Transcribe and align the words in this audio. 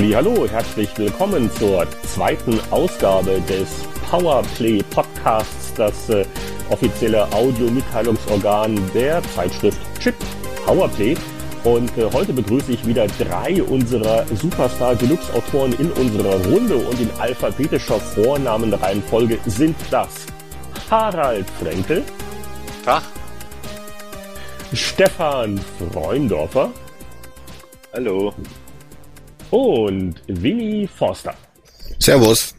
Hallo, 0.00 0.46
herzlich 0.48 0.96
willkommen 0.96 1.50
zur 1.50 1.84
zweiten 2.04 2.60
Ausgabe 2.70 3.40
des 3.48 3.68
Powerplay 4.08 4.80
Podcasts, 4.90 5.74
das 5.74 6.08
äh, 6.08 6.24
offizielle 6.70 7.26
Audio-Mitteilungsorgan 7.32 8.80
der 8.94 9.20
Zeitschrift 9.34 9.76
Chip 9.98 10.14
Powerplay. 10.64 11.16
Und 11.64 11.90
äh, 11.98 12.08
heute 12.12 12.32
begrüße 12.32 12.70
ich 12.70 12.86
wieder 12.86 13.08
drei 13.08 13.60
unserer 13.60 14.24
Superstar 14.36 14.94
Deluxe 14.94 15.34
Autoren 15.34 15.72
in 15.80 15.90
unserer 15.90 16.44
Runde 16.46 16.76
und 16.76 17.00
in 17.00 17.10
alphabetischer 17.18 17.98
Vornamenreihenfolge 17.98 19.40
sind 19.46 19.74
das 19.90 20.26
Harald 20.88 21.50
Frenkel. 21.60 22.04
Tag. 22.84 23.02
Stefan 24.72 25.58
Freundorfer. 25.92 26.70
Hallo. 27.92 28.32
Und 29.50 30.22
Winnie 30.26 30.86
Forster. 30.86 31.34
Servus. 31.98 32.54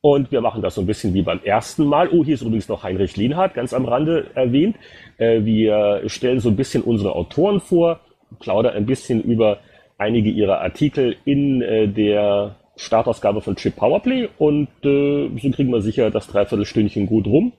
Und 0.00 0.30
wir 0.32 0.40
machen 0.40 0.60
das 0.60 0.74
so 0.74 0.80
ein 0.80 0.86
bisschen 0.86 1.14
wie 1.14 1.22
beim 1.22 1.40
ersten 1.44 1.86
Mal. 1.86 2.08
Oh, 2.10 2.24
hier 2.24 2.34
ist 2.34 2.42
übrigens 2.42 2.68
noch 2.68 2.82
Heinrich 2.82 3.16
Lienhardt, 3.16 3.54
ganz 3.54 3.72
am 3.72 3.84
Rande 3.84 4.30
erwähnt. 4.34 4.76
Äh, 5.16 5.44
wir 5.44 6.02
stellen 6.06 6.40
so 6.40 6.50
ein 6.50 6.56
bisschen 6.56 6.82
unsere 6.82 7.14
Autoren 7.14 7.60
vor, 7.60 8.00
plaudern 8.40 8.74
ein 8.74 8.84
bisschen 8.84 9.22
über 9.22 9.60
einige 9.96 10.28
ihrer 10.28 10.60
Artikel 10.60 11.16
in 11.24 11.62
äh, 11.62 11.88
der 11.88 12.56
Startausgabe 12.76 13.40
von 13.40 13.54
Chip 13.54 13.76
Powerplay 13.76 14.28
und 14.36 14.68
äh, 14.84 15.30
so 15.40 15.50
kriegen 15.52 15.70
wir 15.70 15.80
sicher 15.80 16.10
das 16.10 16.26
Dreiviertelstündchen 16.26 17.06
gut 17.06 17.26
rum. 17.26 17.52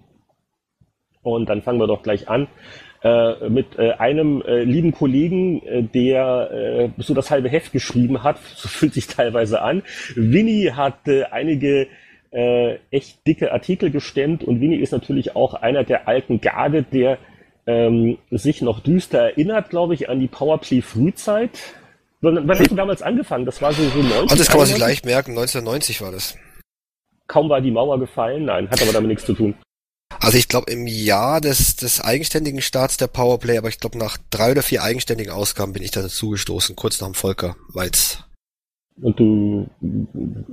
Und 1.24 1.50
dann 1.50 1.64
fangen 1.64 1.80
wir 1.80 1.88
doch 1.88 2.04
gleich 2.04 2.30
an 2.30 2.48
äh, 3.06 3.50
mit 3.50 3.78
äh, 3.78 3.92
einem 3.92 4.42
äh, 4.42 4.64
lieben 4.64 4.92
Kollegen, 4.92 5.62
äh, 5.62 5.84
der 5.84 6.50
äh, 6.52 6.90
so 6.98 7.14
das 7.14 7.30
halbe 7.30 7.50
Heft 7.50 7.72
geschrieben 7.72 8.24
hat, 8.24 8.40
so 8.56 8.68
fühlt 8.68 8.96
sich 8.96 9.06
teilweise 9.06 9.62
an. 9.62 9.84
Winnie 10.16 10.72
hat 10.72 11.08
äh, 11.08 11.26
einige 11.26 11.88
äh, 12.32 12.80
echt 12.90 13.28
dicke 13.28 13.52
Artikel 13.52 13.92
gestemmt 13.92 14.44
und 14.44 14.60
Winnie 14.60 14.80
ist 14.80 14.92
natürlich 14.92 15.36
auch 15.36 15.54
einer 15.54 15.84
der 15.84 16.08
alten 16.08 16.42
Garde, 16.42 16.82
der 16.82 17.20
ähm, 17.68 18.18
sich 18.32 18.64
noch 18.64 18.80
düster 18.80 19.20
erinnert, 19.20 19.70
glaube 19.70 19.94
ich, 19.94 20.10
an 20.10 20.20
die 20.20 20.28
Powerplay 20.28 20.82
Frühzeit. 20.82 21.52
Wann, 22.22 22.48
wann 22.48 22.58
hast 22.58 22.72
du 22.72 22.76
damals 22.76 23.04
angefangen? 23.04 23.46
Das 23.46 23.62
war 23.62 23.72
so, 23.72 23.84
so 23.84 24.00
90. 24.00 24.32
Und 24.32 24.40
das 24.40 24.48
kann 24.48 24.58
man 24.58 24.68
sich 24.68 24.80
leicht 24.80 25.06
merken, 25.06 25.32
1990 25.32 26.02
war 26.02 26.12
das. 26.12 26.36
Kaum 27.28 27.50
war 27.50 27.62
die 27.62 27.72
Mauer 27.72 28.00
gefallen, 28.00 28.46
nein, 28.46 28.68
hat 28.68 28.82
aber 28.82 28.94
damit 28.94 29.10
nichts 29.10 29.26
zu 29.26 29.34
tun. 29.34 29.54
Also 30.20 30.38
ich 30.38 30.48
glaube 30.48 30.72
im 30.72 30.88
Jahr 30.88 31.42
des, 31.42 31.76
des 31.76 32.02
eigenständigen 32.02 32.62
Starts 32.62 32.98
der 32.98 33.08
Powerplay, 33.08 33.58
aber 33.58 33.70
ich 33.70 33.80
glaube 33.80 33.98
nach 33.98 34.18
drei 34.30 34.52
oder 34.52 34.64
vier 34.64 34.84
eigenständigen 34.84 35.32
Ausgaben 35.32 35.74
bin 35.74 35.84
ich 35.84 35.92
da 35.92 36.02
dazugestoßen, 36.02 36.76
kurz 36.76 37.00
nach 37.00 37.08
dem 37.08 37.14
Volker 37.14 37.56
Weiz. 37.74 38.20
Und 39.02 39.20
du, 39.20 39.68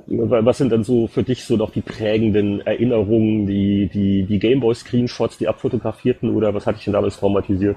was 0.08 0.58
sind 0.58 0.70
dann 0.70 0.82
so 0.82 1.06
für 1.06 1.22
dich 1.22 1.44
so 1.44 1.56
noch 1.56 1.70
die 1.70 1.80
prägenden 1.80 2.60
Erinnerungen, 2.62 3.46
die, 3.46 3.88
die, 3.92 4.24
die 4.24 4.38
Gameboy-Screenshots, 4.40 5.38
die 5.38 5.46
abfotografierten 5.46 6.34
oder 6.34 6.52
was 6.52 6.66
hatte 6.66 6.78
ich 6.78 6.84
denn 6.84 6.94
damals 6.94 7.18
traumatisiert? 7.18 7.76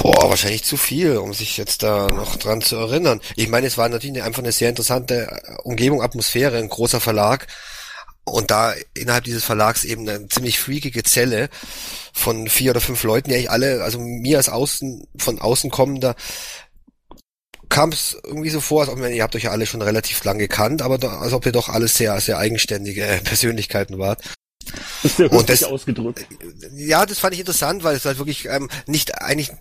Boah, 0.00 0.30
wahrscheinlich 0.30 0.64
zu 0.64 0.76
viel, 0.78 1.18
um 1.18 1.34
sich 1.34 1.58
jetzt 1.58 1.82
da 1.82 2.08
noch 2.08 2.36
dran 2.36 2.62
zu 2.62 2.76
erinnern. 2.76 3.20
Ich 3.36 3.48
meine, 3.48 3.66
es 3.66 3.76
war 3.76 3.88
natürlich 3.88 4.22
einfach 4.22 4.42
eine 4.42 4.52
sehr 4.52 4.70
interessante 4.70 5.28
Umgebung, 5.62 6.02
Atmosphäre, 6.02 6.58
ein 6.58 6.68
großer 6.68 7.00
Verlag. 7.00 7.46
Und 8.24 8.50
da 8.50 8.74
innerhalb 8.94 9.24
dieses 9.24 9.44
Verlags 9.44 9.84
eben 9.84 10.08
eine 10.08 10.28
ziemlich 10.28 10.58
freakige 10.58 11.02
Zelle 11.02 11.50
von 12.12 12.48
vier 12.48 12.70
oder 12.70 12.80
fünf 12.80 13.02
Leuten, 13.02 13.28
die 13.28 13.34
eigentlich 13.36 13.50
alle, 13.50 13.82
also 13.82 13.98
mir 13.98 14.38
als 14.38 14.48
außen, 14.48 15.06
von 15.18 15.40
außen 15.40 15.70
kommender, 15.70 16.16
kam 17.68 17.90
es 17.90 18.16
irgendwie 18.24 18.50
so 18.50 18.60
vor, 18.60 18.82
als 18.82 18.90
ob 18.90 18.98
ihr 18.98 19.22
habt 19.22 19.36
euch 19.36 19.44
ja 19.44 19.50
alle 19.50 19.66
schon 19.66 19.82
relativ 19.82 20.22
lang 20.24 20.38
gekannt, 20.38 20.80
aber 20.80 21.20
als 21.20 21.32
ob 21.32 21.44
ihr 21.44 21.52
doch 21.52 21.68
alles 21.68 21.96
sehr, 21.96 22.18
sehr 22.20 22.38
eigenständige 22.38 23.20
Persönlichkeiten 23.24 23.98
wart. 23.98 24.22
Und 25.30 25.48
das, 25.48 25.64
ausgedrückt. 25.64 26.26
Ja, 26.74 27.06
das 27.06 27.18
fand 27.18 27.34
ich 27.34 27.40
interessant, 27.40 27.84
weil 27.84 27.96
es 27.96 28.04
halt 28.04 28.18
wirklich 28.18 28.46
ähm, 28.46 28.68
nicht 28.86 29.20
eigentlich 29.20 29.52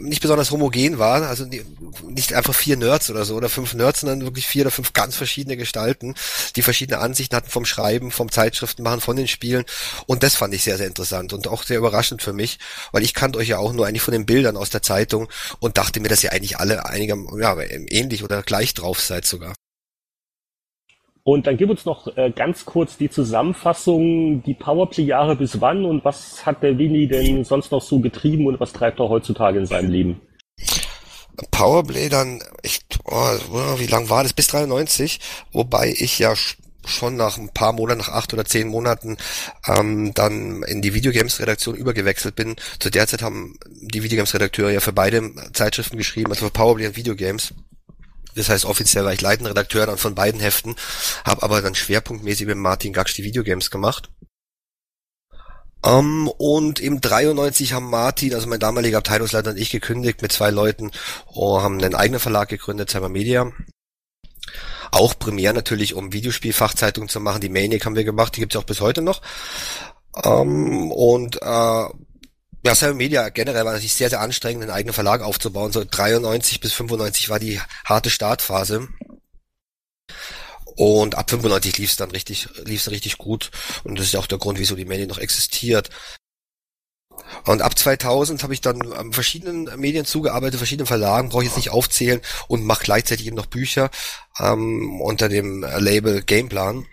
nicht 0.00 0.22
besonders 0.22 0.50
homogen 0.50 0.98
war. 0.98 1.26
Also 1.28 1.44
die, 1.44 1.64
nicht 2.08 2.34
einfach 2.34 2.54
vier 2.54 2.76
Nerds 2.76 3.10
oder 3.10 3.24
so 3.24 3.34
oder 3.34 3.48
fünf 3.48 3.74
Nerds, 3.74 4.00
sondern 4.00 4.22
wirklich 4.22 4.46
vier 4.46 4.62
oder 4.62 4.70
fünf 4.70 4.92
ganz 4.92 5.16
verschiedene 5.16 5.56
Gestalten, 5.56 6.14
die 6.56 6.62
verschiedene 6.62 6.98
Ansichten 6.98 7.36
hatten 7.36 7.50
vom 7.50 7.64
Schreiben, 7.64 8.10
vom 8.10 8.30
Zeitschriftenmachen, 8.30 9.00
von 9.00 9.16
den 9.16 9.28
Spielen. 9.28 9.64
Und 10.06 10.22
das 10.22 10.34
fand 10.34 10.54
ich 10.54 10.62
sehr, 10.62 10.76
sehr 10.76 10.86
interessant 10.86 11.32
und 11.32 11.48
auch 11.48 11.62
sehr 11.64 11.78
überraschend 11.78 12.22
für 12.22 12.32
mich, 12.32 12.58
weil 12.92 13.02
ich 13.02 13.14
kannte 13.14 13.38
euch 13.38 13.48
ja 13.48 13.58
auch 13.58 13.72
nur 13.72 13.86
eigentlich 13.86 14.02
von 14.02 14.12
den 14.12 14.26
Bildern 14.26 14.56
aus 14.56 14.70
der 14.70 14.82
Zeitung 14.82 15.28
und 15.58 15.78
dachte 15.78 16.00
mir, 16.00 16.08
dass 16.08 16.24
ihr 16.24 16.32
eigentlich 16.32 16.58
alle 16.58 16.86
einiger, 16.86 17.16
ja, 17.38 17.56
ähnlich 17.60 18.24
oder 18.24 18.42
gleich 18.42 18.74
drauf 18.74 19.00
seid 19.00 19.26
sogar. 19.26 19.54
Und 21.24 21.46
dann 21.46 21.56
gib 21.56 21.70
uns 21.70 21.84
noch 21.84 22.16
äh, 22.16 22.32
ganz 22.34 22.64
kurz 22.64 22.96
die 22.96 23.08
Zusammenfassung, 23.08 24.42
die 24.42 24.54
Powerplay-Jahre 24.54 25.36
bis 25.36 25.60
wann 25.60 25.84
und 25.84 26.04
was 26.04 26.44
hat 26.44 26.62
der 26.62 26.78
Winnie 26.78 27.06
denn 27.06 27.44
sonst 27.44 27.70
noch 27.70 27.82
so 27.82 28.00
getrieben 28.00 28.46
und 28.46 28.58
was 28.58 28.72
treibt 28.72 28.98
er 28.98 29.08
heutzutage 29.08 29.60
in 29.60 29.66
seinem 29.66 29.90
Leben? 29.90 30.20
Powerplay 31.50 32.08
dann, 32.08 32.42
ich, 32.62 32.80
oh, 33.04 33.78
wie 33.78 33.86
lang 33.86 34.10
war 34.10 34.24
das? 34.24 34.32
Bis 34.32 34.48
93, 34.48 35.20
wobei 35.52 35.94
ich 35.96 36.18
ja 36.18 36.34
schon 36.84 37.16
nach 37.16 37.38
ein 37.38 37.50
paar 37.50 37.72
Monaten, 37.72 38.00
nach 38.00 38.08
acht 38.08 38.32
oder 38.32 38.44
zehn 38.44 38.68
Monaten, 38.68 39.16
ähm, 39.66 40.12
dann 40.14 40.64
in 40.64 40.82
die 40.82 40.94
Videogames-Redaktion 40.94 41.76
übergewechselt 41.76 42.34
bin. 42.34 42.56
Zu 42.80 42.90
der 42.90 43.06
Zeit 43.06 43.22
haben 43.22 43.56
die 43.80 44.02
Videogames-Redakteure 44.02 44.70
ja 44.70 44.80
für 44.80 44.92
beide 44.92 45.30
Zeitschriften 45.52 45.96
geschrieben, 45.96 46.30
also 46.30 46.46
für 46.46 46.52
Powerplay 46.52 46.88
und 46.88 46.96
Videogames. 46.96 47.54
Das 48.34 48.48
heißt, 48.48 48.64
offiziell 48.64 49.04
war 49.04 49.12
ich 49.12 49.20
leitender 49.20 49.50
Redakteur 49.50 49.86
dann 49.86 49.98
von 49.98 50.14
beiden 50.14 50.40
Heften, 50.40 50.76
habe 51.24 51.42
aber 51.42 51.62
dann 51.62 51.74
schwerpunktmäßig 51.74 52.46
mit 52.46 52.56
Martin 52.56 52.92
Gaksch 52.92 53.14
die 53.14 53.24
Videogames 53.24 53.70
gemacht. 53.70 54.10
Um, 55.84 56.28
ähm, 56.28 56.28
und 56.38 56.78
im 56.78 57.00
93 57.00 57.72
haben 57.72 57.90
Martin, 57.90 58.34
also 58.34 58.46
mein 58.46 58.60
damaliger 58.60 58.98
Abteilungsleiter 58.98 59.50
und 59.50 59.58
ich 59.58 59.70
gekündigt 59.70 60.22
mit 60.22 60.30
zwei 60.30 60.50
Leuten, 60.50 60.92
oh, 61.26 61.60
haben 61.60 61.82
einen 61.82 61.96
eigenen 61.96 62.20
Verlag 62.20 62.48
gegründet, 62.48 62.90
Cyber 62.90 63.08
Media. 63.08 63.50
Auch 64.92 65.18
primär 65.18 65.52
natürlich, 65.52 65.94
um 65.94 66.12
Videospielfachzeitungen 66.12 67.08
zu 67.08 67.18
machen. 67.18 67.40
Die 67.40 67.48
Maniac 67.48 67.84
haben 67.84 67.96
wir 67.96 68.04
gemacht, 68.04 68.36
die 68.36 68.40
gibt's 68.40 68.56
auch 68.56 68.64
bis 68.64 68.80
heute 68.80 69.02
noch. 69.02 69.22
Um, 70.12 70.22
ähm, 70.22 70.92
und 70.92 71.42
äh, 71.42 71.84
ja, 72.64 72.74
Cyber 72.74 72.94
Media 72.94 73.28
generell 73.28 73.64
war 73.64 73.72
natürlich 73.72 73.94
sehr, 73.94 74.10
sehr 74.10 74.20
anstrengend, 74.20 74.62
einen 74.62 74.72
eigenen 74.72 74.94
Verlag 74.94 75.22
aufzubauen. 75.22 75.72
So 75.72 75.84
93 75.84 76.60
bis 76.60 76.72
95 76.72 77.28
war 77.28 77.38
die 77.38 77.60
harte 77.84 78.10
Startphase. 78.10 78.88
Und 80.76 81.16
ab 81.16 81.28
95 81.28 81.78
lief 81.78 81.90
es 81.90 81.96
dann 81.96 82.10
richtig, 82.12 82.48
lief 82.64 82.80
es 82.80 82.90
richtig 82.90 83.18
gut. 83.18 83.50
Und 83.84 83.98
das 83.98 84.06
ist 84.06 84.12
ja 84.12 84.20
auch 84.20 84.26
der 84.26 84.38
Grund, 84.38 84.58
wieso 84.58 84.76
die 84.76 84.84
Medien 84.84 85.08
noch 85.08 85.18
existiert. 85.18 85.90
Und 87.44 87.62
ab 87.62 87.78
2000 87.78 88.42
habe 88.42 88.54
ich 88.54 88.60
dann 88.60 88.92
an 88.92 89.12
verschiedenen 89.12 89.68
Medien 89.78 90.04
zugearbeitet, 90.04 90.58
verschiedenen 90.58 90.86
Verlagen, 90.86 91.28
brauche 91.28 91.42
ich 91.42 91.48
jetzt 91.48 91.56
nicht 91.56 91.70
aufzählen 91.70 92.20
und 92.46 92.64
mache 92.64 92.84
gleichzeitig 92.84 93.26
eben 93.26 93.36
noch 93.36 93.46
Bücher 93.46 93.90
ähm, 94.38 95.00
unter 95.00 95.28
dem 95.28 95.62
Label 95.62 96.22
Gameplan. 96.22 96.86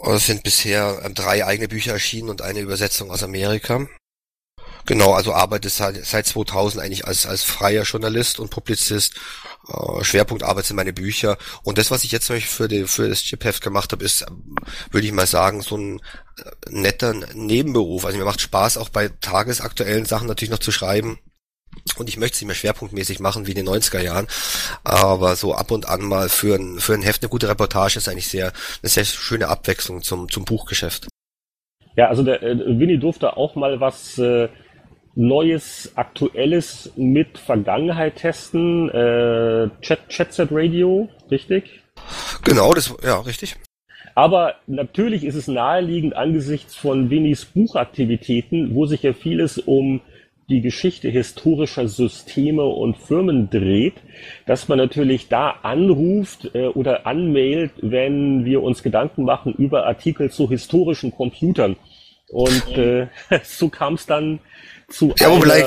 Es 0.00 0.26
sind 0.26 0.42
bisher 0.42 1.00
ähm, 1.04 1.14
drei 1.14 1.44
eigene 1.44 1.68
Bücher 1.68 1.92
erschienen 1.92 2.30
und 2.30 2.42
eine 2.42 2.60
Übersetzung 2.60 3.10
aus 3.10 3.22
Amerika. 3.22 3.86
Genau, 4.86 5.12
also 5.14 5.32
arbeite 5.32 5.70
seit, 5.70 6.04
seit 6.04 6.26
2000 6.26 6.82
eigentlich 6.82 7.06
als, 7.06 7.26
als 7.26 7.42
freier 7.42 7.84
Journalist 7.84 8.38
und 8.38 8.50
Publizist. 8.50 9.14
Äh, 9.68 10.04
Schwerpunktarbeit 10.04 10.66
sind 10.66 10.76
meine 10.76 10.92
Bücher. 10.92 11.38
Und 11.62 11.78
das, 11.78 11.90
was 11.90 12.04
ich 12.04 12.12
jetzt 12.12 12.30
für, 12.30 12.68
die, 12.68 12.86
für 12.86 13.08
das 13.08 13.22
Chipheft 13.22 13.62
gemacht 13.62 13.92
habe, 13.92 14.04
ist, 14.04 14.26
würde 14.90 15.06
ich 15.06 15.12
mal 15.12 15.26
sagen, 15.26 15.62
so 15.62 15.76
ein 15.76 16.00
äh, 16.38 16.50
netter 16.70 17.14
Nebenberuf. 17.32 18.04
Also 18.04 18.18
mir 18.18 18.24
macht 18.24 18.42
Spaß, 18.42 18.76
auch 18.76 18.90
bei 18.90 19.08
tagesaktuellen 19.08 20.04
Sachen 20.04 20.28
natürlich 20.28 20.50
noch 20.50 20.58
zu 20.58 20.72
schreiben. 20.72 21.18
Und 21.96 22.08
ich 22.08 22.18
möchte 22.18 22.34
es 22.34 22.40
nicht 22.40 22.48
mehr 22.48 22.54
schwerpunktmäßig 22.54 23.20
machen 23.20 23.46
wie 23.46 23.52
in 23.52 23.64
den 23.64 23.68
90er 23.68 24.00
Jahren. 24.00 24.26
Aber 24.84 25.34
so 25.34 25.54
ab 25.54 25.70
und 25.70 25.88
an 25.88 26.02
mal 26.02 26.28
für 26.28 26.56
ein, 26.56 26.78
für 26.78 26.92
ein 26.92 27.02
Heft 27.02 27.22
eine 27.22 27.30
gute 27.30 27.48
Reportage 27.48 27.96
ist 27.96 28.08
eigentlich 28.08 28.28
sehr, 28.28 28.52
eine 28.82 28.90
sehr 28.90 29.04
schöne 29.04 29.48
Abwechslung 29.48 30.02
zum, 30.02 30.28
zum 30.28 30.44
Buchgeschäft. 30.44 31.08
Ja, 31.96 32.08
also 32.08 32.22
der 32.22 32.42
äh, 32.42 32.56
Winnie 32.58 32.98
durfte 32.98 33.36
auch 33.36 33.54
mal 33.54 33.80
was 33.80 34.18
äh, 34.18 34.48
Neues, 35.16 35.92
Aktuelles 35.94 36.92
mit 36.96 37.38
Vergangenheit 37.38 38.16
testen. 38.16 38.88
Äh, 38.90 39.70
Chat, 39.80 40.08
Chatset 40.08 40.48
Radio, 40.50 41.08
richtig? 41.30 41.82
Genau, 42.44 42.72
das, 42.72 42.94
ja, 43.02 43.20
richtig. 43.20 43.56
Aber 44.14 44.54
natürlich 44.66 45.24
ist 45.24 45.34
es 45.34 45.48
naheliegend 45.48 46.14
angesichts 46.14 46.76
von 46.76 47.10
Winnies 47.10 47.44
Buchaktivitäten, 47.46 48.74
wo 48.74 48.86
sich 48.86 49.02
ja 49.02 49.12
vieles 49.12 49.58
um 49.58 50.00
die 50.48 50.60
Geschichte 50.60 51.08
historischer 51.08 51.88
Systeme 51.88 52.64
und 52.64 52.98
Firmen 52.98 53.48
dreht, 53.48 53.94
dass 54.46 54.68
man 54.68 54.78
natürlich 54.78 55.28
da 55.28 55.50
anruft 55.62 56.54
äh, 56.54 56.66
oder 56.66 57.06
anmailt, 57.06 57.72
wenn 57.80 58.44
wir 58.44 58.62
uns 58.62 58.82
Gedanken 58.82 59.24
machen 59.24 59.54
über 59.54 59.86
Artikel 59.86 60.30
zu 60.30 60.48
historischen 60.48 61.12
Computern. 61.12 61.76
Und 62.34 62.66
äh, 62.76 63.06
so 63.44 63.68
kam 63.68 63.94
es 63.94 64.06
dann 64.06 64.40
zu 64.88 65.14
ja, 65.18 65.28
aber 65.28 65.40
gleich, 65.40 65.64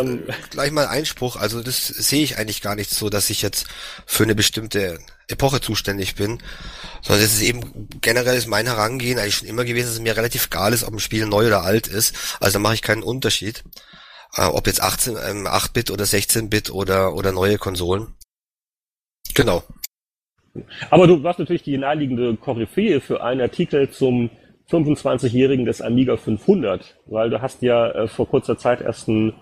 gleich 0.49 0.71
mal 0.71 0.87
Einspruch. 0.87 1.37
Also 1.37 1.63
das 1.63 1.87
sehe 1.87 2.23
ich 2.23 2.37
eigentlich 2.37 2.61
gar 2.61 2.75
nicht 2.75 2.89
so, 2.89 3.09
dass 3.09 3.29
ich 3.29 3.41
jetzt 3.41 3.67
für 4.05 4.23
eine 4.23 4.35
bestimmte 4.35 4.99
Epoche 5.29 5.61
zuständig 5.61 6.15
bin, 6.15 6.43
sondern 7.01 7.23
das 7.23 7.35
ist 7.35 7.41
eben 7.41 7.87
generell 8.01 8.35
ist 8.35 8.47
mein 8.47 8.65
Herangehen 8.65 9.17
eigentlich 9.17 9.37
schon 9.37 9.47
immer 9.47 9.63
gewesen, 9.63 9.85
dass 9.85 9.93
es 9.93 10.01
mir 10.01 10.17
relativ 10.17 10.47
egal 10.47 10.73
ist, 10.73 10.83
ob 10.83 10.93
ein 10.93 10.99
Spiel 10.99 11.25
neu 11.25 11.47
oder 11.47 11.63
alt 11.63 11.87
ist. 11.87 12.37
Also 12.41 12.59
mache 12.59 12.73
ich 12.73 12.81
keinen 12.81 13.01
Unterschied, 13.01 13.63
äh, 14.35 14.43
ob 14.43 14.67
jetzt 14.67 14.81
18, 14.81 15.13
ähm, 15.25 15.47
8-Bit 15.47 15.89
oder 15.89 16.03
16-Bit 16.03 16.69
oder 16.69 17.13
oder 17.13 17.31
neue 17.31 17.57
Konsolen. 17.57 18.13
Genau. 19.35 19.63
Aber 20.89 21.07
du 21.07 21.23
warst 21.23 21.39
natürlich 21.39 21.63
die 21.63 21.77
naheliegende 21.77 22.35
Koryphäe 22.35 22.99
für 22.99 23.23
einen 23.23 23.39
Artikel 23.39 23.89
zum 23.89 24.29
25-Jährigen 24.69 25.65
des 25.65 25.81
Amiga 25.81 26.17
500, 26.17 26.97
weil 27.05 27.29
du 27.29 27.41
hast 27.41 27.61
ja 27.61 27.89
äh, 27.91 28.07
vor 28.07 28.27
kurzer 28.27 28.57
Zeit 28.57 28.81
erst 28.81 29.07
ein 29.07 29.33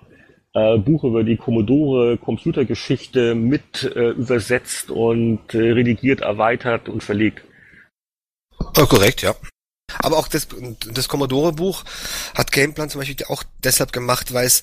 äh, 0.54 0.78
Buch 0.78 1.04
über 1.04 1.24
die 1.24 1.38
Commodore 1.38 2.18
Computergeschichte 2.18 3.36
mit 3.36 3.84
äh, 3.84 4.12
übersetzt 4.12 4.92
und 4.92 5.54
äh, 5.54 5.72
redigiert, 5.72 6.22
erweitert 6.22 6.90
und 6.90 7.04
verlegt. 7.04 7.44
Oh, 8.78 8.86
korrekt, 8.86 9.22
ja. 9.22 9.36
Aber 10.00 10.18
auch 10.18 10.28
das, 10.28 10.48
das 10.92 11.08
Commodore-Buch 11.08 11.84
hat 12.36 12.52
Gameplan 12.52 12.90
zum 12.90 13.00
Beispiel 13.00 13.26
auch 13.28 13.44
deshalb 13.64 13.94
gemacht, 13.94 14.34
weil 14.34 14.46
es 14.46 14.62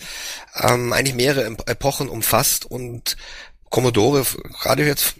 ähm, 0.60 0.92
eigentlich 0.92 1.14
mehrere 1.14 1.44
Epochen 1.66 2.08
umfasst 2.08 2.70
und 2.70 3.16
Commodore 3.72 4.24
gerade 4.60 4.84
jetzt 4.84 5.14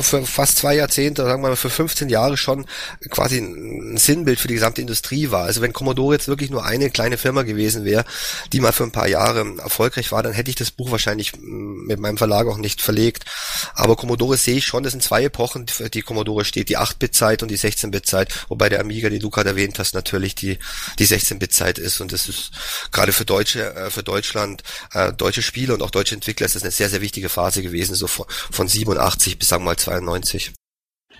für 0.00 0.26
fast 0.26 0.58
zwei 0.58 0.74
Jahrzehnte, 0.74 1.22
sagen 1.22 1.42
wir 1.42 1.50
mal 1.50 1.56
für 1.56 1.70
15 1.70 2.08
Jahre 2.08 2.36
schon 2.36 2.66
quasi 3.10 3.38
ein 3.38 3.96
Sinnbild 3.96 4.40
für 4.40 4.48
die 4.48 4.54
gesamte 4.54 4.80
Industrie 4.80 5.30
war. 5.30 5.44
Also 5.44 5.60
wenn 5.60 5.72
Commodore 5.72 6.14
jetzt 6.14 6.26
wirklich 6.26 6.50
nur 6.50 6.64
eine 6.64 6.90
kleine 6.90 7.18
Firma 7.18 7.42
gewesen 7.42 7.84
wäre, 7.84 8.04
die 8.52 8.58
mal 8.58 8.72
für 8.72 8.82
ein 8.82 8.90
paar 8.90 9.06
Jahre 9.06 9.46
erfolgreich 9.58 10.10
war, 10.10 10.24
dann 10.24 10.32
hätte 10.32 10.50
ich 10.50 10.56
das 10.56 10.72
Buch 10.72 10.90
wahrscheinlich 10.90 11.32
mit 11.40 12.00
meinem 12.00 12.16
Verlag 12.16 12.48
auch 12.48 12.56
nicht 12.56 12.82
verlegt. 12.82 13.26
Aber 13.74 13.94
Commodore 13.94 14.36
sehe 14.36 14.56
ich 14.56 14.66
schon, 14.66 14.82
das 14.82 14.92
sind 14.92 15.02
zwei 15.02 15.22
Epochen, 15.22 15.68
für 15.68 15.88
die 15.88 16.02
Commodore 16.02 16.44
steht, 16.44 16.70
die 16.70 16.78
8-Bit-Zeit 16.78 17.42
und 17.42 17.50
die 17.50 17.58
16-Bit-Zeit, 17.58 18.46
wobei 18.48 18.68
der 18.68 18.80
Amiga, 18.80 19.08
die 19.08 19.20
du 19.20 19.30
gerade 19.30 19.50
erwähnt 19.50 19.78
hast, 19.78 19.94
natürlich 19.94 20.34
die, 20.34 20.58
die 20.98 21.06
16-Bit-Zeit 21.06 21.78
ist 21.78 22.00
und 22.00 22.12
das 22.12 22.28
ist 22.28 22.50
gerade 22.90 23.12
für 23.12 23.24
Deutsche, 23.24 23.72
äh, 23.76 23.90
für 23.90 24.02
Deutschland, 24.02 24.64
äh, 24.92 25.12
deutsche 25.12 25.42
Spiele 25.42 25.74
und 25.74 25.82
auch 25.82 25.90
deutsche 25.90 26.16
Entwickler 26.16 26.46
ist 26.46 26.56
das 26.56 26.62
eine 26.62 26.72
sehr, 26.72 26.90
sehr 26.90 27.00
wichtige 27.00 27.28
Phase 27.28 27.62
gewesen 27.62 27.83
gewesen, 27.88 27.94
so 27.94 28.06
von, 28.06 28.26
von 28.28 28.68
87 28.68 29.38
bis 29.38 29.48
sagen 29.48 29.62
wir 29.62 29.70
mal 29.70 29.76
92. 29.76 30.52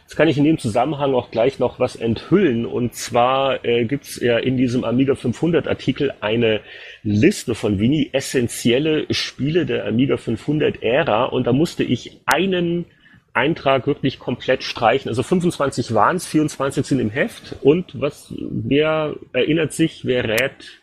Jetzt 0.05 0.17
kann 0.17 0.29
ich 0.29 0.37
in 0.37 0.45
dem 0.45 0.59
Zusammenhang 0.59 1.15
auch 1.15 1.31
gleich 1.31 1.59
noch 1.59 1.81
was 1.81 1.97
enthüllen. 1.97 2.67
Und 2.67 2.95
zwar 2.95 3.65
äh, 3.65 3.87
gibt 3.87 4.05
es 4.05 4.21
ja 4.21 4.39
in 4.39 4.59
diesem 4.59 4.85
Amiga 4.85 5.15
500 5.15 5.67
Artikel 5.67 6.13
eine 6.21 6.61
Liste 7.03 7.55
von 7.55 7.79
Winnie 7.79 8.11
essentielle 8.13 9.07
Spiele 9.11 9.65
der 9.65 9.87
Amiga 9.87 10.19
500 10.19 10.83
Ära. 10.83 11.25
Und 11.25 11.47
da 11.47 11.53
musste 11.53 11.85
ich 11.85 12.21
einen 12.27 12.85
Eintrag 13.33 13.87
wirklich 13.87 14.19
komplett 14.19 14.63
streichen. 14.63 15.09
Also 15.09 15.23
25 15.23 15.95
waren 15.95 16.17
es, 16.17 16.27
24 16.27 16.87
sind 16.87 17.01
im 17.01 17.11
Heft. 17.11 17.57
Und 17.63 17.99
was, 18.01 18.33
wer 18.39 19.17
erinnert 19.33 19.73
sich, 19.73 20.05
wer 20.05 20.29
rät, 20.29 20.83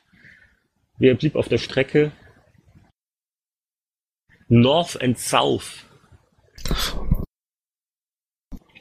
wer 0.98 1.14
blieb 1.14 1.36
auf 1.36 1.48
der 1.48 1.60
Strecke? 1.60 2.12
North 4.52 5.02
and 5.02 5.18
South. 5.18 5.86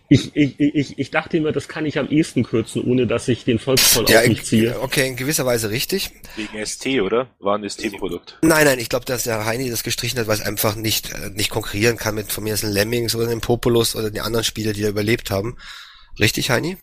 Ich, 0.08 0.34
ich, 0.34 0.58
ich, 0.58 0.98
ich 0.98 1.10
dachte 1.12 1.36
immer, 1.36 1.52
das 1.52 1.68
kann 1.68 1.86
ich 1.86 1.96
am 1.96 2.08
ehesten 2.08 2.42
kürzen, 2.42 2.82
ohne 2.82 3.06
dass 3.06 3.28
ich 3.28 3.44
den 3.44 3.60
Volksfall 3.60 4.04
ja, 4.08 4.18
auf 4.18 4.26
mich 4.26 4.44
ziehe. 4.44 4.80
Okay, 4.80 5.06
in 5.06 5.14
gewisser 5.14 5.46
Weise 5.46 5.70
richtig. 5.70 6.10
Wegen 6.34 6.66
ST, 6.66 6.86
oder? 7.00 7.28
War 7.38 7.56
ein 7.56 7.68
ST-Produkt. 7.68 8.36
Nein, 8.42 8.64
nein, 8.64 8.80
ich 8.80 8.88
glaube, 8.88 9.04
dass 9.04 9.22
der 9.22 9.46
Heini 9.46 9.70
das 9.70 9.84
gestrichen 9.84 10.18
hat, 10.18 10.26
weil 10.26 10.34
es 10.34 10.42
einfach 10.42 10.74
nicht, 10.74 11.12
äh, 11.12 11.30
nicht 11.30 11.50
konkurrieren 11.50 11.96
kann 11.96 12.16
mit 12.16 12.32
von 12.32 12.42
mir 12.42 12.54
ist 12.54 12.64
ein 12.64 12.72
Lemmings 12.72 13.14
oder 13.14 13.28
einem 13.28 13.40
Populus 13.40 13.94
oder 13.94 14.10
die 14.10 14.20
anderen 14.20 14.44
Spieler, 14.44 14.72
die 14.72 14.82
da 14.82 14.88
überlebt 14.88 15.30
haben. 15.30 15.56
Richtig, 16.18 16.50
Heini? 16.50 16.78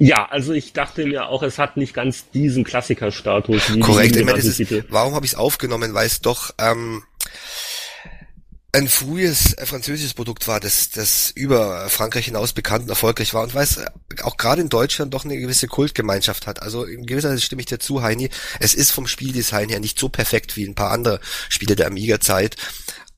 Ja, 0.00 0.26
also 0.28 0.52
ich 0.52 0.72
dachte 0.72 1.06
mir 1.06 1.28
auch, 1.28 1.44
es 1.44 1.60
hat 1.60 1.76
nicht 1.76 1.94
ganz 1.94 2.28
diesen 2.30 2.64
Klassikerstatus. 2.64 3.72
Wie 3.72 3.78
Korrekt, 3.78 4.16
ich 4.16 4.24
meine, 4.24 4.38
ist, 4.38 4.60
warum 4.90 5.14
habe 5.14 5.24
ich 5.24 5.32
es 5.32 5.38
aufgenommen? 5.38 5.94
Weil 5.94 6.06
es 6.06 6.20
doch 6.20 6.52
ähm, 6.58 7.04
ein 8.74 8.88
frühes 8.88 9.52
äh, 9.58 9.66
französisches 9.66 10.14
Produkt 10.14 10.48
war, 10.48 10.58
das, 10.58 10.88
das 10.90 11.30
über 11.34 11.88
Frankreich 11.90 12.24
hinaus 12.24 12.54
bekannt 12.54 12.84
und 12.84 12.88
erfolgreich 12.88 13.34
war 13.34 13.42
und 13.42 13.54
weil 13.54 13.64
es 13.64 13.76
äh, 13.76 13.86
auch 14.22 14.38
gerade 14.38 14.62
in 14.62 14.70
Deutschland 14.70 15.12
doch 15.12 15.26
eine 15.26 15.38
gewisse 15.38 15.68
Kultgemeinschaft 15.68 16.46
hat. 16.46 16.62
Also 16.62 16.84
in 16.84 17.04
gewisser 17.04 17.30
Weise 17.30 17.42
stimme 17.42 17.60
ich 17.60 17.66
dir 17.66 17.78
zu, 17.78 18.02
Heini. 18.02 18.30
Es 18.60 18.72
ist 18.72 18.90
vom 18.90 19.06
Spieldesign 19.06 19.68
her 19.68 19.78
nicht 19.78 19.98
so 19.98 20.08
perfekt 20.08 20.56
wie 20.56 20.64
ein 20.64 20.74
paar 20.74 20.90
andere 20.90 21.20
Spiele 21.50 21.76
der 21.76 21.86
Amiga-Zeit, 21.86 22.56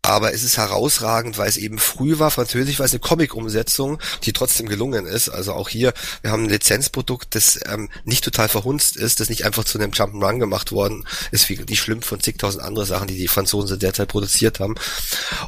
aber 0.05 0.35
es 0.35 0.43
ist 0.43 0.59
herausragend, 0.59 1.39
weil 1.39 1.49
es 1.49 1.57
eben 1.57 1.79
früh 1.79 2.19
war, 2.19 2.31
französisch, 2.31 2.79
weil 2.79 2.85
es 2.85 2.93
eine 2.93 3.01
Comic-Umsetzung, 3.01 3.99
die 4.25 4.35
trotzdem 4.35 4.69
gelungen 4.69 5.07
ist. 5.07 5.31
Also 5.31 5.55
auch 5.55 5.71
hier, 5.71 5.95
wir 6.21 6.31
haben 6.31 6.45
ein 6.45 6.51
Lizenzprodukt, 6.51 7.35
das 7.35 7.59
ähm, 7.67 7.89
nicht 8.05 8.23
total 8.23 8.51
verhunzt 8.51 8.97
ist, 8.97 9.21
das 9.21 9.31
nicht 9.31 9.47
einfach 9.47 9.65
zu 9.65 9.79
einem 9.79 9.93
Jump'n'Run 9.93 10.39
gemacht 10.39 10.73
worden 10.73 11.07
ist, 11.31 11.49
wie 11.49 11.57
die 11.57 11.77
schlimm 11.77 12.03
von 12.03 12.21
zigtausend 12.21 12.63
andere 12.63 12.85
Sachen, 12.85 13.09
die 13.09 13.17
die 13.17 13.29
Franzosen 13.29 13.79
derzeit 13.79 14.09
produziert 14.09 14.61
haben. 14.61 14.75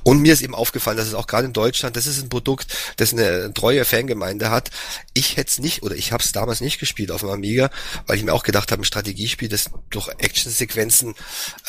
Und 0.04 0.22
mir 0.22 0.32
ist 0.32 0.40
eben 0.40 0.54
aufgefallen, 0.54 0.96
dass 0.96 1.06
es 1.06 1.14
auch 1.14 1.26
gerade 1.26 1.46
in 1.46 1.52
Deutschland, 1.52 1.94
das 1.94 2.06
ist 2.06 2.22
ein 2.22 2.30
Produkt, 2.30 2.74
das 2.96 3.12
eine 3.12 3.52
treue 3.52 3.84
Fangemeinde 3.84 4.48
hat. 4.48 4.70
Ich 5.12 5.36
hätte 5.36 5.50
es 5.50 5.58
nicht, 5.58 5.82
oder 5.82 5.96
ich 5.96 6.12
habe 6.12 6.24
es 6.24 6.32
damals 6.32 6.62
nicht 6.62 6.78
gespielt 6.78 7.10
auf 7.10 7.20
dem 7.20 7.28
Amiga, 7.28 7.68
weil 8.06 8.16
ich 8.16 8.24
mir 8.24 8.32
auch 8.32 8.42
gedacht 8.42 8.72
habe, 8.72 8.80
ein 8.80 8.86
Strategiespiel, 8.86 9.50
das 9.50 9.66
durch 9.90 10.08
Actionsequenzen 10.08 11.14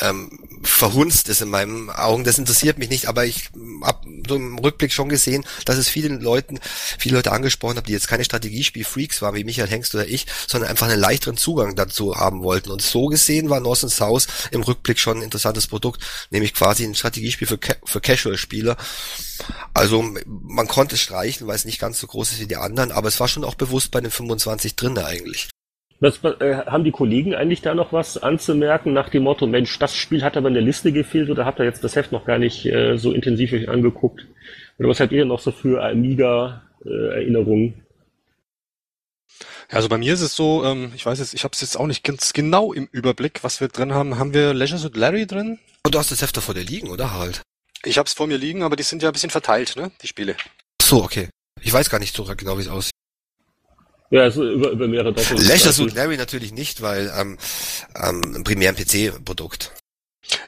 ähm, 0.00 0.30
verhunzt 0.62 1.28
ist 1.28 1.42
in 1.42 1.50
meinen 1.50 1.90
Augen, 1.90 2.24
das 2.24 2.38
interessiert 2.38 2.77
mich 2.78 2.90
nicht, 2.90 3.06
aber 3.06 3.24
ich 3.24 3.50
habe 3.82 4.08
so 4.28 4.36
im 4.36 4.58
Rückblick 4.58 4.92
schon 4.92 5.08
gesehen, 5.08 5.44
dass 5.64 5.76
es 5.76 5.88
vielen 5.88 6.20
Leuten, 6.20 6.60
viele 6.98 7.16
Leute 7.16 7.32
angesprochen 7.32 7.76
haben, 7.76 7.86
die 7.86 7.92
jetzt 7.92 8.08
keine 8.08 8.24
Strategiespiel-Freaks 8.24 9.22
waren, 9.22 9.34
wie 9.34 9.44
Michael 9.44 9.68
Hengst 9.68 9.94
oder 9.94 10.06
ich, 10.06 10.26
sondern 10.46 10.70
einfach 10.70 10.88
einen 10.88 11.00
leichteren 11.00 11.36
Zugang 11.36 11.74
dazu 11.76 12.16
haben 12.16 12.42
wollten. 12.42 12.70
Und 12.70 12.82
so 12.82 13.06
gesehen 13.06 13.50
war 13.50 13.60
North 13.60 13.78
South 13.78 14.26
im 14.50 14.62
Rückblick 14.62 14.98
schon 14.98 15.18
ein 15.18 15.22
interessantes 15.22 15.66
Produkt, 15.66 16.02
nämlich 16.30 16.54
quasi 16.54 16.84
ein 16.84 16.94
Strategiespiel 16.94 17.46
für, 17.46 17.58
für 17.84 18.00
Casual-Spieler. 18.00 18.76
Also 19.74 20.04
man 20.26 20.68
konnte 20.68 20.96
es 20.96 21.00
streichen, 21.00 21.46
weil 21.46 21.56
es 21.56 21.64
nicht 21.64 21.80
ganz 21.80 22.00
so 22.00 22.06
groß 22.06 22.32
ist 22.32 22.40
wie 22.40 22.46
die 22.46 22.56
anderen, 22.56 22.92
aber 22.92 23.08
es 23.08 23.20
war 23.20 23.28
schon 23.28 23.44
auch 23.44 23.54
bewusst 23.54 23.90
bei 23.90 24.00
den 24.00 24.10
25 24.10 24.76
drinne 24.76 25.04
eigentlich. 25.04 25.48
Was, 26.00 26.22
äh, 26.22 26.64
haben 26.66 26.84
die 26.84 26.92
Kollegen 26.92 27.34
eigentlich 27.34 27.60
da 27.60 27.74
noch 27.74 27.92
was 27.92 28.18
anzumerken 28.18 28.92
nach 28.92 29.08
dem 29.08 29.24
Motto, 29.24 29.48
Mensch, 29.48 29.78
das 29.80 29.96
Spiel 29.96 30.22
hat 30.22 30.36
aber 30.36 30.46
in 30.48 30.54
der 30.54 30.62
Liste 30.62 30.92
gefehlt 30.92 31.28
oder 31.28 31.44
habt 31.44 31.58
ihr 31.58 31.64
jetzt 31.64 31.82
das 31.82 31.96
Heft 31.96 32.12
noch 32.12 32.24
gar 32.24 32.38
nicht 32.38 32.66
äh, 32.66 32.96
so 32.96 33.12
intensiv 33.12 33.52
euch 33.52 33.68
angeguckt? 33.68 34.26
Oder 34.78 34.88
was 34.88 35.00
habt 35.00 35.10
ihr 35.10 35.24
noch 35.24 35.40
so 35.40 35.50
für 35.50 35.82
Amiga-Erinnerungen? 35.84 37.82
Ja, 39.70 39.76
also 39.76 39.88
bei 39.88 39.98
mir 39.98 40.14
ist 40.14 40.20
es 40.20 40.36
so, 40.36 40.64
ähm, 40.64 40.92
ich 40.94 41.04
weiß 41.04 41.18
jetzt, 41.18 41.34
ich 41.34 41.42
habe 41.42 41.52
es 41.52 41.60
jetzt 41.60 41.76
auch 41.76 41.86
nicht 41.86 42.04
ganz 42.04 42.32
genau 42.32 42.72
im 42.72 42.88
Überblick, 42.92 43.42
was 43.42 43.60
wir 43.60 43.66
drin 43.68 43.92
haben. 43.92 44.18
Haben 44.18 44.32
wir 44.32 44.54
Leisure 44.54 44.78
Suit 44.78 44.96
Larry 44.96 45.26
drin? 45.26 45.58
Und 45.84 45.94
du 45.94 45.98
hast 45.98 46.12
das 46.12 46.22
Heft 46.22 46.36
da 46.36 46.40
vor 46.40 46.54
dir 46.54 46.64
liegen, 46.64 46.90
oder 46.90 47.12
Harald? 47.12 47.42
Ich 47.84 47.98
habe 47.98 48.06
es 48.06 48.12
vor 48.12 48.26
mir 48.28 48.38
liegen, 48.38 48.62
aber 48.62 48.76
die 48.76 48.82
sind 48.82 49.02
ja 49.02 49.10
ein 49.10 49.12
bisschen 49.12 49.30
verteilt, 49.30 49.74
ne, 49.76 49.90
die 50.00 50.06
Spiele. 50.06 50.36
Ach 50.80 50.86
so, 50.86 51.02
okay. 51.02 51.28
Ich 51.60 51.72
weiß 51.72 51.90
gar 51.90 51.98
nicht 51.98 52.14
so 52.14 52.24
genau, 52.24 52.56
wie 52.56 52.62
es 52.62 52.68
aussieht. 52.68 52.92
Ja, 54.10 54.22
also 54.22 54.48
über, 54.48 54.70
über 54.70 54.88
mehrere 54.88 55.12
Doppel. 55.12 55.36
Leisure 55.36 55.72
Suit 55.72 55.94
Larry 55.94 56.16
natürlich 56.16 56.52
nicht, 56.52 56.80
weil 56.80 57.12
ähm, 57.16 57.38
ähm, 57.94 58.42
primär 58.42 58.70
ein 58.70 58.76
PC-Produkt. 58.76 59.72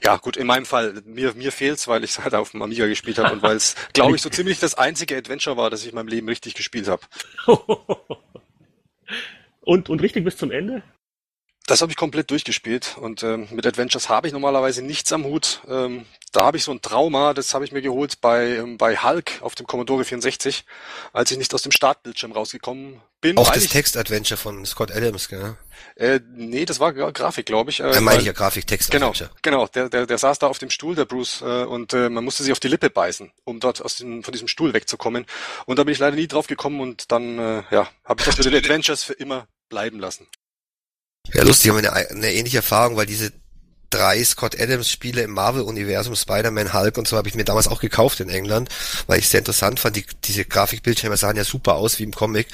Ja, 0.03 0.17
gut, 0.17 0.37
in 0.37 0.47
meinem 0.47 0.67
Fall, 0.67 1.03
mir, 1.05 1.35
mir 1.35 1.53
fehlt's, 1.53 1.89
weil 1.89 2.05
ich 2.05 2.11
es 2.13 2.19
halt 2.21 2.35
auf 2.35 2.51
dem 2.51 2.63
Amiga 2.63 2.87
gespielt 2.87 3.19
habe 3.19 3.33
und 3.33 3.43
weil 3.43 3.57
es, 3.57 3.77
glaube 3.93 4.17
ich, 4.17 4.23
so 4.23 4.31
ziemlich 4.31 4.59
das 4.61 4.75
einzige 4.75 5.17
Adventure 5.17 5.57
war, 5.57 5.71
das 5.71 5.83
ich 5.83 5.91
in 5.91 5.95
meinem 5.95 6.09
Leben 6.09 6.29
richtig 6.29 6.55
gespielt 6.55 6.89
habe. 6.89 7.03
und, 9.61 9.89
und 9.89 10.03
richtig 10.03 10.25
bis 10.25 10.37
zum 10.37 10.51
Ende? 10.51 10.83
Das 11.71 11.83
habe 11.83 11.93
ich 11.93 11.97
komplett 11.97 12.33
durchgespielt 12.33 12.97
und 13.01 13.23
ähm, 13.23 13.47
mit 13.53 13.65
Adventures 13.65 14.09
habe 14.09 14.27
ich 14.27 14.33
normalerweise 14.33 14.83
nichts 14.83 15.13
am 15.13 15.23
Hut. 15.23 15.61
Ähm, 15.69 16.05
da 16.33 16.41
habe 16.45 16.57
ich 16.57 16.65
so 16.65 16.73
ein 16.73 16.83
Trauma, 16.83 17.33
das 17.33 17.55
habe 17.55 17.65
ich 17.65 17.71
mir 17.71 17.81
geholt 17.81 18.21
bei, 18.21 18.57
ähm, 18.57 18.77
bei 18.77 18.97
Hulk 18.97 19.39
auf 19.41 19.55
dem 19.55 19.69
Commodore 19.69 20.05
64, 20.05 20.65
als 21.13 21.31
ich 21.31 21.39
nicht 21.39 21.55
aus 21.55 21.63
dem 21.63 21.71
Startbildschirm 21.71 22.33
rausgekommen 22.33 23.01
bin. 23.21 23.39
Auch 23.39 23.53
das 23.53 23.69
Text-Adventure 23.69 24.37
von 24.37 24.67
Scott 24.67 24.91
Adams, 24.91 25.29
gell? 25.29 25.59
Äh, 25.95 26.19
nee, 26.35 26.65
das 26.65 26.81
war 26.81 26.93
Grafik, 26.93 27.47
glaube 27.47 27.71
ich. 27.71 27.79
Äh, 27.79 27.93
da 27.93 28.01
meine 28.01 28.19
ich 28.19 28.27
ja 28.27 28.33
Grafik, 28.33 28.67
Text-Adventure. 28.67 29.31
Genau, 29.41 29.67
genau. 29.67 29.69
Der, 29.69 29.89
der, 29.89 30.07
der 30.07 30.19
saß 30.19 30.41
da 30.41 30.49
auf 30.49 30.59
dem 30.59 30.71
Stuhl, 30.71 30.97
der 30.97 31.05
Bruce, 31.05 31.41
äh, 31.41 31.63
und 31.63 31.93
äh, 31.93 32.09
man 32.09 32.25
musste 32.25 32.43
sich 32.43 32.51
auf 32.51 32.59
die 32.59 32.67
Lippe 32.67 32.91
beißen, 32.91 33.31
um 33.45 33.61
dort 33.61 33.81
aus 33.81 33.99
dem, 33.99 34.25
von 34.25 34.33
diesem 34.33 34.49
Stuhl 34.49 34.75
wegzukommen. 34.75 35.25
Und 35.67 35.79
da 35.79 35.85
bin 35.85 35.93
ich 35.93 36.01
leider 36.01 36.17
nie 36.17 36.27
drauf 36.27 36.49
gekommen 36.49 36.81
und 36.81 37.13
dann, 37.13 37.39
äh, 37.39 37.63
ja, 37.71 37.89
habe 38.05 38.21
ich 38.21 38.27
das 38.27 38.39
mit 38.39 38.47
den 38.47 38.55
Adventures 38.57 39.05
für 39.05 39.13
immer 39.13 39.47
bleiben 39.69 40.01
lassen. 40.01 40.27
Ja, 41.33 41.45
lustig, 41.45 41.71
haben 41.71 41.83
wir 41.83 41.93
eine, 41.93 42.11
eine 42.11 42.33
ähnliche 42.33 42.59
Erfahrung, 42.59 42.97
weil 42.97 43.07
diese 43.07 43.33
drei 43.91 44.23
Scott 44.25 44.59
Adams 44.59 44.89
Spiele 44.91 45.23
im 45.23 45.33
Marvel-Universum, 45.33 46.15
Spider-Man, 46.15 46.73
Hulk 46.73 46.97
und 46.97 47.09
so 47.09 47.17
habe 47.17 47.29
ich 47.29 47.35
mir 47.35 47.45
damals 47.45 47.69
auch 47.69 47.81
gekauft 47.81 48.21
in 48.21 48.31
England, 48.31 48.69
weil 49.07 49.19
ich 49.19 49.27
es 49.27 49.31
sehr 49.33 49.41
interessant 49.41 49.81
fand. 49.81 49.97
Die, 49.97 50.07
diese 50.25 50.45
Grafikbildschirme 50.45 51.17
sahen 51.17 51.37
ja 51.37 51.45
super 51.45 51.75
aus 51.75 51.99
wie 51.99 52.05
im 52.05 52.15
Comic, 52.15 52.49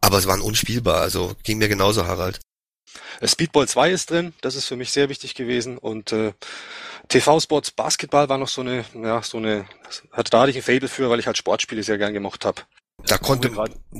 aber 0.00 0.18
es 0.18 0.26
waren 0.26 0.40
unspielbar, 0.40 1.00
also 1.00 1.34
ging 1.42 1.58
mir 1.58 1.68
genauso, 1.68 2.06
Harald. 2.06 2.40
Speedball 3.22 3.68
2 3.68 3.90
ist 3.90 4.10
drin, 4.10 4.32
das 4.40 4.54
ist 4.54 4.66
für 4.66 4.76
mich 4.76 4.92
sehr 4.92 5.08
wichtig 5.08 5.34
gewesen 5.34 5.76
und 5.76 6.12
äh, 6.12 6.32
TV-Sports 7.08 7.72
Basketball 7.72 8.28
war 8.28 8.38
noch 8.38 8.48
so 8.48 8.62
eine, 8.62 8.84
ja, 8.94 9.22
so 9.22 9.38
eine, 9.38 9.66
hatte 10.12 10.30
da 10.30 10.40
hatte 10.40 10.50
ich 10.50 10.56
ein 10.56 10.62
Fable 10.62 10.88
für, 10.88 11.10
weil 11.10 11.20
ich 11.20 11.26
halt 11.26 11.36
Sportspiele 11.36 11.82
sehr 11.82 11.98
gern 11.98 12.14
gemocht 12.14 12.44
habe. 12.44 12.62
Da 13.06 13.18
konnte, 13.18 13.50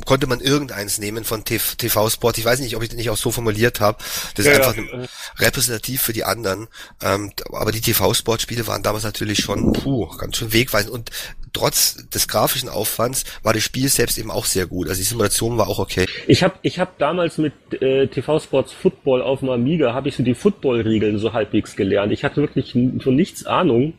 konnte 0.04 0.26
man 0.26 0.40
irgendeins 0.40 0.98
nehmen 0.98 1.24
von 1.24 1.44
TV-Sport. 1.44 2.38
Ich 2.38 2.44
weiß 2.44 2.60
nicht, 2.60 2.76
ob 2.76 2.82
ich 2.82 2.88
das 2.88 2.96
nicht 2.96 3.10
auch 3.10 3.16
so 3.16 3.30
formuliert 3.30 3.80
habe. 3.80 3.98
Das 4.34 4.46
ist 4.46 4.52
ja, 4.52 4.58
einfach 4.58 4.76
ja. 4.76 5.06
repräsentativ 5.38 6.02
für 6.02 6.12
die 6.12 6.24
anderen. 6.24 6.68
Ähm, 7.02 7.32
aber 7.52 7.72
die 7.72 7.80
TV-Sport-Spiele 7.80 8.66
waren 8.66 8.82
damals 8.82 9.04
natürlich 9.04 9.40
schon 9.40 9.72
puh, 9.72 10.06
ganz 10.16 10.36
schön 10.36 10.52
wegweisend. 10.52 10.92
Und 10.92 11.10
trotz 11.52 11.96
des 12.08 12.28
grafischen 12.28 12.68
Aufwands 12.68 13.24
war 13.42 13.52
das 13.52 13.62
Spiel 13.62 13.88
selbst 13.88 14.18
eben 14.18 14.30
auch 14.30 14.44
sehr 14.44 14.66
gut. 14.66 14.88
Also 14.88 15.00
die 15.00 15.06
Simulation 15.06 15.58
war 15.58 15.68
auch 15.68 15.78
okay. 15.78 16.06
Ich 16.26 16.42
habe 16.42 16.54
ich 16.62 16.78
hab 16.78 16.98
damals 16.98 17.38
mit 17.38 17.52
äh, 17.80 18.06
TV-Sports 18.06 18.72
Football 18.72 19.22
auf 19.22 19.40
dem 19.40 19.50
Amiga, 19.50 19.94
habe 19.94 20.08
ich 20.08 20.16
so 20.16 20.22
die 20.22 20.34
Football-Regeln 20.34 21.18
so 21.18 21.32
halbwegs 21.32 21.76
gelernt. 21.76 22.12
Ich 22.12 22.24
hatte 22.24 22.40
wirklich 22.40 22.72
von 22.72 23.16
nichts 23.16 23.46
Ahnung. 23.46 23.94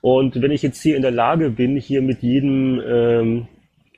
Und 0.00 0.40
wenn 0.42 0.50
ich 0.50 0.62
jetzt 0.62 0.82
hier 0.82 0.96
in 0.96 1.02
der 1.02 1.12
Lage 1.12 1.50
bin, 1.50 1.76
hier 1.76 2.02
mit 2.02 2.22
jedem... 2.22 2.80
Ähm, 2.86 3.48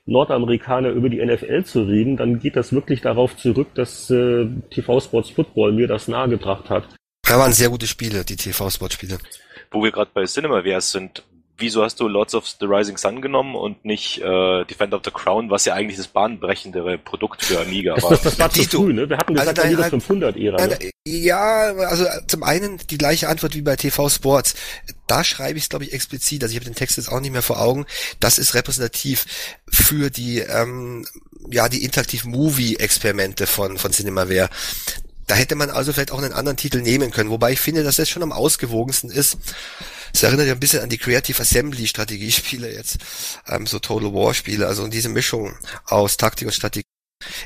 Nordamerikaner 0.05 0.89
über 0.89 1.09
die 1.09 1.23
NFL 1.23 1.63
zu 1.63 1.83
reden, 1.83 2.17
dann 2.17 2.39
geht 2.39 2.55
das 2.55 2.73
wirklich 2.73 3.01
darauf 3.01 3.35
zurück, 3.37 3.69
dass 3.75 4.09
äh, 4.09 4.47
TV 4.69 4.99
Sports 4.99 5.31
Football 5.31 5.71
mir 5.73 5.87
das 5.87 6.07
nahegebracht 6.07 6.69
hat. 6.69 6.83
Da 7.23 7.39
waren 7.39 7.53
sehr 7.53 7.69
gute 7.69 7.87
Spiele, 7.87 8.23
die 8.23 8.35
TV 8.35 8.69
Sports 8.69 8.93
Spiele. 8.95 9.17
Wo 9.71 9.83
wir 9.83 9.91
gerade 9.91 10.11
bei 10.13 10.25
Cinemaverse 10.25 10.91
sind, 10.91 11.23
wieso 11.57 11.83
hast 11.83 11.99
du 11.99 12.07
Lords 12.07 12.35
of 12.35 12.47
the 12.47 12.65
Rising 12.65 12.97
Sun 12.97 13.21
genommen 13.21 13.55
und 13.55 13.85
nicht 13.85 14.19
äh, 14.19 14.65
Defender 14.65 14.97
of 14.97 15.03
the 15.05 15.11
Crown, 15.11 15.49
was 15.49 15.65
ja 15.65 15.73
eigentlich 15.73 15.97
das 15.97 16.07
bahnbrechendere 16.07 16.97
Produkt 16.97 17.43
für 17.43 17.59
Amiga 17.61 17.95
das, 17.95 18.03
war? 18.03 18.09
Das, 18.11 18.21
das 18.21 18.39
war 18.39 18.49
zu 18.49 18.63
früh, 18.63 18.93
ne? 18.93 19.09
Wir 19.09 19.17
hatten 19.17 19.33
gesagt, 19.33 19.59
also 19.59 19.81
Amiga 19.81 19.95
500-Ära. 19.95 20.67
Ne? 20.67 20.91
Ja, 21.07 21.73
also 21.75 22.05
zum 22.27 22.43
einen 22.43 22.79
die 22.89 22.97
gleiche 22.97 23.29
Antwort 23.29 23.55
wie 23.55 23.61
bei 23.61 23.75
TV 23.75 24.09
Sports. 24.09 24.55
Da 25.07 25.23
schreibe 25.23 25.57
ich 25.57 25.65
es, 25.65 25.69
glaube 25.69 25.85
ich, 25.85 25.93
explizit, 25.93 26.43
also 26.43 26.51
ich 26.51 26.57
habe 26.57 26.65
den 26.65 26.75
Text 26.75 26.97
jetzt 26.97 27.11
auch 27.11 27.19
nicht 27.19 27.31
mehr 27.31 27.43
vor 27.43 27.61
Augen. 27.61 27.85
Das 28.19 28.37
ist 28.37 28.53
repräsentativ 28.53 29.25
für 29.69 30.09
die, 30.09 30.39
ähm, 30.39 31.05
ja, 31.51 31.69
die 31.69 31.83
Interaktiv-Movie-Experimente 31.83 33.47
von, 33.47 33.77
von 33.77 33.91
Cinemaware. 33.91 34.49
Da 35.27 35.35
hätte 35.35 35.55
man 35.55 35.69
also 35.69 35.93
vielleicht 35.93 36.11
auch 36.11 36.21
einen 36.21 36.33
anderen 36.33 36.57
Titel 36.57 36.81
nehmen 36.81 37.11
können, 37.11 37.29
wobei 37.29 37.51
ich 37.51 37.59
finde, 37.59 37.83
dass 37.83 37.95
das 37.95 38.09
schon 38.09 38.23
am 38.23 38.31
ausgewogensten 38.31 39.09
ist. 39.09 39.37
Es 40.15 40.23
erinnert 40.23 40.47
ja 40.47 40.53
ein 40.53 40.61
bisschen 40.61 40.81
an 40.81 40.87
die 40.87 40.97
Creative 40.97 41.41
Assembly 41.41 41.85
Strategiespiele 41.85 42.71
jetzt, 42.71 42.99
ähm, 43.49 43.67
so 43.67 43.79
Total 43.79 44.13
War 44.13 44.33
Spiele, 44.33 44.65
also 44.65 44.87
diese 44.87 45.09
Mischung 45.09 45.57
aus 45.87 46.15
Taktik 46.15 46.47
und 46.47 46.53
Strategie. 46.53 46.85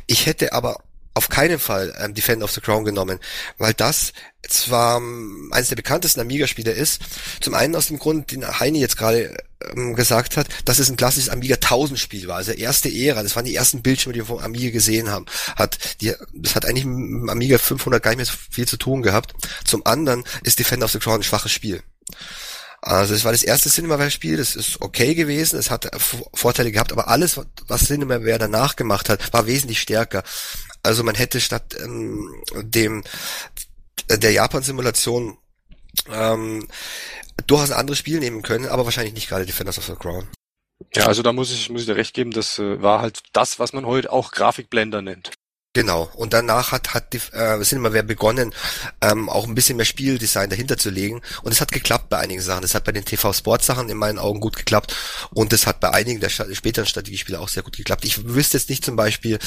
Ich 0.05 0.27
hätte 0.27 0.53
aber 0.53 0.83
auf 1.15 1.29
keinen 1.29 1.57
Fall 1.57 1.97
ähm, 1.99 2.13
Defender 2.13 2.45
of 2.45 2.51
the 2.51 2.61
Crown 2.61 2.85
genommen, 2.85 3.17
weil 3.57 3.73
das 3.73 4.13
zwar 4.47 4.97
ähm, 4.97 5.49
eines 5.51 5.69
der 5.69 5.77
bekanntesten 5.77 6.19
Amiga-Spiele 6.21 6.71
ist, 6.71 7.01
zum 7.41 7.55
einen 7.55 7.75
aus 7.75 7.87
dem 7.87 7.97
Grund, 7.97 8.31
den 8.31 8.47
Heini 8.59 8.79
jetzt 8.79 8.97
gerade 8.97 9.35
ähm, 9.75 9.95
gesagt 9.95 10.37
hat, 10.37 10.47
dass 10.65 10.77
es 10.77 10.91
ein 10.91 10.95
klassisches 10.95 11.29
Amiga 11.29 11.55
1000 11.55 11.97
Spiel 11.97 12.27
war, 12.27 12.37
also 12.37 12.51
erste 12.51 12.93
Ära, 12.93 13.23
das 13.23 13.35
waren 13.35 13.45
die 13.45 13.55
ersten 13.55 13.81
Bildschirme, 13.81 14.13
die 14.13 14.19
wir 14.19 14.27
vom 14.27 14.37
Amiga 14.37 14.69
gesehen 14.69 15.09
haben, 15.09 15.25
hat 15.55 15.79
die, 16.01 16.13
das 16.33 16.53
hat 16.53 16.67
eigentlich 16.67 16.85
mit 16.85 17.31
Amiga 17.31 17.57
500 17.57 18.03
gar 18.03 18.11
nicht 18.11 18.17
mehr 18.17 18.25
so 18.27 18.33
viel 18.51 18.67
zu 18.67 18.77
tun 18.77 19.01
gehabt. 19.01 19.33
Zum 19.65 19.87
anderen 19.87 20.23
ist 20.43 20.59
Defender 20.59 20.85
of 20.85 20.91
the 20.91 20.99
Crown 20.99 21.21
ein 21.21 21.23
schwaches 21.23 21.51
Spiel. 21.51 21.81
Also 22.81 23.13
es 23.13 23.25
war 23.25 23.31
das 23.33 23.43
erste 23.43 23.69
Cinemaware-Spiel, 23.69 24.37
das 24.37 24.55
ist 24.55 24.81
okay 24.81 25.13
gewesen, 25.13 25.59
es 25.59 25.69
hat 25.69 25.89
Vorteile 26.33 26.71
gehabt, 26.71 26.93
aber 26.93 27.09
alles, 27.09 27.39
was 27.67 27.85
Cinemaware 27.85 28.37
danach 28.37 28.77
gemacht 28.77 29.09
hat, 29.09 29.33
war 29.33 29.47
wesentlich 29.47 29.81
stärker. 29.81 30.23
Also 30.81 31.03
man 31.03 31.15
hätte 31.15 31.41
statt 31.41 31.75
ähm, 31.77 32.43
dem 32.55 33.03
der 34.09 34.31
Japan-Simulation 34.31 35.37
ähm, 36.09 36.67
durchaus 37.47 37.71
ein 37.71 37.79
anderes 37.79 37.99
Spiel 37.99 38.19
nehmen 38.19 38.41
können, 38.41 38.67
aber 38.67 38.85
wahrscheinlich 38.85 39.13
nicht 39.13 39.27
gerade 39.27 39.45
Defenders 39.45 39.77
of 39.77 39.85
the 39.85 39.95
Crown. 39.95 40.27
Ja, 40.95 41.07
also 41.07 41.21
da 41.21 41.33
muss 41.33 41.51
ich, 41.51 41.69
muss 41.69 41.81
ich 41.81 41.87
dir 41.87 41.97
recht 41.97 42.13
geben, 42.13 42.31
das 42.31 42.57
äh, 42.59 42.81
war 42.81 43.01
halt 43.01 43.21
das, 43.33 43.59
was 43.59 43.73
man 43.73 43.85
heute 43.85 44.11
auch 44.11 44.31
Grafikblender 44.31 45.01
nennt. 45.01 45.31
Genau. 45.73 46.09
Und 46.15 46.33
danach 46.33 46.71
hat 46.71 46.95
hat 46.95 47.13
die 47.13 47.21
äh, 47.31 47.61
Cinemaware 47.61 48.01
begonnen, 48.01 48.55
ähm, 49.01 49.29
auch 49.29 49.47
ein 49.47 49.53
bisschen 49.53 49.77
mehr 49.77 49.85
Spieldesign 49.85 50.49
dahinter 50.49 50.77
zu 50.77 50.89
legen. 50.89 51.21
Und 51.43 51.51
es 51.51 51.61
hat 51.61 51.71
geklappt 51.71 52.09
bei 52.09 52.17
einigen 52.17 52.41
Sachen. 52.41 52.63
Das 52.63 52.73
hat 52.73 52.85
bei 52.85 52.91
den 52.91 53.05
TV-Sport-Sachen 53.05 53.87
in 53.87 53.97
meinen 53.97 54.17
Augen 54.17 54.39
gut 54.39 54.55
geklappt. 54.55 54.95
Und 55.29 55.53
es 55.53 55.67
hat 55.67 55.79
bei 55.79 55.91
einigen 55.91 56.21
der 56.21 56.29
späteren 56.29 56.87
Strategiespiele 56.87 57.39
auch 57.39 57.49
sehr 57.49 57.61
gut 57.61 57.77
geklappt. 57.77 58.03
Ich 58.03 58.25
wüsste 58.25 58.57
jetzt 58.57 58.71
nicht 58.71 58.83
zum 58.83 58.95
Beispiel, 58.95 59.37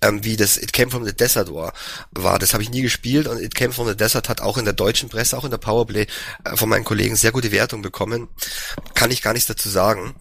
ähm, 0.00 0.24
wie 0.24 0.38
das 0.38 0.56
It 0.56 0.72
Came 0.72 0.90
from 0.90 1.04
the 1.04 1.14
Desert 1.14 1.52
war. 1.52 1.74
war. 2.12 2.38
Das 2.38 2.54
habe 2.54 2.62
ich 2.62 2.70
nie 2.70 2.80
gespielt. 2.80 3.26
Und 3.28 3.38
It 3.38 3.54
Came 3.54 3.74
from 3.74 3.86
the 3.86 3.96
Desert 3.96 4.30
hat 4.30 4.40
auch 4.40 4.56
in 4.56 4.64
der 4.64 4.72
deutschen 4.72 5.10
Presse, 5.10 5.36
auch 5.36 5.44
in 5.44 5.50
der 5.50 5.58
Powerplay 5.58 6.06
äh, 6.44 6.56
von 6.56 6.70
meinen 6.70 6.84
Kollegen 6.84 7.14
sehr 7.14 7.32
gute 7.32 7.52
Wertung 7.52 7.82
bekommen. 7.82 8.28
Kann 8.94 9.10
ich 9.10 9.20
gar 9.20 9.34
nichts 9.34 9.48
dazu 9.48 9.68
sagen. 9.68 10.14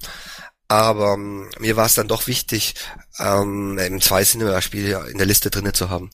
Aber 0.68 1.14
ähm, 1.14 1.50
mir 1.60 1.78
war 1.78 1.86
es 1.86 1.96
dann 1.96 2.08
doch 2.08 2.28
wichtig, 2.28 2.76
ähm, 3.20 3.78
im 3.78 4.02
zwei 4.02 4.24
Cinema-Spiel 4.24 4.98
in 5.10 5.18
der 5.18 5.28
Liste 5.28 5.50
drinnen 5.50 5.74
zu 5.74 5.90
haben. 5.90 6.10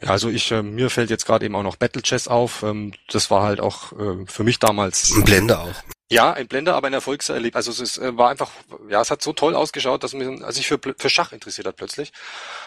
Ja, 0.00 0.10
also 0.10 0.28
ich, 0.28 0.50
äh, 0.52 0.62
mir 0.62 0.90
fällt 0.90 1.10
jetzt 1.10 1.26
gerade 1.26 1.46
eben 1.46 1.56
auch 1.56 1.62
noch 1.62 1.76
Battle 1.76 2.02
Chess 2.02 2.28
auf. 2.28 2.62
Ähm, 2.62 2.92
das 3.08 3.30
war 3.30 3.42
halt 3.42 3.60
auch 3.60 3.92
äh, 3.92 4.26
für 4.26 4.44
mich 4.44 4.58
damals. 4.58 5.10
Ein 5.14 5.24
Blender 5.24 5.60
auch. 5.60 5.74
Ja, 6.08 6.32
ein 6.34 6.46
Blender, 6.46 6.76
aber 6.76 6.86
ein 6.86 6.92
Erfolgserlebnis. 6.92 7.56
Also 7.66 7.70
es 7.82 7.96
ist, 7.96 7.98
äh, 7.98 8.16
war 8.16 8.30
einfach, 8.30 8.50
ja, 8.88 9.00
es 9.00 9.10
hat 9.10 9.22
so 9.22 9.32
toll 9.32 9.56
ausgeschaut, 9.56 10.04
dass 10.04 10.12
mich, 10.12 10.44
also 10.44 10.60
ich 10.60 10.68
für, 10.68 10.78
für 10.78 11.10
Schach 11.10 11.32
interessiert 11.32 11.66
hat 11.66 11.76
plötzlich. 11.76 12.12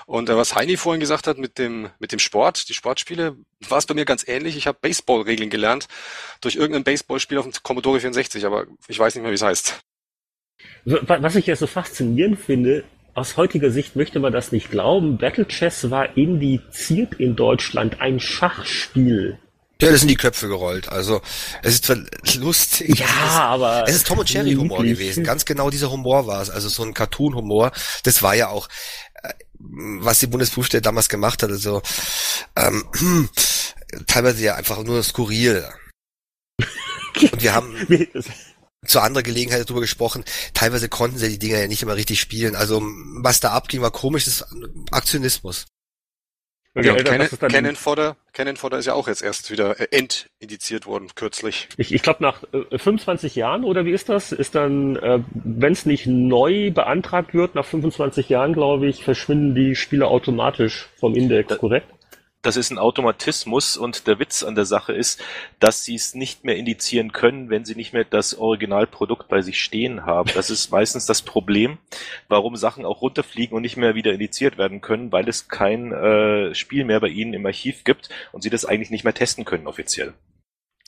Und 0.07 0.27
äh, 0.27 0.35
was 0.35 0.55
Heini 0.55 0.75
vorhin 0.75 0.99
gesagt 0.99 1.25
hat 1.27 1.37
mit 1.37 1.57
dem, 1.57 1.89
mit 1.99 2.11
dem 2.11 2.19
Sport, 2.19 2.67
die 2.67 2.73
Sportspiele, 2.73 3.37
war 3.69 3.77
es 3.77 3.85
bei 3.85 3.93
mir 3.93 4.05
ganz 4.05 4.27
ähnlich. 4.27 4.57
Ich 4.57 4.67
habe 4.67 4.77
Baseball-Regeln 4.81 5.49
gelernt 5.49 5.87
durch 6.41 6.55
irgendein 6.55 6.83
Baseballspiel 6.83 7.37
auf 7.37 7.45
dem 7.45 7.53
Commodore 7.63 7.99
64, 8.01 8.45
aber 8.45 8.65
ich 8.87 8.99
weiß 8.99 9.15
nicht 9.15 9.21
mehr, 9.21 9.31
wie 9.31 9.35
es 9.35 9.41
heißt. 9.41 9.79
Was 10.85 11.35
ich 11.35 11.47
ja 11.47 11.55
so 11.55 11.67
faszinierend 11.67 12.39
finde, 12.39 12.83
aus 13.13 13.37
heutiger 13.37 13.71
Sicht 13.71 13.95
möchte 13.95 14.19
man 14.19 14.31
das 14.31 14.51
nicht 14.51 14.71
glauben. 14.71 15.17
Battle 15.17 15.47
Chess 15.47 15.89
war 15.89 16.17
indiziert 16.17 17.15
in 17.15 17.35
Deutschland 17.35 18.01
ein 18.01 18.19
Schachspiel. 18.19 19.37
Ja, 19.81 19.91
das 19.91 20.01
sind 20.01 20.09
die 20.09 20.15
Köpfe 20.15 20.47
gerollt. 20.47 20.89
Also 20.89 21.21
es 21.63 21.75
ist 21.75 21.85
zwar 21.85 21.97
lustig. 22.37 22.99
Ja, 22.99 23.05
es 23.05 23.11
ist, 23.11 23.37
aber 23.37 23.83
es 23.87 23.95
ist 23.95 24.07
Tom 24.07 24.19
und 24.19 24.29
Jerry 24.29 24.53
Humor 24.53 24.83
gewesen. 24.83 25.23
Ganz 25.23 25.45
genau 25.45 25.69
dieser 25.69 25.89
Humor 25.89 26.27
war 26.27 26.41
es. 26.41 26.49
Also 26.49 26.67
so 26.67 26.83
ein 26.83 26.93
Cartoon 26.93 27.33
Humor. 27.35 27.71
Das 28.03 28.21
war 28.21 28.35
ja 28.35 28.49
auch, 28.49 28.67
äh, 29.23 29.29
was 29.57 30.19
die 30.19 30.27
Bundesprüfstelle 30.27 30.81
damals 30.81 31.07
gemacht 31.07 31.43
hat. 31.43 31.49
Also 31.49 31.81
ähm, 32.57 32.89
teilweise 34.07 34.43
ja 34.43 34.55
einfach 34.55 34.83
nur 34.83 35.01
skurril. 35.01 35.65
Und 37.31 37.41
wir 37.41 37.53
haben 37.53 37.75
zu 38.85 39.01
anderer 39.01 39.23
Gelegenheit 39.23 39.61
darüber 39.65 39.81
gesprochen. 39.81 40.23
Teilweise 40.53 40.89
konnten 40.89 41.17
sie 41.17 41.29
die 41.29 41.39
Dinger 41.39 41.59
ja 41.59 41.67
nicht 41.67 41.83
immer 41.83 41.95
richtig 41.95 42.19
spielen. 42.19 42.55
Also 42.55 42.81
was 42.81 43.39
da 43.39 43.51
abging, 43.51 43.81
war 43.81 43.91
komisches 43.91 44.45
Aktionismus. 44.91 45.67
Ja, 46.75 46.95
Cannon, 46.95 47.27
Cannon, 47.27 47.75
Fodder, 47.75 48.15
Cannon 48.31 48.55
Fodder 48.55 48.77
ist 48.77 48.85
ja 48.85 48.93
auch 48.93 49.07
jetzt 49.07 49.23
erst 49.23 49.49
wieder 49.51 49.79
äh, 49.79 49.87
entindiziert 49.91 50.85
worden, 50.85 51.09
kürzlich. 51.15 51.67
Ich, 51.77 51.91
ich 51.93 52.03
glaube, 52.03 52.21
nach 52.21 52.43
äh, 52.53 52.77
25 52.77 53.35
Jahren, 53.35 53.63
oder 53.63 53.85
wie 53.85 53.91
ist 53.91 54.07
das? 54.07 54.31
Ist 54.31 54.53
dann, 54.53 54.95
äh, 54.97 55.19
wenn 55.33 55.73
es 55.73 55.87
nicht 55.87 56.05
neu 56.05 56.71
beantragt 56.71 57.33
wird, 57.33 57.55
nach 57.55 57.65
25 57.65 58.29
Jahren, 58.29 58.53
glaube 58.53 58.87
ich, 58.87 59.03
verschwinden 59.03 59.55
die 59.55 59.75
Spiele 59.75 60.07
automatisch 60.07 60.89
vom 60.99 61.15
Index, 61.15 61.49
da, 61.49 61.55
korrekt? 61.55 61.87
Das 62.41 62.55
ist 62.55 62.71
ein 62.71 62.77
Automatismus 62.77 63.75
und 63.75 64.07
der 64.07 64.19
Witz 64.19 64.43
an 64.43 64.55
der 64.55 64.65
Sache 64.65 64.93
ist, 64.93 65.21
dass 65.59 65.83
sie 65.83 65.95
es 65.95 66.15
nicht 66.15 66.45
mehr 66.45 66.55
indizieren 66.55 67.11
können, 67.11 67.49
wenn 67.49 67.65
sie 67.65 67.75
nicht 67.75 67.91
mehr 67.91 68.05
das 68.05 68.33
Originalprodukt 68.33 69.27
bei 69.27 69.41
sich 69.41 69.61
stehen 69.61 70.05
haben. 70.05 70.29
Das 70.33 70.49
ist 70.49 70.71
meistens 70.71 71.05
das 71.05 71.21
Problem, 71.21 71.77
warum 72.29 72.55
Sachen 72.55 72.85
auch 72.85 73.01
runterfliegen 73.01 73.55
und 73.55 73.63
nicht 73.63 73.75
mehr 73.75 73.95
wieder 73.95 74.13
indiziert 74.13 74.57
werden 74.57 74.79
können, 74.79 75.11
weil 75.11 75.27
es 75.27 75.49
kein 75.49 75.91
äh, 75.91 76.55
Spiel 76.55 76.85
mehr 76.85 77.01
bei 77.01 77.09
ihnen 77.09 77.33
im 77.33 77.45
Archiv 77.45 77.83
gibt 77.83 78.09
und 78.31 78.41
sie 78.41 78.49
das 78.49 78.63
eigentlich 78.63 78.91
nicht 78.91 79.03
mehr 79.03 79.13
testen 79.13 79.43
können 79.43 79.67
offiziell. 79.67 80.13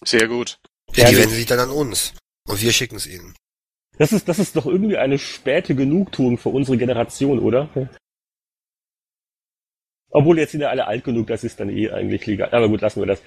Sehr 0.03 0.27
gut. 0.27 0.57
Ja, 0.95 1.09
die 1.09 1.17
wenden 1.17 1.35
sich 1.35 1.45
dann 1.45 1.59
an 1.59 1.69
uns 1.69 2.13
und 2.47 2.61
wir 2.61 2.71
schicken 2.71 2.95
es 2.95 3.07
ihnen. 3.07 3.35
Das 3.97 4.13
ist, 4.13 4.27
das 4.27 4.39
ist 4.39 4.55
doch 4.55 4.65
irgendwie 4.65 4.97
eine 4.97 5.19
späte 5.19 5.75
Genugtuung 5.75 6.37
für 6.37 6.49
unsere 6.49 6.77
Generation, 6.77 7.39
oder? 7.39 7.69
Obwohl 10.11 10.39
jetzt 10.39 10.51
sind 10.51 10.61
ja 10.61 10.69
alle 10.69 10.87
alt 10.87 11.03
genug, 11.03 11.27
das 11.27 11.43
ist 11.43 11.59
dann 11.59 11.69
eh 11.69 11.89
eigentlich 11.89 12.25
legal. 12.25 12.49
Aber 12.51 12.69
gut, 12.69 12.81
lassen 12.81 13.01
wir 13.01 13.07
das. 13.07 13.21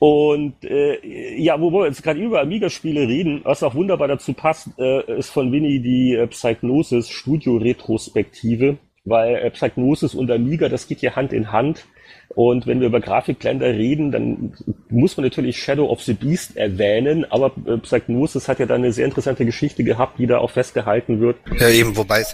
Und 0.00 0.64
äh, 0.64 1.36
ja, 1.36 1.60
wo 1.60 1.70
wir 1.70 1.86
jetzt 1.86 2.02
gerade 2.02 2.20
über 2.20 2.40
Amiga-Spiele 2.40 3.06
reden, 3.06 3.42
was 3.44 3.62
auch 3.62 3.74
wunderbar 3.74 4.08
dazu 4.08 4.32
passt, 4.32 4.68
äh, 4.78 5.18
ist 5.18 5.28
von 5.28 5.52
Winnie 5.52 5.78
die 5.80 6.14
äh, 6.14 6.26
Psygnosis 6.26 7.10
Studio-Retrospektive, 7.10 8.78
weil 9.04 9.34
äh, 9.36 9.50
Psygnosis 9.50 10.14
und 10.14 10.30
Amiga, 10.30 10.70
das 10.70 10.88
geht 10.88 11.02
ja 11.02 11.16
Hand 11.16 11.34
in 11.34 11.52
Hand. 11.52 11.84
Und 12.30 12.66
wenn 12.66 12.80
wir 12.80 12.86
über 12.86 13.00
Grafikblender 13.00 13.66
reden, 13.66 14.10
dann 14.10 14.54
muss 14.88 15.18
man 15.18 15.24
natürlich 15.24 15.62
Shadow 15.62 15.90
of 15.90 16.00
the 16.02 16.14
Beast 16.14 16.56
erwähnen, 16.56 17.26
aber 17.30 17.52
äh, 17.66 17.76
Psygnosis 17.76 18.48
hat 18.48 18.58
ja 18.58 18.64
dann 18.64 18.82
eine 18.82 18.94
sehr 18.94 19.04
interessante 19.04 19.44
Geschichte 19.44 19.84
gehabt, 19.84 20.18
die 20.18 20.26
da 20.26 20.38
auch 20.38 20.50
festgehalten 20.50 21.20
wird. 21.20 21.36
Ja, 21.58 21.68
eben, 21.68 21.98
wobei 21.98 22.24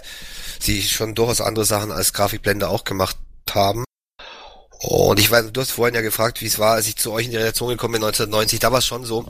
sie 0.59 0.81
schon 0.83 1.15
durchaus 1.15 1.41
andere 1.41 1.65
Sachen 1.65 1.91
als 1.91 2.13
Grafikblender 2.13 2.69
auch 2.69 2.85
gemacht 2.85 3.17
haben. 3.55 3.83
Und 4.79 5.19
ich 5.19 5.31
weiß, 5.31 5.51
du 5.51 5.61
hast 5.61 5.71
vorhin 5.71 5.95
ja 5.95 6.01
gefragt, 6.01 6.41
wie 6.41 6.45
es 6.45 6.59
war, 6.59 6.73
als 6.73 6.87
ich 6.87 6.97
zu 6.97 7.11
euch 7.11 7.25
in 7.25 7.31
die 7.31 7.37
Redaktion 7.37 7.69
gekommen 7.69 7.93
bin 7.93 8.03
1990. 8.03 8.59
Da 8.59 8.71
war 8.71 8.79
es 8.79 8.85
schon 8.85 9.05
so, 9.05 9.29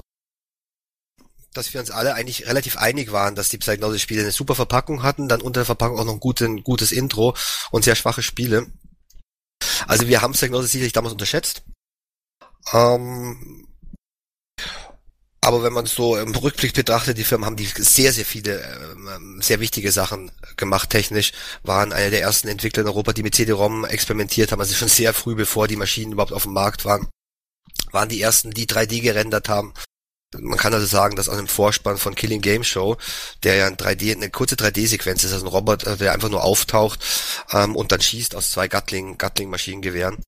dass 1.53 1.73
wir 1.73 1.79
uns 1.79 1.91
alle 1.91 2.13
eigentlich 2.13 2.47
relativ 2.47 2.77
einig 2.77 3.11
waren, 3.11 3.35
dass 3.35 3.49
die 3.49 3.57
Psychnosis-Spiele 3.57 4.21
eine 4.21 4.31
super 4.31 4.55
Verpackung 4.55 5.03
hatten, 5.03 5.27
dann 5.27 5.41
unter 5.41 5.61
der 5.61 5.65
Verpackung 5.65 5.99
auch 5.99 6.05
noch 6.05 6.13
ein, 6.13 6.19
gute, 6.19 6.45
ein 6.45 6.63
gutes 6.63 6.91
Intro 6.91 7.35
und 7.71 7.83
sehr 7.83 7.95
schwache 7.95 8.21
Spiele. 8.21 8.67
Also 9.87 10.07
wir 10.07 10.21
haben 10.21 10.33
Psychnosis 10.33 10.71
sicherlich 10.71 10.93
damals 10.93 11.13
unterschätzt. 11.13 11.63
Ähm, 12.73 13.66
aber 15.47 15.63
wenn 15.63 15.71
man 15.71 15.85
es 15.85 15.95
so 15.95 16.17
im 16.17 16.35
Rückblick 16.35 16.73
betrachtet, 16.73 17.17
die 17.17 17.23
Firmen 17.23 17.45
haben 17.45 17.55
die 17.55 17.65
sehr, 17.65 18.11
sehr 18.11 18.25
viele 18.25 18.61
ähm, 19.15 19.41
sehr 19.41 19.61
wichtige 19.61 19.93
Sachen 19.93 20.29
gemacht 20.57 20.89
technisch, 20.89 21.31
waren 21.63 21.93
einer 21.93 22.09
der 22.09 22.21
ersten 22.21 22.49
Entwickler 22.49 22.81
in 22.81 22.89
Europa, 22.89 23.13
die 23.13 23.23
mit 23.23 23.33
CD-ROM 23.33 23.85
experimentiert 23.85 24.51
haben, 24.51 24.59
also 24.59 24.75
schon 24.75 24.89
sehr 24.89 25.13
früh, 25.13 25.35
bevor 25.35 25.69
die 25.69 25.77
Maschinen 25.77 26.11
überhaupt 26.11 26.33
auf 26.33 26.43
dem 26.43 26.51
Markt 26.51 26.83
waren, 26.83 27.07
waren 27.91 28.09
die 28.09 28.21
ersten, 28.21 28.51
die 28.51 28.67
3D 28.67 29.01
gerendert 29.01 29.47
haben. 29.47 29.73
Man 30.35 30.59
kann 30.59 30.73
also 30.73 30.85
sagen, 30.85 31.15
dass 31.15 31.29
aus 31.29 31.37
dem 31.37 31.47
Vorspann 31.47 31.97
von 31.97 32.13
Killing 32.13 32.41
Game 32.41 32.65
Show, 32.65 32.97
der 33.43 33.55
ja 33.55 33.67
ein 33.67 33.77
3D, 33.77 34.13
eine 34.13 34.29
kurze 34.29 34.55
3D-Sequenz 34.55 35.23
ist, 35.23 35.31
also 35.31 35.45
ein 35.45 35.49
Roboter, 35.49 35.95
der 35.95 36.11
einfach 36.11 36.29
nur 36.29 36.43
auftaucht 36.43 36.99
ähm, 37.53 37.73
und 37.73 37.93
dann 37.93 38.01
schießt 38.01 38.35
aus 38.35 38.51
zwei 38.51 38.67
Gatling, 38.67 39.17
Gatling-Maschinengewehren. 39.17 40.21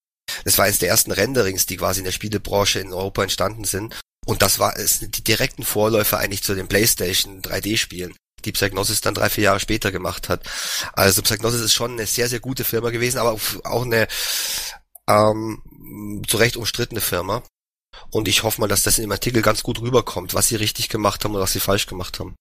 Das 0.44 0.56
war 0.56 0.64
eines 0.64 0.78
der 0.78 0.88
ersten 0.88 1.12
Renderings, 1.12 1.66
die 1.66 1.76
quasi 1.76 2.00
in 2.00 2.04
der 2.06 2.12
Spielebranche 2.12 2.80
in 2.80 2.94
Europa 2.94 3.22
entstanden 3.22 3.64
sind. 3.64 4.00
Und 4.30 4.42
das 4.42 4.60
war 4.60 4.76
es 4.76 5.00
die 5.00 5.24
direkten 5.24 5.64
Vorläufer 5.64 6.18
eigentlich 6.18 6.44
zu 6.44 6.54
den 6.54 6.68
PlayStation 6.68 7.42
3D-Spielen, 7.42 8.14
die 8.44 8.52
Psygnosis 8.52 9.00
dann 9.00 9.14
drei, 9.14 9.28
vier 9.28 9.42
Jahre 9.42 9.58
später 9.58 9.90
gemacht 9.90 10.28
hat. 10.28 10.48
Also 10.92 11.20
Psygnosis 11.20 11.60
ist 11.60 11.74
schon 11.74 11.94
eine 11.94 12.06
sehr, 12.06 12.28
sehr 12.28 12.38
gute 12.38 12.62
Firma 12.62 12.90
gewesen, 12.90 13.18
aber 13.18 13.32
auch 13.64 13.84
eine 13.84 14.06
ähm, 15.08 16.22
zu 16.28 16.36
Recht 16.36 16.56
umstrittene 16.56 17.00
Firma. 17.00 17.42
Und 18.12 18.28
ich 18.28 18.44
hoffe 18.44 18.60
mal, 18.60 18.68
dass 18.68 18.84
das 18.84 18.98
in 18.98 19.02
dem 19.06 19.10
Artikel 19.10 19.42
ganz 19.42 19.64
gut 19.64 19.80
rüberkommt, 19.80 20.32
was 20.32 20.46
sie 20.46 20.54
richtig 20.54 20.88
gemacht 20.88 21.24
haben 21.24 21.34
und 21.34 21.40
was 21.40 21.52
sie 21.52 21.58
falsch 21.58 21.88
gemacht 21.88 22.20
haben. 22.20 22.36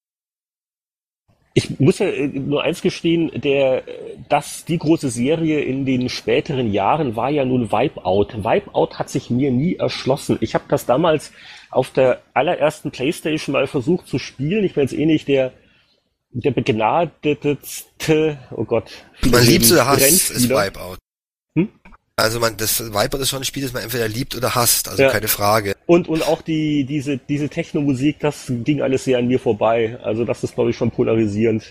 Ich 1.55 1.79
muss 1.79 1.97
ja 1.97 2.05
äh, 2.05 2.27
nur 2.27 2.61
eins 2.61 2.83
gestehen, 2.83 3.31
der, 3.33 3.83
das, 4.29 4.63
die 4.63 4.77
große 4.77 5.09
Serie 5.09 5.61
in 5.61 5.87
den 5.87 6.09
späteren 6.09 6.71
Jahren 6.71 7.15
war 7.15 7.31
ja 7.31 7.45
nun 7.45 7.71
Wipeout. 7.71 8.43
Wipeout 8.43 8.99
hat 8.99 9.09
sich 9.09 9.31
mir 9.31 9.49
nie 9.49 9.77
erschlossen. 9.77 10.37
Ich 10.39 10.53
habe 10.53 10.65
das 10.67 10.85
damals 10.85 11.31
auf 11.71 11.91
der 11.91 12.21
allerersten 12.33 12.91
Playstation 12.91 13.53
mal 13.53 13.67
versucht 13.67 14.07
zu 14.07 14.19
spielen. 14.19 14.63
Ich 14.63 14.73
bin 14.73 14.83
jetzt 14.83 14.93
eh 14.93 15.05
nicht 15.05 15.27
der, 15.27 15.53
der 16.31 16.51
begnadetste, 16.51 18.37
oh 18.51 18.65
Gott. 18.65 18.91
Man 19.29 19.43
liebt 19.43 19.71
oder 19.71 19.87
hasst 19.87 20.31
ist 20.31 20.49
Wipeout. 20.49 20.97
Hm? 21.55 21.69
Also 22.15 22.39
man, 22.39 22.57
das 22.57 22.79
Viper 22.93 23.19
ist 23.19 23.29
schon 23.29 23.41
ein 23.41 23.45
Spiel, 23.45 23.63
das 23.63 23.73
man 23.73 23.83
entweder 23.83 24.07
liebt 24.07 24.35
oder 24.35 24.53
hasst, 24.55 24.89
also 24.89 25.03
ja. 25.03 25.09
keine 25.09 25.27
Frage. 25.27 25.75
Und, 25.85 26.07
und 26.07 26.27
auch 26.27 26.41
die, 26.41 26.83
diese, 26.83 27.17
diese 27.17 27.49
Techno-Musik, 27.49 28.19
das 28.19 28.51
ging 28.63 28.81
alles 28.81 29.05
sehr 29.05 29.17
an 29.17 29.27
mir 29.27 29.39
vorbei. 29.39 29.97
Also 30.03 30.25
das 30.25 30.43
ist, 30.43 30.55
glaube 30.55 30.71
ich, 30.71 30.75
schon 30.75 30.91
polarisierend. 30.91 31.63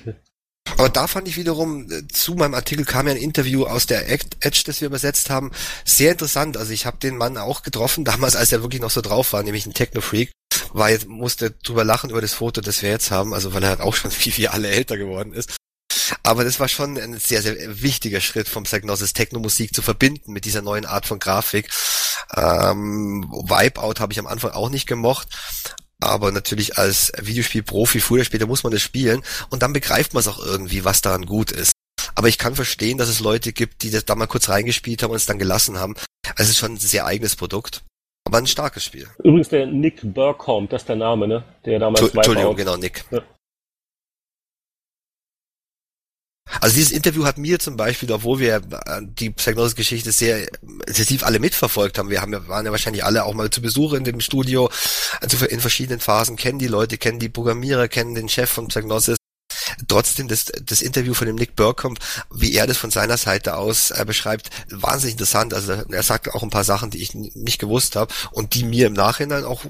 Aber 0.78 0.88
da 0.88 1.08
fand 1.08 1.26
ich 1.26 1.36
wiederum, 1.36 1.90
äh, 1.90 2.06
zu 2.06 2.34
meinem 2.34 2.54
Artikel 2.54 2.84
kam 2.84 3.08
ja 3.08 3.12
ein 3.12 3.20
Interview 3.20 3.66
aus 3.66 3.86
der 3.86 4.08
Edge, 4.08 4.62
das 4.64 4.80
wir 4.80 4.86
übersetzt 4.86 5.28
haben, 5.28 5.50
sehr 5.84 6.12
interessant. 6.12 6.56
Also 6.56 6.72
ich 6.72 6.86
habe 6.86 6.98
den 6.98 7.16
Mann 7.16 7.36
auch 7.36 7.62
getroffen, 7.62 8.04
damals, 8.04 8.36
als 8.36 8.52
er 8.52 8.62
wirklich 8.62 8.80
noch 8.80 8.90
so 8.90 9.00
drauf 9.00 9.32
war, 9.32 9.42
nämlich 9.42 9.66
ein 9.66 9.74
Techno-Freak. 9.74 10.30
War 10.72 10.90
jetzt, 10.90 11.08
musste 11.08 11.50
drüber 11.50 11.82
lachen 11.82 12.10
über 12.10 12.20
das 12.20 12.32
Foto, 12.32 12.60
das 12.60 12.82
wir 12.82 12.90
jetzt 12.90 13.10
haben, 13.10 13.34
also 13.34 13.52
weil 13.52 13.64
er 13.64 13.70
halt 13.70 13.80
auch 13.80 13.94
schon 13.94 14.12
wie 14.20 14.36
wir 14.36 14.52
alle 14.54 14.68
älter 14.68 14.96
geworden 14.96 15.32
ist. 15.32 15.56
Aber 16.22 16.44
das 16.44 16.60
war 16.60 16.68
schon 16.68 16.96
ein 16.96 17.18
sehr, 17.18 17.42
sehr 17.42 17.82
wichtiger 17.82 18.20
Schritt 18.20 18.48
vom 18.48 18.62
Psygnosis 18.62 19.14
Techno-Musik 19.14 19.74
zu 19.74 19.82
verbinden 19.82 20.32
mit 20.32 20.44
dieser 20.44 20.62
neuen 20.62 20.86
Art 20.86 21.06
von 21.06 21.18
Grafik. 21.18 21.70
Ähm, 22.36 23.28
Wipeout 23.30 23.98
habe 23.98 24.12
ich 24.12 24.18
am 24.18 24.26
Anfang 24.26 24.52
auch 24.52 24.70
nicht 24.70 24.86
gemocht. 24.86 25.28
Aber 26.00 26.30
natürlich 26.30 26.78
als 26.78 27.12
Videospielprofi, 27.20 28.00
früher 28.00 28.18
oder 28.18 28.24
später 28.24 28.46
muss 28.46 28.62
man 28.62 28.72
das 28.72 28.82
spielen 28.82 29.22
und 29.50 29.62
dann 29.62 29.72
begreift 29.72 30.14
man 30.14 30.20
es 30.20 30.28
auch 30.28 30.38
irgendwie, 30.38 30.84
was 30.84 31.02
daran 31.02 31.26
gut 31.26 31.50
ist. 31.50 31.72
Aber 32.14 32.28
ich 32.28 32.38
kann 32.38 32.54
verstehen, 32.54 32.98
dass 32.98 33.08
es 33.08 33.20
Leute 33.20 33.52
gibt, 33.52 33.82
die 33.82 33.90
das 33.90 34.04
da 34.04 34.14
mal 34.14 34.26
kurz 34.26 34.48
reingespielt 34.48 35.02
haben 35.02 35.10
und 35.10 35.16
es 35.16 35.26
dann 35.26 35.38
gelassen 35.38 35.78
haben. 35.78 35.94
Also 36.36 36.44
es 36.44 36.50
ist 36.50 36.58
schon 36.58 36.72
ein 36.72 36.78
sehr 36.78 37.06
eigenes 37.06 37.36
Produkt. 37.36 37.82
Aber 38.24 38.38
ein 38.38 38.46
starkes 38.46 38.84
Spiel. 38.84 39.08
Übrigens 39.18 39.48
der 39.48 39.66
Nick 39.66 40.00
Burkholm, 40.02 40.68
das 40.68 40.82
ist 40.82 40.88
der 40.88 40.96
Name, 40.96 41.26
ne? 41.26 41.44
Der 41.64 41.78
damals 41.78 42.12
Entschuldigung, 42.12 42.56
genau, 42.56 42.76
Nick. 42.76 43.04
Ja. 43.10 43.22
Also 46.60 46.76
dieses 46.76 46.92
Interview 46.92 47.24
hat 47.24 47.38
mir 47.38 47.58
zum 47.58 47.76
Beispiel, 47.76 48.10
obwohl 48.12 48.38
wir 48.38 48.56
äh, 48.56 49.00
die 49.02 49.30
Psygnosis-Geschichte 49.30 50.12
sehr 50.12 50.48
intensiv 50.86 51.24
alle 51.24 51.38
mitverfolgt 51.38 51.98
haben, 51.98 52.10
wir 52.10 52.20
haben 52.22 52.32
ja, 52.32 52.46
waren 52.48 52.64
ja 52.64 52.70
wahrscheinlich 52.70 53.04
alle 53.04 53.24
auch 53.24 53.34
mal 53.34 53.50
zu 53.50 53.60
Besuch 53.60 53.92
in 53.92 54.04
dem 54.04 54.20
Studio, 54.20 54.70
also 55.20 55.44
in 55.46 55.60
verschiedenen 55.60 56.00
Phasen, 56.00 56.36
kennen 56.36 56.58
die 56.58 56.66
Leute, 56.66 56.98
kennen 56.98 57.18
die 57.18 57.28
Programmierer, 57.28 57.88
kennen 57.88 58.14
den 58.14 58.28
Chef 58.28 58.50
von 58.50 58.68
Psygnosis. 58.68 59.16
Trotzdem 59.86 60.28
das, 60.28 60.46
das 60.62 60.82
Interview 60.82 61.14
von 61.14 61.26
dem 61.26 61.36
Nick 61.36 61.54
Burkamp, 61.54 61.98
wie 62.34 62.54
er 62.54 62.66
das 62.66 62.76
von 62.76 62.90
seiner 62.90 63.16
Seite 63.16 63.56
aus 63.56 63.90
äh, 63.90 64.04
beschreibt, 64.06 64.50
wahnsinnig 64.70 65.14
interessant. 65.14 65.54
Also 65.54 65.72
er 65.72 66.02
sagt 66.02 66.34
auch 66.34 66.42
ein 66.42 66.50
paar 66.50 66.64
Sachen, 66.64 66.90
die 66.90 67.02
ich 67.02 67.14
nicht 67.14 67.58
gewusst 67.58 67.96
habe 67.96 68.12
und 68.32 68.54
die 68.54 68.64
mir 68.64 68.86
im 68.86 68.92
Nachhinein 68.94 69.44
auch 69.44 69.64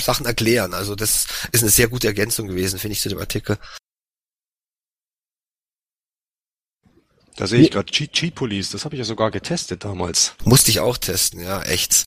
Sachen 0.00 0.26
erklären. 0.26 0.74
Also 0.74 0.94
das 0.94 1.26
ist 1.52 1.62
eine 1.62 1.70
sehr 1.70 1.88
gute 1.88 2.06
Ergänzung 2.06 2.46
gewesen, 2.46 2.78
finde 2.78 2.92
ich, 2.92 3.00
zu 3.00 3.08
dem 3.08 3.18
Artikel. 3.18 3.58
Da 7.36 7.46
sehe 7.46 7.60
ich 7.60 7.70
gerade 7.70 7.90
Cheat, 7.90 8.12
Cheat 8.12 8.34
Police, 8.34 8.70
das 8.70 8.84
habe 8.84 8.94
ich 8.94 8.98
ja 8.98 9.04
sogar 9.04 9.30
getestet 9.30 9.84
damals. 9.84 10.34
Musste 10.44 10.70
ich 10.70 10.80
auch 10.80 10.96
testen, 10.96 11.40
ja, 11.40 11.62
echt. 11.62 12.04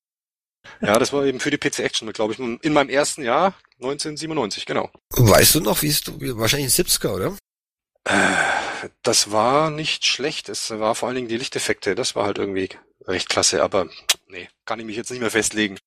Ja, 0.81 0.97
das 0.97 1.13
war 1.13 1.25
eben 1.25 1.39
für 1.39 1.51
die 1.51 1.57
PC 1.57 1.79
Action, 1.79 2.11
glaube 2.13 2.33
ich, 2.33 2.39
in 2.39 2.73
meinem 2.73 2.89
ersten 2.89 3.23
Jahr, 3.23 3.53
1997, 3.75 4.65
genau. 4.65 4.89
Weißt 5.11 5.55
du 5.55 5.61
noch, 5.61 5.81
wie 5.81 5.87
es 5.87 6.01
wahrscheinlich 6.05 6.77
ein 6.77 6.85
70er, 6.85 7.09
oder? 7.15 7.37
Äh, 8.05 8.89
das 9.03 9.31
war 9.31 9.69
nicht 9.71 10.05
schlecht. 10.05 10.49
Es 10.49 10.69
war 10.71 10.95
vor 10.95 11.07
allen 11.07 11.15
Dingen 11.15 11.27
die 11.27 11.37
Lichteffekte. 11.37 11.95
Das 11.95 12.15
war 12.15 12.25
halt 12.25 12.37
irgendwie 12.37 12.69
recht 13.05 13.29
klasse, 13.29 13.63
aber 13.63 13.89
nee, 14.27 14.49
kann 14.65 14.79
ich 14.79 14.85
mich 14.85 14.95
jetzt 14.95 15.11
nicht 15.11 15.19
mehr 15.19 15.31
festlegen. 15.31 15.77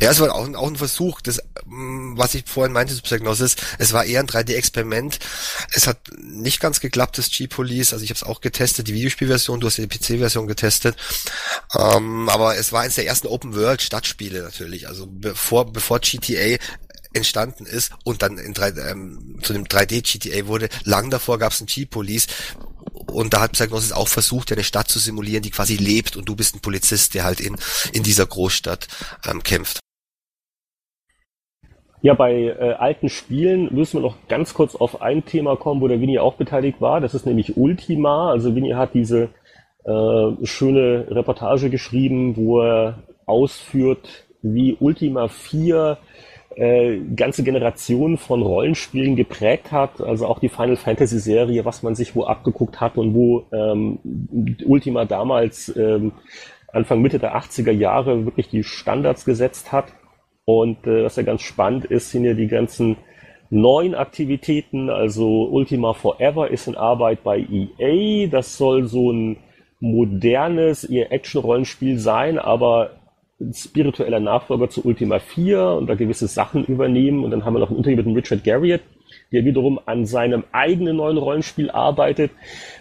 Ja, 0.00 0.10
es 0.10 0.20
war 0.20 0.34
auch, 0.34 0.52
auch 0.54 0.68
ein 0.68 0.76
Versuch, 0.76 1.20
das, 1.20 1.40
mm, 1.66 2.16
was 2.16 2.34
ich 2.34 2.44
vorhin 2.46 2.72
meinte 2.72 2.94
zu 2.94 3.02
Psygnosis, 3.02 3.56
es 3.78 3.92
war 3.92 4.04
eher 4.04 4.20
ein 4.20 4.26
3D-Experiment. 4.26 5.18
Es 5.72 5.86
hat 5.86 5.98
nicht 6.18 6.60
ganz 6.60 6.80
geklappt, 6.80 7.18
das 7.18 7.30
G-Police, 7.30 7.92
also 7.92 8.04
ich 8.04 8.10
habe 8.10 8.16
es 8.16 8.22
auch 8.22 8.40
getestet, 8.40 8.88
die 8.88 8.94
Videospielversion, 8.94 9.60
du 9.60 9.66
hast 9.66 9.78
die 9.78 9.86
PC-Version 9.86 10.46
getestet, 10.46 10.96
ähm, 11.74 12.28
aber 12.28 12.56
es 12.56 12.72
war 12.72 12.82
eines 12.82 12.96
der 12.96 13.06
ersten 13.06 13.28
Open-World-Stadtspiele 13.28 14.42
natürlich, 14.42 14.88
also 14.88 15.06
bevor, 15.08 15.72
bevor 15.72 16.00
GTA 16.00 16.58
entstanden 17.14 17.64
ist 17.64 17.92
und 18.04 18.22
dann 18.22 18.38
in 18.38 18.54
3, 18.54 18.70
ähm, 18.90 19.38
zu 19.42 19.52
dem 19.52 19.64
3D-GTA 19.64 20.46
wurde. 20.46 20.68
Lang 20.82 21.10
davor 21.10 21.38
gab 21.38 21.52
es 21.52 21.60
ein 21.60 21.66
G-Police 21.66 22.26
und 23.12 23.34
da 23.34 23.40
hat 23.40 23.52
Psygnosis 23.52 23.92
auch 23.92 24.08
versucht, 24.08 24.52
eine 24.52 24.64
Stadt 24.64 24.88
zu 24.88 24.98
simulieren, 24.98 25.42
die 25.42 25.50
quasi 25.50 25.76
lebt 25.76 26.16
und 26.16 26.28
du 26.28 26.36
bist 26.36 26.54
ein 26.54 26.60
Polizist, 26.60 27.14
der 27.14 27.24
halt 27.24 27.40
in, 27.40 27.56
in 27.92 28.02
dieser 28.02 28.26
Großstadt 28.26 28.88
ähm, 29.28 29.42
kämpft. 29.42 29.80
Ja, 32.02 32.12
bei 32.12 32.34
äh, 32.34 32.74
alten 32.74 33.08
Spielen 33.08 33.74
müssen 33.74 33.94
wir 33.94 34.06
noch 34.06 34.28
ganz 34.28 34.52
kurz 34.52 34.76
auf 34.76 35.00
ein 35.00 35.24
Thema 35.24 35.56
kommen, 35.56 35.80
wo 35.80 35.88
der 35.88 36.02
Winnie 36.02 36.18
auch 36.18 36.34
beteiligt 36.34 36.82
war. 36.82 37.00
Das 37.00 37.14
ist 37.14 37.24
nämlich 37.24 37.56
Ultima. 37.56 38.30
Also 38.30 38.54
Winnie 38.54 38.74
hat 38.74 38.92
diese 38.92 39.30
äh, 39.84 40.46
schöne 40.46 41.06
Reportage 41.08 41.70
geschrieben, 41.70 42.36
wo 42.36 42.60
er 42.60 43.04
ausführt, 43.24 44.26
wie 44.42 44.76
Ultima 44.78 45.28
4 45.28 45.96
äh, 46.56 46.98
ganze 47.16 47.42
Generation 47.42 48.16
von 48.16 48.42
Rollenspielen 48.42 49.16
geprägt 49.16 49.72
hat, 49.72 50.00
also 50.00 50.26
auch 50.26 50.38
die 50.38 50.48
Final 50.48 50.76
Fantasy 50.76 51.18
Serie, 51.18 51.64
was 51.64 51.82
man 51.82 51.94
sich 51.94 52.14
wo 52.14 52.24
abgeguckt 52.24 52.80
hat 52.80 52.96
und 52.96 53.14
wo 53.14 53.44
ähm, 53.52 53.98
Ultima 54.64 55.04
damals 55.04 55.74
ähm, 55.76 56.12
Anfang 56.72 57.02
Mitte 57.02 57.18
der 57.18 57.36
80er 57.36 57.70
Jahre 57.70 58.24
wirklich 58.24 58.48
die 58.48 58.64
Standards 58.64 59.24
gesetzt 59.24 59.72
hat. 59.72 59.86
Und 60.44 60.86
äh, 60.86 61.04
was 61.04 61.16
ja 61.16 61.22
ganz 61.22 61.42
spannend 61.42 61.86
ist, 61.86 62.10
sind 62.10 62.24
ja 62.24 62.34
die 62.34 62.48
ganzen 62.48 62.96
neuen 63.50 63.94
Aktivitäten. 63.94 64.90
Also 64.90 65.48
Ultima 65.48 65.94
Forever 65.94 66.50
ist 66.50 66.66
in 66.66 66.76
Arbeit 66.76 67.22
bei 67.22 67.38
EA. 67.38 68.26
Das 68.26 68.58
soll 68.58 68.86
so 68.86 69.12
ein 69.12 69.38
modernes 69.80 70.84
Action-Rollenspiel 70.84 71.98
sein, 71.98 72.38
aber 72.38 72.90
spiritueller 73.52 74.20
Nachfolger 74.20 74.70
zu 74.70 74.84
Ultima 74.84 75.18
4 75.18 75.60
und 75.62 75.86
da 75.86 75.94
gewisse 75.94 76.26
Sachen 76.26 76.64
übernehmen. 76.64 77.24
Und 77.24 77.30
dann 77.30 77.44
haben 77.44 77.54
wir 77.54 77.60
noch 77.60 77.70
ein 77.70 77.76
Interview 77.76 77.96
mit 77.96 78.06
dem 78.06 78.14
Richard 78.14 78.44
Garriott, 78.44 78.82
der 79.32 79.44
wiederum 79.44 79.80
an 79.86 80.06
seinem 80.06 80.44
eigenen 80.52 80.96
neuen 80.96 81.18
Rollenspiel 81.18 81.70
arbeitet. 81.70 82.30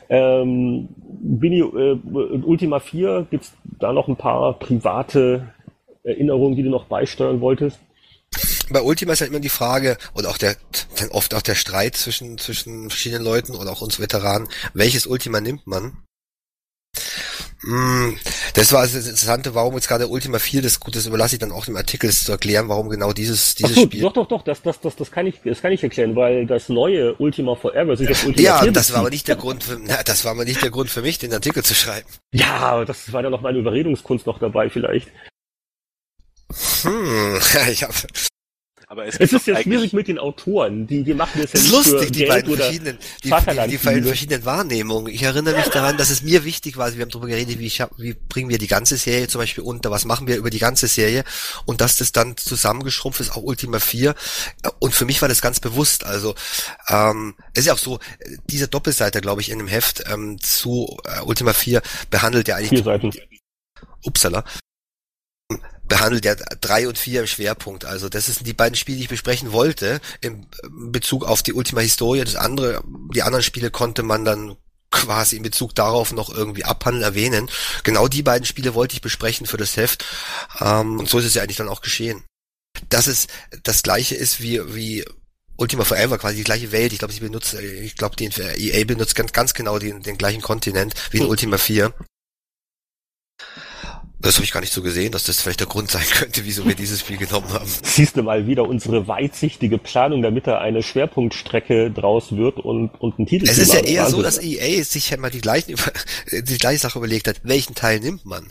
Ähm, 0.10 0.90
Bini, 0.98 1.60
äh, 1.60 2.00
Ultima 2.44 2.80
4, 2.80 3.28
gibt's 3.32 3.56
da 3.80 3.94
noch 3.94 4.08
ein 4.08 4.16
paar 4.16 4.60
private 4.60 5.54
Erinnerungen, 6.04 6.56
die 6.56 6.64
du 6.64 6.70
noch 6.70 6.86
beisteuern 6.86 7.42
wolltest? 7.42 7.80
Bei 8.72 8.82
Ultima 8.82 9.14
ist 9.14 9.22
halt 9.22 9.32
immer 9.32 9.40
die 9.40 9.50
Frage, 9.50 9.98
oder 10.16 10.30
auch 10.30 10.38
der, 10.38 10.56
oft 11.12 11.34
auch 11.36 11.42
der 11.42 11.56
Streit 11.56 11.96
zwischen, 11.96 12.38
zwischen 12.38 12.90
verschiedenen 12.90 13.24
Leuten 13.24 13.56
oder 13.56 13.72
auch 13.72 13.82
uns 13.82 14.00
Veteranen, 14.00 14.48
welches 14.74 15.06
Ultima 15.06 15.42
nimmt 15.42 15.68
man? 15.68 15.98
Mm, 17.64 18.18
das 18.56 18.74
war 18.74 18.82
also 18.82 18.98
das 18.98 19.08
Interessante, 19.08 19.56
warum 19.56 19.76
jetzt 19.76 19.88
gerade 19.88 20.08
Ultima 20.08 20.38
4, 20.38 20.62
das 20.62 20.82
gut, 20.82 20.96
das 20.96 21.06
überlasse 21.06 21.36
ich 21.36 21.40
dann 21.40 21.54
auch 21.54 21.66
dem 21.66 21.78
Artikel 21.78 22.12
zu 22.12 22.32
erklären, 22.32 22.68
warum 22.68 22.90
genau 22.90 23.14
dieses, 23.14 23.56
dieses 23.56 23.72
Ach 23.72 23.82
so, 23.82 23.86
Spiel. 23.86 24.02
Doch, 24.02 24.14
doch, 24.14 24.28
doch, 24.28 24.42
das, 24.42 24.62
das, 24.62 24.82
das, 24.82 24.98
das 24.98 25.12
kann 25.12 25.28
ich, 25.28 25.36
das 25.46 25.62
kann 25.62 25.72
ich 25.72 25.82
erklären, 25.82 26.16
weil 26.16 26.46
das 26.46 26.68
neue 26.68 27.16
Ultima 27.16 27.56
Forever 27.56 27.96
sich 27.96 28.10
auf 28.12 28.26
Ultima 28.26 28.46
Ja, 28.46 28.60
4 28.60 28.72
das 28.74 28.92
war 28.92 29.00
aber 29.00 29.10
nicht 29.10 29.28
der 29.30 29.38
Grund 29.38 29.64
für, 29.64 29.80
na, 29.82 30.04
das 30.04 30.26
war 30.26 30.32
aber 30.32 30.44
nicht 30.44 30.62
der 30.62 30.72
Grund 30.72 30.90
für 30.90 31.02
mich, 31.02 31.20
den 31.20 31.34
Artikel 31.34 31.64
zu 31.64 31.74
schreiben. 31.74 32.08
Ja, 32.34 32.84
das 32.84 33.14
war 33.14 33.24
dann 33.24 33.32
noch 33.32 33.42
meine 33.42 33.60
Überredungskunst 33.60 34.28
noch 34.28 34.40
dabei 34.40 34.70
vielleicht. 34.70 35.08
Hm, 36.84 37.40
ich 37.72 37.84
hab, 37.84 37.94
Aber 38.94 39.08
es, 39.08 39.16
Es 39.20 39.34
ist 39.34 39.48
ja 39.48 39.60
schwierig 39.60 39.92
mit 39.92 40.08
den 40.08 40.20
Autoren. 40.20 40.86
Die, 40.86 41.04
die 41.04 41.16
machen 41.16 41.42
das 41.42 41.52
ja 41.52 41.60
Das 41.60 41.64
ist 41.64 41.72
nicht 41.72 41.84
für 41.84 41.92
lustig, 41.94 42.12
die 42.12 42.20
Geld 42.20 42.30
beiden 42.30 42.52
oder 42.54 42.64
verschiedenen, 42.64 42.98
die, 43.24 43.30
die, 43.32 43.68
die 43.72 43.78
beiden 43.78 44.04
verschiedenen 44.06 44.46
Wahrnehmungen. 44.46 45.12
Ich 45.12 45.24
erinnere 45.24 45.56
mich 45.56 45.66
daran, 45.70 45.98
dass 45.98 46.12
es 46.12 46.22
mir 46.22 46.44
wichtig 46.46 46.78
war, 46.78 46.86
also 46.86 46.98
wir 46.98 47.02
haben 47.06 47.10
darüber 47.10 47.28
geredet, 47.28 47.58
wie, 47.58 47.70
scha- 47.70 47.90
wie 47.98 48.14
bringen 48.14 48.50
wir 48.50 48.60
die 48.60 48.68
ganze 48.68 48.98
Serie 48.98 49.28
zum 49.28 49.42
Beispiel 49.42 49.64
unter, 49.64 49.90
was 49.90 50.06
machen 50.06 50.28
wir 50.28 50.38
über 50.38 50.52
die 50.52 50.60
ganze 50.60 50.86
Serie 50.88 51.24
und 51.66 51.82
dass 51.82 51.98
das 51.98 52.12
dann 52.12 52.38
zusammengeschrumpft 52.38 53.20
ist, 53.20 53.32
auch 53.32 53.42
Ultima 53.42 53.80
4. 53.80 54.14
Und 54.78 54.94
für 54.94 55.06
mich 55.06 55.24
war 55.24 55.28
das 55.28 55.42
ganz 55.42 55.60
bewusst, 55.60 56.04
also 56.06 56.36
ähm, 56.88 57.34
es 57.56 57.62
ist 57.62 57.66
ja 57.66 57.74
auch 57.74 57.80
so, 57.80 57.96
äh, 58.20 58.38
diese 58.48 58.68
Doppelseite, 58.68 59.22
glaube 59.22 59.42
ich, 59.42 59.50
in 59.50 59.58
dem 59.58 59.68
Heft 59.68 60.04
ähm, 60.14 60.40
zu 60.40 60.98
äh, 61.06 61.22
Ultima 61.22 61.54
4 61.54 61.82
behandelt 62.12 62.48
ja 62.48 62.58
eigentlich 62.58 62.70
Vier 62.70 62.84
Seiten. 62.84 63.12
Upsala, 64.06 64.44
behandelt 65.94 66.26
ja 66.26 66.34
drei 66.60 66.88
und 66.88 66.98
vier 66.98 67.22
im 67.22 67.28
Schwerpunkt. 67.28 67.86
Also 67.86 68.10
das 68.10 68.26
sind 68.26 68.48
die 68.48 68.54
beiden 68.54 68.76
Spiele, 68.76 68.98
die 68.98 69.04
ich 69.04 69.10
besprechen 69.10 69.52
wollte, 69.52 70.02
im 70.22 70.48
Bezug 70.92 71.24
auf 71.24 71.44
die 71.44 71.54
Ultima 71.54 71.82
Historia. 71.82 72.26
Das 72.26 72.36
andere, 72.36 72.84
die 73.14 73.22
anderen 73.22 73.44
Spiele 73.44 73.70
konnte 73.70 74.02
man 74.02 74.26
dann 74.26 74.56
quasi 74.90 75.36
in 75.38 75.44
Bezug 75.44 75.76
darauf 75.76 76.12
noch 76.12 76.34
irgendwie 76.34 76.64
abhandeln, 76.64 77.04
erwähnen. 77.04 77.48
Genau 77.84 78.08
die 78.08 78.24
beiden 78.24 78.46
Spiele 78.46 78.74
wollte 78.74 78.96
ich 78.96 79.02
besprechen 79.02 79.46
für 79.46 79.58
das 79.58 79.78
Heft. 79.78 80.04
Ähm, 80.60 80.98
und 80.98 81.08
so 81.08 81.20
ist 81.20 81.26
es 81.26 81.36
ja 81.36 81.44
eigentlich 81.44 81.58
dann 81.58 81.70
auch 81.70 81.82
geschehen. 81.82 82.24
Dass 82.90 83.06
es 83.06 83.28
das 83.62 83.84
gleiche 83.84 84.16
ist 84.16 84.42
wie, 84.42 84.62
wie 84.74 85.06
Ultima 85.58 85.84
Forever, 85.84 86.18
quasi 86.18 86.38
die 86.38 86.44
gleiche 86.44 86.72
Welt. 86.72 86.92
Ich 86.92 86.98
glaube, 86.98 87.14
sie 87.14 87.20
benutzt, 87.20 87.54
ich 87.54 87.96
glaube, 87.96 88.16
die 88.16 88.26
EA 88.26 88.84
benutzt 88.86 89.14
ganz, 89.14 89.32
ganz 89.32 89.54
genau 89.54 89.78
den, 89.78 90.02
den 90.02 90.18
gleichen 90.18 90.42
Kontinent 90.42 90.96
wie 91.12 91.18
in 91.18 91.24
Hm. 91.26 91.30
Ultima 91.30 91.60
4. 91.60 91.94
Das 94.24 94.36
habe 94.36 94.46
ich 94.46 94.52
gar 94.52 94.62
nicht 94.62 94.72
so 94.72 94.82
gesehen, 94.82 95.12
dass 95.12 95.26
das 95.26 95.42
vielleicht 95.42 95.60
der 95.60 95.68
Grund 95.68 95.92
sein 95.92 96.06
könnte, 96.10 96.46
wieso 96.46 96.66
wir 96.66 96.76
dieses 96.76 97.02
Spiel 97.02 97.18
genommen 97.18 97.52
haben. 97.52 97.70
Siehst 97.84 98.16
du 98.16 98.24
mal 98.24 98.48
wieder 98.48 98.64
unsere 98.64 99.06
weitsichtige 99.08 99.78
Planung, 99.78 100.22
damit 100.22 100.48
da 100.48 100.60
eine 100.60 100.82
Schwerpunktstrecke 100.82 101.92
draus 101.92 102.32
wird 102.32 102.60
und, 102.60 102.90
und 103.02 103.20
ein 103.20 103.26
Titel 103.26 103.50
Es 103.50 103.58
ist 103.58 103.74
ja 103.74 103.82
eher 103.82 104.06
so, 104.10 104.24
Wahnsinn. 104.24 104.24
dass 104.24 104.42
EA 104.42 104.84
sich 104.86 105.10
ja 105.10 105.18
mal 105.18 105.30
die 105.30 105.42
gleichen, 105.42 105.76
die 106.32 106.58
gleiche 106.58 106.80
Sache 106.80 107.00
überlegt 107.00 107.28
hat, 107.28 107.42
welchen 107.44 107.76
Teil 107.76 108.00
nimmt 108.00 108.26
man? 108.26 108.50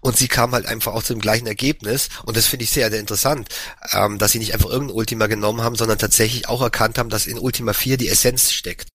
Und 0.00 0.16
sie 0.16 0.28
kam 0.28 0.52
halt 0.52 0.66
einfach 0.66 0.92
auch 0.92 1.04
zu 1.04 1.14
dem 1.14 1.20
gleichen 1.20 1.46
Ergebnis. 1.46 2.08
Und 2.24 2.36
das 2.36 2.46
finde 2.46 2.64
ich 2.64 2.70
sehr, 2.70 2.90
sehr 2.90 3.00
interessant, 3.00 3.48
ähm, 3.92 4.18
dass 4.18 4.32
sie 4.32 4.40
nicht 4.40 4.54
einfach 4.54 4.70
irgendein 4.70 4.96
Ultima 4.96 5.28
genommen 5.28 5.62
haben, 5.62 5.76
sondern 5.76 5.98
tatsächlich 5.98 6.48
auch 6.48 6.62
erkannt 6.62 6.98
haben, 6.98 7.10
dass 7.10 7.28
in 7.28 7.38
Ultima 7.38 7.72
4 7.72 7.96
die 7.96 8.08
Essenz 8.08 8.50
steckt. 8.50 8.88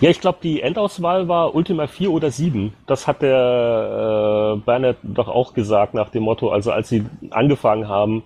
Ja, 0.00 0.10
ich 0.10 0.20
glaube, 0.20 0.38
die 0.42 0.60
Endauswahl 0.62 1.28
war 1.28 1.54
Ultima 1.54 1.86
4 1.86 2.10
oder 2.10 2.30
7. 2.30 2.72
Das 2.86 3.06
hat 3.06 3.22
der 3.22 4.56
äh, 4.58 4.60
Bernhard 4.64 4.96
doch 5.02 5.28
auch 5.28 5.54
gesagt 5.54 5.94
nach 5.94 6.10
dem 6.10 6.22
Motto, 6.24 6.50
also 6.50 6.72
als 6.72 6.88
sie 6.88 7.04
angefangen 7.30 7.88
haben, 7.88 8.22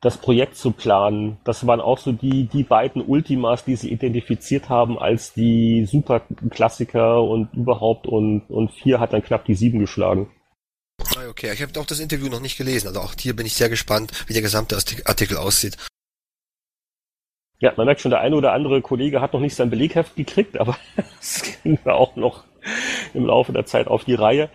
das 0.00 0.18
Projekt 0.18 0.56
zu 0.56 0.72
planen, 0.72 1.36
das 1.44 1.64
waren 1.66 1.80
auch 1.80 1.98
so 1.98 2.10
die, 2.10 2.46
die 2.48 2.64
beiden 2.64 3.02
Ultimas, 3.02 3.64
die 3.64 3.76
sie 3.76 3.92
identifiziert 3.92 4.68
haben 4.68 4.98
als 4.98 5.32
die 5.32 5.84
Superklassiker 5.86 7.22
und 7.22 7.54
überhaupt 7.54 8.06
und, 8.08 8.42
und 8.48 8.72
4 8.72 8.98
hat 8.98 9.12
dann 9.12 9.22
knapp 9.22 9.44
die 9.44 9.54
7 9.54 9.78
geschlagen. 9.78 10.28
Ah, 11.16 11.28
Okay, 11.30 11.52
ich 11.52 11.62
habe 11.62 11.78
auch 11.80 11.86
das 11.86 12.00
Interview 12.00 12.28
noch 12.28 12.40
nicht 12.40 12.58
gelesen. 12.58 12.88
Also 12.88 13.00
auch 13.00 13.14
hier 13.18 13.34
bin 13.34 13.46
ich 13.46 13.54
sehr 13.54 13.68
gespannt, 13.68 14.10
wie 14.26 14.32
der 14.32 14.42
gesamte 14.42 14.76
Artik- 14.76 15.08
Artikel 15.08 15.36
aussieht. 15.36 15.76
Ja, 17.62 17.72
man 17.76 17.86
merkt 17.86 18.00
schon, 18.00 18.10
der 18.10 18.20
eine 18.20 18.34
oder 18.34 18.52
andere 18.52 18.82
Kollege 18.82 19.20
hat 19.20 19.32
noch 19.32 19.40
nicht 19.40 19.54
sein 19.54 19.70
Belegheft 19.70 20.16
gekriegt, 20.16 20.58
aber 20.58 20.76
es 21.20 21.60
ging 21.62 21.78
da 21.84 21.92
auch 21.92 22.16
noch 22.16 22.42
im 23.14 23.24
Laufe 23.24 23.52
der 23.52 23.66
Zeit 23.66 23.86
auf 23.86 24.04
die 24.04 24.14
Reihe. 24.14 24.50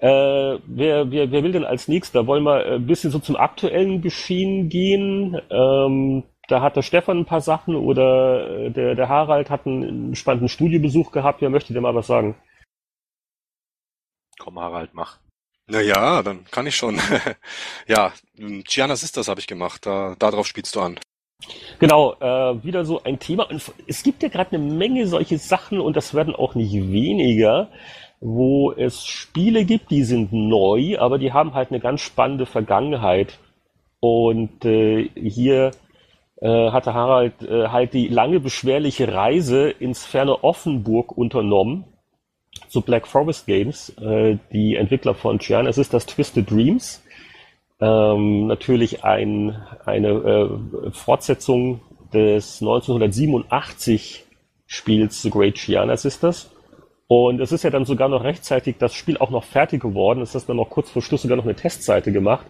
Äh, 0.00 0.58
wer, 0.66 1.10
wer, 1.10 1.30
wer 1.30 1.42
will 1.44 1.52
denn 1.52 1.64
als 1.64 1.86
nächster? 1.86 2.26
Wollen 2.26 2.42
wir 2.42 2.66
ein 2.66 2.86
bisschen 2.86 3.12
so 3.12 3.20
zum 3.20 3.36
aktuellen 3.36 4.02
Geschehen 4.02 4.68
gehen? 4.68 5.40
Ähm, 5.50 6.24
da 6.48 6.60
hat 6.60 6.74
der 6.74 6.82
Stefan 6.82 7.18
ein 7.18 7.26
paar 7.26 7.40
Sachen 7.40 7.76
oder 7.76 8.48
äh, 8.48 8.70
der, 8.72 8.96
der 8.96 9.08
Harald 9.08 9.50
hat 9.50 9.64
einen 9.64 10.16
spannenden 10.16 10.48
Studiobesuch 10.48 11.12
gehabt. 11.12 11.40
Wer 11.40 11.50
möchte 11.50 11.72
denn 11.72 11.82
mal 11.82 11.94
was 11.94 12.08
sagen? 12.08 12.34
Komm, 14.36 14.58
Harald, 14.58 14.94
mach. 14.94 15.18
Naja, 15.68 16.24
dann 16.24 16.44
kann 16.50 16.66
ich 16.66 16.74
schon. 16.74 16.98
ja, 17.86 18.12
Gianna 18.34 18.96
Sisters 18.96 19.28
habe 19.28 19.38
ich 19.38 19.46
gemacht. 19.46 19.86
Da, 19.86 20.16
darauf 20.18 20.46
spielst 20.48 20.74
du 20.74 20.80
an. 20.80 20.98
Genau, 21.78 22.14
äh, 22.20 22.64
wieder 22.64 22.84
so 22.84 23.02
ein 23.04 23.18
Thema. 23.18 23.48
Und 23.48 23.72
es 23.86 24.02
gibt 24.02 24.22
ja 24.22 24.28
gerade 24.28 24.56
eine 24.56 24.64
Menge 24.64 25.06
solche 25.06 25.38
Sachen 25.38 25.80
und 25.80 25.96
das 25.96 26.14
werden 26.14 26.34
auch 26.34 26.54
nicht 26.54 26.74
weniger, 26.74 27.68
wo 28.20 28.72
es 28.72 29.06
Spiele 29.06 29.64
gibt, 29.64 29.90
die 29.90 30.02
sind 30.02 30.32
neu, 30.32 30.98
aber 30.98 31.18
die 31.18 31.32
haben 31.32 31.54
halt 31.54 31.70
eine 31.70 31.80
ganz 31.80 32.00
spannende 32.00 32.46
Vergangenheit. 32.46 33.38
Und 34.00 34.64
äh, 34.64 35.08
hier 35.14 35.70
äh, 36.40 36.70
hatte 36.70 36.94
Harald 36.94 37.42
äh, 37.42 37.68
halt 37.68 37.94
die 37.94 38.08
lange 38.08 38.40
beschwerliche 38.40 39.12
Reise 39.12 39.70
ins 39.70 40.04
ferne 40.04 40.42
Offenburg 40.42 41.16
unternommen 41.16 41.84
zu 42.68 42.80
Black 42.80 43.06
Forest 43.06 43.46
Games, 43.46 43.90
äh, 44.00 44.38
die 44.52 44.76
Entwickler 44.76 45.14
von 45.14 45.38
Gianna. 45.38 45.68
Es 45.68 45.78
ist 45.78 45.94
das 45.94 46.06
Twisted 46.06 46.50
Dreams. 46.50 47.02
Ähm, 47.80 48.46
natürlich 48.48 49.04
ein, 49.04 49.56
eine 49.84 50.08
äh, 50.08 50.90
Fortsetzung 50.90 51.80
des 52.12 52.60
1987 52.60 54.24
Spiels 54.66 55.22
The 55.22 55.30
Great 55.30 55.54
Gianna 55.54 55.96
Sisters. 55.96 56.50
Und 57.06 57.40
es 57.40 57.52
ist 57.52 57.64
ja 57.64 57.70
dann 57.70 57.86
sogar 57.86 58.08
noch 58.08 58.22
rechtzeitig 58.22 58.76
das 58.78 58.94
Spiel 58.94 59.16
auch 59.16 59.30
noch 59.30 59.44
fertig 59.44 59.80
geworden. 59.80 60.20
Es 60.20 60.34
ist 60.34 60.48
dann 60.48 60.56
noch 60.56 60.68
kurz 60.68 60.90
vor 60.90 61.02
Schluss 61.02 61.22
sogar 61.22 61.36
noch 61.36 61.44
eine 61.44 61.54
Testseite 61.54 62.12
gemacht. 62.12 62.46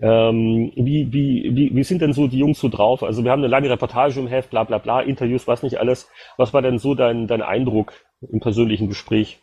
Ähm, 0.00 0.70
wie, 0.76 1.12
wie, 1.12 1.50
wie, 1.56 1.74
wie 1.74 1.82
sind 1.82 2.00
denn 2.00 2.12
so 2.12 2.28
die 2.28 2.38
Jungs 2.38 2.60
so 2.60 2.68
drauf? 2.68 3.02
Also 3.02 3.24
wir 3.24 3.32
haben 3.32 3.40
eine 3.40 3.48
lange 3.48 3.68
Reportage 3.68 4.20
im 4.20 4.28
Heft, 4.28 4.50
bla 4.50 4.62
bla 4.62 4.78
bla, 4.78 5.00
Interviews, 5.00 5.48
was 5.48 5.64
nicht 5.64 5.80
alles. 5.80 6.08
Was 6.36 6.52
war 6.54 6.62
denn 6.62 6.78
so 6.78 6.94
dein, 6.94 7.26
dein 7.26 7.42
Eindruck 7.42 7.92
im 8.20 8.38
persönlichen 8.38 8.88
Gespräch? 8.88 9.40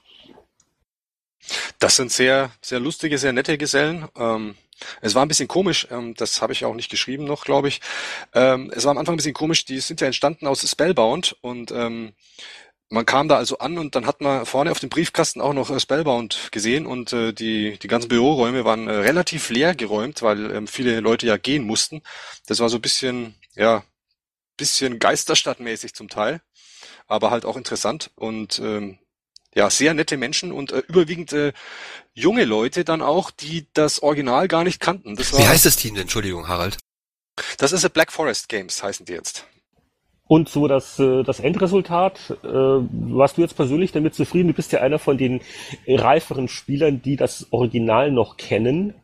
Das 1.80 1.98
sind 1.98 2.12
sehr, 2.12 2.52
sehr 2.62 2.80
lustige, 2.80 3.18
sehr 3.18 3.34
nette 3.34 3.58
Gesellen. 3.58 4.08
Ähm, 4.18 4.56
es 5.02 5.16
war 5.16 5.26
ein 5.26 5.28
bisschen 5.28 5.48
komisch, 5.48 5.88
ähm, 5.92 6.14
das 6.16 6.42
habe 6.42 6.54
ich 6.54 6.66
auch 6.66 6.76
nicht 6.76 6.90
geschrieben 6.90 7.26
noch, 7.26 7.46
glaube 7.46 7.68
ich. 7.68 7.82
Ähm, 8.34 8.72
es 8.76 8.84
war 8.84 8.92
am 8.92 8.98
Anfang 8.98 9.16
ein 9.16 9.18
bisschen 9.18 9.34
komisch, 9.34 9.66
die 9.66 9.80
sind 9.80 10.02
ja 10.02 10.08
entstanden 10.08 10.48
aus 10.48 10.70
Spellbound 10.70 11.36
und 11.42 11.72
ähm, 11.72 12.14
man 12.90 13.06
kam 13.06 13.28
da 13.28 13.38
also 13.38 13.58
an 13.58 13.78
und 13.78 13.96
dann 13.96 14.06
hat 14.06 14.22
man 14.22 14.46
vorne 14.46 14.72
auf 14.72 14.80
dem 14.80 14.90
Briefkasten 14.90 15.42
auch 15.42 15.54
noch 15.54 15.70
äh, 15.70 15.80
Spellbound 15.80 16.50
gesehen 16.52 16.86
und 16.86 17.14
äh, 17.14 17.34
die, 17.34 17.78
die 17.80 17.88
ganzen 17.88 18.10
Büroräume 18.10 18.64
waren 18.64 18.88
äh, 18.88 18.92
relativ 18.92 19.50
leer 19.50 19.76
geräumt, 19.76 20.22
weil 20.22 20.52
ähm, 20.52 20.68
viele 20.68 21.00
Leute 21.00 21.26
ja 21.26 21.38
gehen 21.38 21.66
mussten. 21.66 22.02
Das 22.48 22.60
war 22.60 22.70
so 22.70 22.78
ein 22.78 22.82
bisschen, 22.82 23.36
ja, 23.56 23.84
bisschen 24.58 25.00
geisterstadtmäßig 25.00 25.94
zum 25.96 26.10
Teil, 26.10 26.42
aber 27.08 27.32
halt 27.32 27.46
auch 27.46 27.58
interessant 27.58 28.12
und 28.16 28.60
ähm, 28.60 29.00
ja, 29.56 29.70
sehr 29.70 29.94
nette 29.94 30.18
Menschen 30.18 30.52
und 30.52 30.72
äh, 30.72 30.84
überwiegend 30.88 31.34
äh, 31.34 31.54
junge 32.14 32.46
Leute 32.46 32.84
dann 32.84 33.02
auch, 33.02 33.32
die 33.32 33.68
das 33.74 34.04
Original 34.04 34.48
gar 34.48 34.64
nicht 34.64 34.80
kannten. 34.80 35.16
Das 35.16 35.34
war, 35.34 35.40
Wie 35.40 35.48
heißt 35.48 35.66
das 35.66 35.78
Team 35.78 35.96
denn? 35.96 36.04
Entschuldigung, 36.04 36.48
Harald. 36.48 36.78
das 37.58 37.72
ist 37.72 37.88
Black 37.94 38.12
Forest 38.12 38.50
Games, 38.50 38.84
heißen 38.84 39.06
die 39.06 39.14
jetzt. 39.14 39.48
Und 40.28 40.50
so 40.50 40.68
das, 40.68 41.00
äh, 41.00 41.24
das 41.24 41.40
Endresultat, 41.40 42.38
äh, 42.44 42.48
warst 42.48 43.38
du 43.38 43.42
jetzt 43.42 43.56
persönlich 43.56 43.92
damit 43.92 44.16
zufrieden? 44.16 44.48
Du 44.48 44.54
bist 44.54 44.72
ja 44.72 44.82
einer 44.82 45.00
von 45.00 45.18
den 45.18 45.42
reiferen 45.88 46.48
Spielern, 46.48 47.02
die 47.02 47.16
das 47.16 47.48
Original 47.52 48.12
noch 48.12 48.38
kennen. 48.38 48.96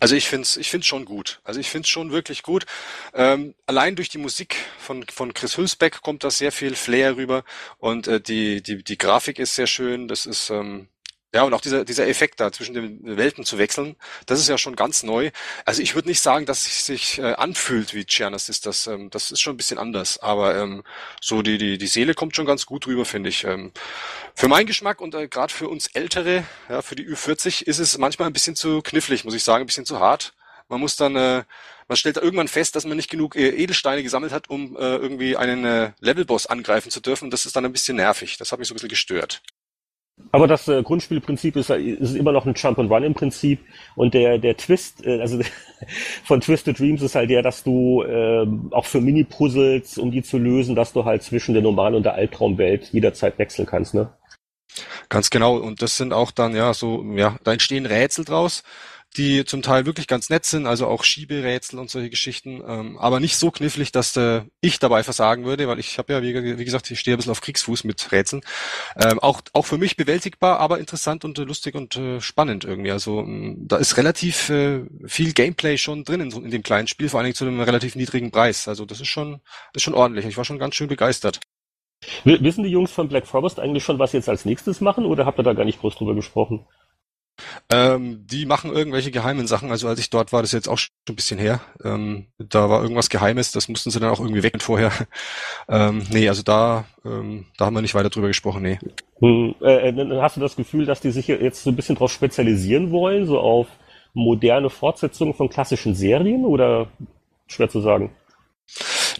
Also 0.00 0.14
ich 0.14 0.28
find's, 0.28 0.56
ich 0.56 0.70
find's 0.70 0.86
schon 0.86 1.04
gut. 1.04 1.40
Also 1.44 1.60
ich 1.60 1.70
find's 1.70 1.88
schon 1.88 2.12
wirklich 2.12 2.42
gut. 2.42 2.66
Ähm, 3.14 3.54
allein 3.66 3.96
durch 3.96 4.08
die 4.08 4.18
Musik 4.18 4.56
von 4.78 5.04
von 5.08 5.34
Chris 5.34 5.56
Hülsbeck 5.56 6.02
kommt 6.02 6.24
da 6.24 6.30
sehr 6.30 6.52
viel 6.52 6.74
Flair 6.74 7.16
rüber 7.16 7.44
und 7.78 8.06
äh, 8.06 8.20
die 8.20 8.62
die 8.62 8.82
die 8.84 8.98
Grafik 8.98 9.38
ist 9.38 9.54
sehr 9.54 9.66
schön. 9.66 10.08
Das 10.08 10.26
ist 10.26 10.50
ähm, 10.50 10.88
ja 11.34 11.42
und 11.42 11.54
auch 11.54 11.60
dieser 11.60 11.84
dieser 11.84 12.08
Effekt 12.08 12.40
da 12.40 12.52
zwischen 12.52 12.74
den 12.74 13.16
Welten 13.16 13.44
zu 13.44 13.58
wechseln, 13.58 13.96
das 14.26 14.40
ist 14.40 14.48
ja 14.48 14.58
schon 14.58 14.76
ganz 14.76 15.02
neu. 15.02 15.30
Also 15.64 15.82
ich 15.82 15.94
würde 15.94 16.08
nicht 16.08 16.20
sagen, 16.20 16.46
dass 16.46 16.66
es 16.66 16.86
sich 16.86 17.18
äh, 17.18 17.34
anfühlt 17.34 17.94
wie 17.94 18.04
Gianna 18.04 18.38
Sisters. 18.38 18.86
Ähm, 18.86 19.10
das 19.10 19.30
ist 19.30 19.40
schon 19.40 19.54
ein 19.54 19.56
bisschen 19.58 19.78
anders, 19.78 20.18
aber 20.18 20.56
ähm, 20.56 20.82
so 21.20 21.42
die 21.42 21.58
die 21.58 21.78
die 21.78 21.86
Seele 21.86 22.14
kommt 22.14 22.36
schon 22.36 22.46
ganz 22.46 22.66
gut 22.66 22.86
rüber, 22.86 23.04
finde 23.04 23.28
ich. 23.30 23.44
Ähm, 23.44 23.72
für 24.34 24.48
meinen 24.48 24.66
Geschmack 24.66 25.00
und 25.00 25.14
äh, 25.14 25.28
gerade 25.28 25.52
für 25.52 25.68
uns 25.68 25.88
Ältere, 25.88 26.44
ja, 26.68 26.82
für 26.82 26.96
die 26.96 27.08
Ü40 27.08 27.64
ist 27.64 27.78
es 27.78 27.98
manchmal 27.98 28.28
ein 28.28 28.32
bisschen 28.32 28.56
zu 28.56 28.82
knifflig, 28.82 29.24
muss 29.24 29.34
ich 29.34 29.44
sagen, 29.44 29.64
ein 29.64 29.66
bisschen 29.66 29.86
zu 29.86 30.00
hart. 30.00 30.34
Man 30.68 30.80
muss 30.80 30.96
dann, 30.96 31.16
äh, 31.16 31.44
man 31.88 31.96
stellt 31.96 32.16
da 32.18 32.20
irgendwann 32.20 32.48
fest, 32.48 32.76
dass 32.76 32.84
man 32.84 32.96
nicht 32.96 33.10
genug 33.10 33.36
äh, 33.36 33.48
Edelsteine 33.48 34.02
gesammelt 34.02 34.32
hat, 34.32 34.50
um 34.50 34.76
äh, 34.76 34.80
irgendwie 34.80 35.36
einen 35.36 35.64
äh, 35.64 35.92
Levelboss 36.00 36.46
angreifen 36.46 36.90
zu 36.90 37.00
dürfen. 37.00 37.30
Das 37.30 37.46
ist 37.46 37.56
dann 37.56 37.64
ein 37.64 37.72
bisschen 37.72 37.96
nervig. 37.96 38.36
Das 38.36 38.52
hat 38.52 38.58
mich 38.58 38.68
so 38.68 38.74
ein 38.74 38.76
bisschen 38.76 38.90
gestört. 38.90 39.42
Aber 40.30 40.46
das 40.46 40.68
äh, 40.68 40.82
Grundspielprinzip 40.82 41.56
ist, 41.56 41.70
ist 41.70 42.14
immer 42.14 42.32
noch 42.32 42.44
ein 42.44 42.54
Jump 42.54 42.78
and 42.78 42.90
Run 42.90 43.02
im 43.02 43.14
Prinzip 43.14 43.60
und 43.96 44.12
der 44.12 44.38
der 44.38 44.56
Twist, 44.56 45.04
äh, 45.04 45.20
also 45.20 45.40
von 46.24 46.40
Twisted 46.40 46.78
Dreams 46.78 47.02
ist 47.02 47.14
halt 47.14 47.30
der, 47.30 47.42
dass 47.42 47.62
du 47.62 48.02
äh, 48.02 48.46
auch 48.72 48.84
für 48.84 49.00
Mini-Puzzles, 49.00 49.98
um 49.98 50.10
die 50.10 50.22
zu 50.22 50.38
lösen, 50.38 50.74
dass 50.74 50.92
du 50.92 51.04
halt 51.04 51.22
zwischen 51.22 51.54
der 51.54 51.62
normalen 51.62 51.94
und 51.94 52.02
der 52.02 52.14
Albtraumwelt 52.14 52.92
jederzeit 52.92 53.38
wechseln 53.38 53.66
kannst, 53.66 53.94
ne? 53.94 54.10
Ganz 55.08 55.30
genau. 55.30 55.56
Und 55.56 55.80
das 55.80 55.96
sind 55.96 56.12
auch 56.12 56.30
dann, 56.30 56.54
ja, 56.54 56.74
so, 56.74 57.02
ja, 57.16 57.36
da 57.42 57.52
entstehen 57.52 57.86
Rätsel 57.86 58.24
draus 58.24 58.62
die 59.18 59.44
zum 59.44 59.62
Teil 59.62 59.84
wirklich 59.84 60.06
ganz 60.06 60.30
nett 60.30 60.46
sind, 60.46 60.66
also 60.66 60.86
auch 60.86 61.04
Schieberätsel 61.04 61.78
und 61.78 61.90
solche 61.90 62.08
Geschichten, 62.08 62.62
ähm, 62.66 62.96
aber 62.98 63.20
nicht 63.20 63.36
so 63.36 63.50
knifflig, 63.50 63.92
dass 63.92 64.16
äh, 64.16 64.42
ich 64.60 64.78
dabei 64.78 65.02
versagen 65.02 65.44
würde, 65.44 65.66
weil 65.68 65.78
ich 65.80 65.98
habe 65.98 66.12
ja, 66.12 66.22
wie, 66.22 66.58
wie, 66.58 66.64
gesagt, 66.64 66.90
ich 66.90 67.00
stehe 67.00 67.16
ein 67.16 67.18
bisschen 67.18 67.32
auf 67.32 67.40
Kriegsfuß 67.40 67.84
mit 67.84 68.12
Rätseln. 68.12 68.42
Ähm, 68.96 69.18
auch, 69.18 69.42
auch 69.52 69.66
für 69.66 69.76
mich 69.76 69.96
bewältigbar, 69.96 70.60
aber 70.60 70.78
interessant 70.78 71.24
und 71.24 71.38
äh, 71.38 71.42
lustig 71.42 71.74
und 71.74 71.96
äh, 71.96 72.20
spannend 72.20 72.64
irgendwie. 72.64 72.92
Also 72.92 73.20
ähm, 73.20 73.56
da 73.66 73.76
ist 73.76 73.96
relativ 73.96 74.48
äh, 74.50 74.84
viel 75.06 75.32
Gameplay 75.32 75.76
schon 75.76 76.04
drin 76.04 76.20
in, 76.20 76.30
in 76.30 76.50
dem 76.50 76.62
kleinen 76.62 76.86
Spiel, 76.86 77.08
vor 77.08 77.18
allen 77.18 77.24
Dingen 77.24 77.34
zu 77.34 77.44
einem 77.44 77.60
relativ 77.60 77.96
niedrigen 77.96 78.30
Preis. 78.30 78.68
Also 78.68 78.84
das 78.86 79.00
ist 79.00 79.08
schon, 79.08 79.40
ist 79.74 79.82
schon 79.82 79.94
ordentlich. 79.94 80.24
Ich 80.26 80.36
war 80.36 80.44
schon 80.44 80.58
ganz 80.58 80.76
schön 80.76 80.88
begeistert. 80.88 81.40
Wissen 82.24 82.62
die 82.62 82.70
Jungs 82.70 82.92
von 82.92 83.08
Black 83.08 83.26
Forest 83.26 83.58
eigentlich 83.58 83.82
schon, 83.82 83.98
was 83.98 84.12
sie 84.12 84.18
jetzt 84.18 84.28
als 84.28 84.44
nächstes 84.44 84.80
machen, 84.80 85.04
oder 85.04 85.26
habt 85.26 85.40
ihr 85.40 85.42
da 85.42 85.52
gar 85.52 85.64
nicht 85.64 85.80
groß 85.80 85.96
drüber 85.96 86.14
gesprochen? 86.14 86.64
Ähm, 87.70 88.26
die 88.26 88.46
machen 88.46 88.72
irgendwelche 88.72 89.10
geheimen 89.10 89.46
Sachen. 89.46 89.70
Also 89.70 89.88
als 89.88 90.00
ich 90.00 90.08
dort 90.08 90.32
war, 90.32 90.40
das 90.40 90.50
ist 90.50 90.54
jetzt 90.54 90.68
auch 90.68 90.78
schon 90.78 90.90
ein 91.10 91.16
bisschen 91.16 91.38
her. 91.38 91.60
Ähm, 91.84 92.26
da 92.38 92.70
war 92.70 92.80
irgendwas 92.80 93.10
Geheimes, 93.10 93.52
das 93.52 93.68
mussten 93.68 93.90
sie 93.90 94.00
dann 94.00 94.10
auch 94.10 94.20
irgendwie 94.20 94.42
weg 94.42 94.60
vorher. 94.60 94.92
Ähm, 95.70 96.06
nee, 96.10 96.26
also 96.30 96.42
da, 96.42 96.86
ähm, 97.04 97.44
da 97.58 97.66
haben 97.66 97.74
wir 97.74 97.82
nicht 97.82 97.94
weiter 97.94 98.08
drüber 98.08 98.28
gesprochen, 98.28 98.62
nee. 98.62 98.78
Hm, 99.20 99.54
äh, 99.60 99.90
äh 99.90 100.20
hast 100.22 100.36
du 100.36 100.40
das 100.40 100.56
Gefühl, 100.56 100.86
dass 100.86 101.02
die 101.02 101.10
sich 101.10 101.26
jetzt 101.26 101.62
so 101.62 101.68
ein 101.68 101.76
bisschen 101.76 101.94
drauf 101.94 102.10
spezialisieren 102.10 102.90
wollen, 102.90 103.26
so 103.26 103.38
auf 103.38 103.66
moderne 104.14 104.70
Fortsetzungen 104.70 105.34
von 105.34 105.50
klassischen 105.50 105.94
Serien 105.94 106.46
oder 106.46 106.88
schwer 107.48 107.68
zu 107.68 107.82
sagen? 107.82 108.12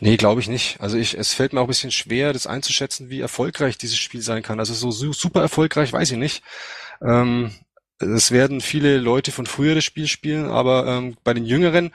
Nee, 0.01 0.17
glaube 0.17 0.41
ich 0.41 0.49
nicht. 0.49 0.81
Also 0.81 0.97
ich, 0.97 1.19
es 1.19 1.35
fällt 1.35 1.53
mir 1.53 1.61
auch 1.61 1.65
ein 1.65 1.69
bisschen 1.69 1.91
schwer, 1.91 2.33
das 2.33 2.47
einzuschätzen, 2.47 3.11
wie 3.11 3.21
erfolgreich 3.21 3.77
dieses 3.77 3.99
Spiel 3.99 4.23
sein 4.23 4.43
kann. 4.43 4.59
Also 4.59 4.73
so 4.75 5.13
super 5.13 5.41
erfolgreich 5.41 5.93
weiß 5.93 6.13
ich 6.13 6.19
nicht. 6.19 6.43
Ähm, 7.03 7.51
es 8.01 8.31
werden 8.31 8.61
viele 8.61 8.99
Leute 8.99 9.33
von 9.33 9.47
früher 9.47 9.75
das 9.75 9.85
Spiel 9.85 10.07
spielen, 10.07 10.47
aber 10.47 10.87
ähm, 10.87 11.17
bei 11.25 11.35
den 11.35 11.45
Jüngeren, 11.45 11.93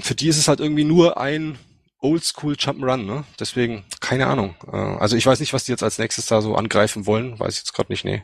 für 0.00 0.14
die 0.14 0.28
ist 0.28 0.38
es 0.38 0.48
halt 0.48 0.60
irgendwie 0.60 0.84
nur 0.84 1.18
ein 1.18 1.58
Oldschool 2.00 2.54
Jump'n'Run, 2.54 3.04
ne? 3.04 3.24
Deswegen, 3.38 3.84
keine 4.00 4.26
Ahnung. 4.26 4.54
Äh, 4.70 4.76
also 4.76 5.16
ich 5.16 5.26
weiß 5.26 5.40
nicht, 5.40 5.52
was 5.52 5.64
die 5.64 5.72
jetzt 5.72 5.82
als 5.82 5.98
nächstes 5.98 6.26
da 6.26 6.42
so 6.42 6.54
angreifen 6.54 7.06
wollen, 7.06 7.38
weiß 7.38 7.54
ich 7.54 7.60
jetzt 7.60 7.72
gerade 7.72 7.92
nicht, 7.92 8.04
nee. 8.04 8.22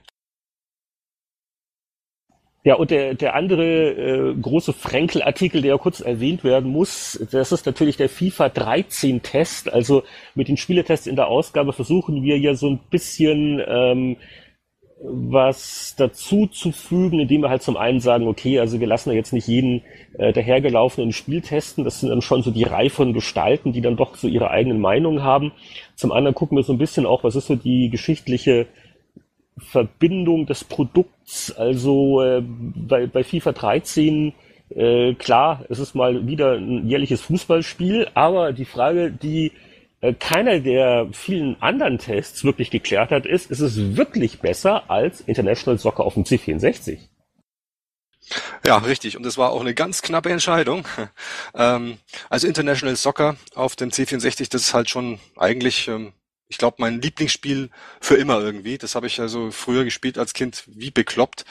Ja, 2.65 2.75
und 2.75 2.91
der, 2.91 3.15
der 3.15 3.35
andere 3.35 3.65
äh, 3.65 4.35
große 4.35 4.73
Frenkel-Artikel, 4.73 5.63
der 5.63 5.71
ja 5.71 5.79
kurz 5.79 6.01
erwähnt 6.01 6.45
werden 6.45 6.71
muss, 6.71 7.19
das 7.31 7.53
ist 7.53 7.65
natürlich 7.65 7.97
der 7.97 8.11
FIFA 8.11 8.51
13 8.51 9.23
Test. 9.23 9.73
Also 9.73 10.03
mit 10.35 10.49
den 10.49 10.57
Spieletests 10.57 11.07
in 11.07 11.17
der 11.17 11.29
Ausgabe 11.29 11.73
versuchen 11.73 12.23
wir 12.25 12.37
ja 12.39 12.55
so 12.55 12.69
ein 12.69 12.81
bisschen 12.91 13.63
ähm, 13.67 14.17
was 15.01 15.95
dazu 15.97 16.47
zu 16.47 16.73
fügen, 16.73 17.21
indem 17.21 17.43
wir 17.43 17.51
halt 17.51 17.63
zum 17.63 17.77
einen 17.77 18.01
sagen, 18.01 18.27
okay, 18.27 18.59
also 18.59 18.81
wir 18.81 18.87
lassen 18.87 19.11
ja 19.11 19.17
jetzt 19.17 19.33
nicht 19.33 19.47
jeden 19.47 19.83
äh, 20.19 20.33
dahergelaufenen 20.33 21.13
Spiel 21.13 21.41
testen, 21.41 21.85
das 21.85 22.01
sind 22.01 22.09
dann 22.09 22.23
schon 22.23 22.43
so 22.43 22.51
die 22.51 22.65
Reihe 22.65 22.91
von 22.91 23.13
Gestalten, 23.13 23.73
die 23.73 23.81
dann 23.81 23.97
doch 23.97 24.17
so 24.17 24.27
ihre 24.27 24.51
eigenen 24.51 24.81
Meinungen 24.81 25.23
haben. 25.23 25.53
Zum 25.95 26.11
anderen 26.11 26.35
gucken 26.35 26.57
wir 26.59 26.65
so 26.65 26.73
ein 26.73 26.79
bisschen 26.79 27.07
auch, 27.07 27.23
was 27.23 27.37
ist 27.37 27.47
so 27.47 27.55
die 27.55 27.91
geschichtliche 27.91 28.67
Verbindung 29.57 30.47
des 30.47 30.65
Produkts, 30.65 31.53
also 31.57 32.23
äh, 32.23 32.43
bei, 32.43 33.07
bei 33.07 33.23
FIFA 33.23 33.53
13 33.53 34.33
äh, 34.71 35.15
klar, 35.15 35.65
es 35.69 35.79
ist 35.79 35.95
mal 35.95 36.27
wieder 36.27 36.55
ein 36.55 36.89
jährliches 36.89 37.23
Fußballspiel, 37.23 38.09
aber 38.15 38.53
die 38.53 38.67
Frage, 38.67 39.11
die 39.11 39.53
keiner 40.21 40.61
der 40.61 41.09
vielen 41.13 41.61
anderen 41.61 41.99
Tests 41.99 42.45
wirklich 42.45 42.71
geklärt 42.71 43.11
hat, 43.11 43.27
ist, 43.27 43.51
ist 43.51 43.61
es 43.61 43.97
wirklich 43.97 44.41
besser 44.41 44.89
als 44.91 45.21
International 45.23 45.79
Soccer 45.79 46.05
auf 46.05 46.15
dem 46.15 46.25
C64? 46.25 46.99
Ja, 48.65 48.79
richtig. 48.79 49.17
Und 49.17 49.25
das 49.25 49.39
war 49.39 49.51
auch 49.51 49.61
eine 49.61 49.75
ganz 49.75 50.03
knappe 50.03 50.31
Entscheidung. 50.31 50.87
Ähm, 51.55 51.99
also 52.29 52.47
International 52.47 52.95
Soccer 52.95 53.37
auf 53.55 53.75
dem 53.75 53.89
C64, 53.89 54.51
das 54.51 54.63
ist 54.63 54.75
halt 54.75 54.91
schon 54.91 55.19
eigentlich 55.37 55.89
ähm, 55.89 56.13
ich 56.49 56.57
glaube, 56.59 56.77
mein 56.79 57.01
Lieblingsspiel 57.01 57.71
für 58.01 58.17
immer 58.17 58.41
irgendwie. 58.41 58.79
Das 58.79 58.95
habe 58.95 59.07
ich 59.07 59.21
also 59.21 59.51
früher 59.51 59.85
gespielt 59.85 60.19
als 60.19 60.33
Kind 60.33 60.65
wie 60.67 60.91
bekloppt. 60.91 61.45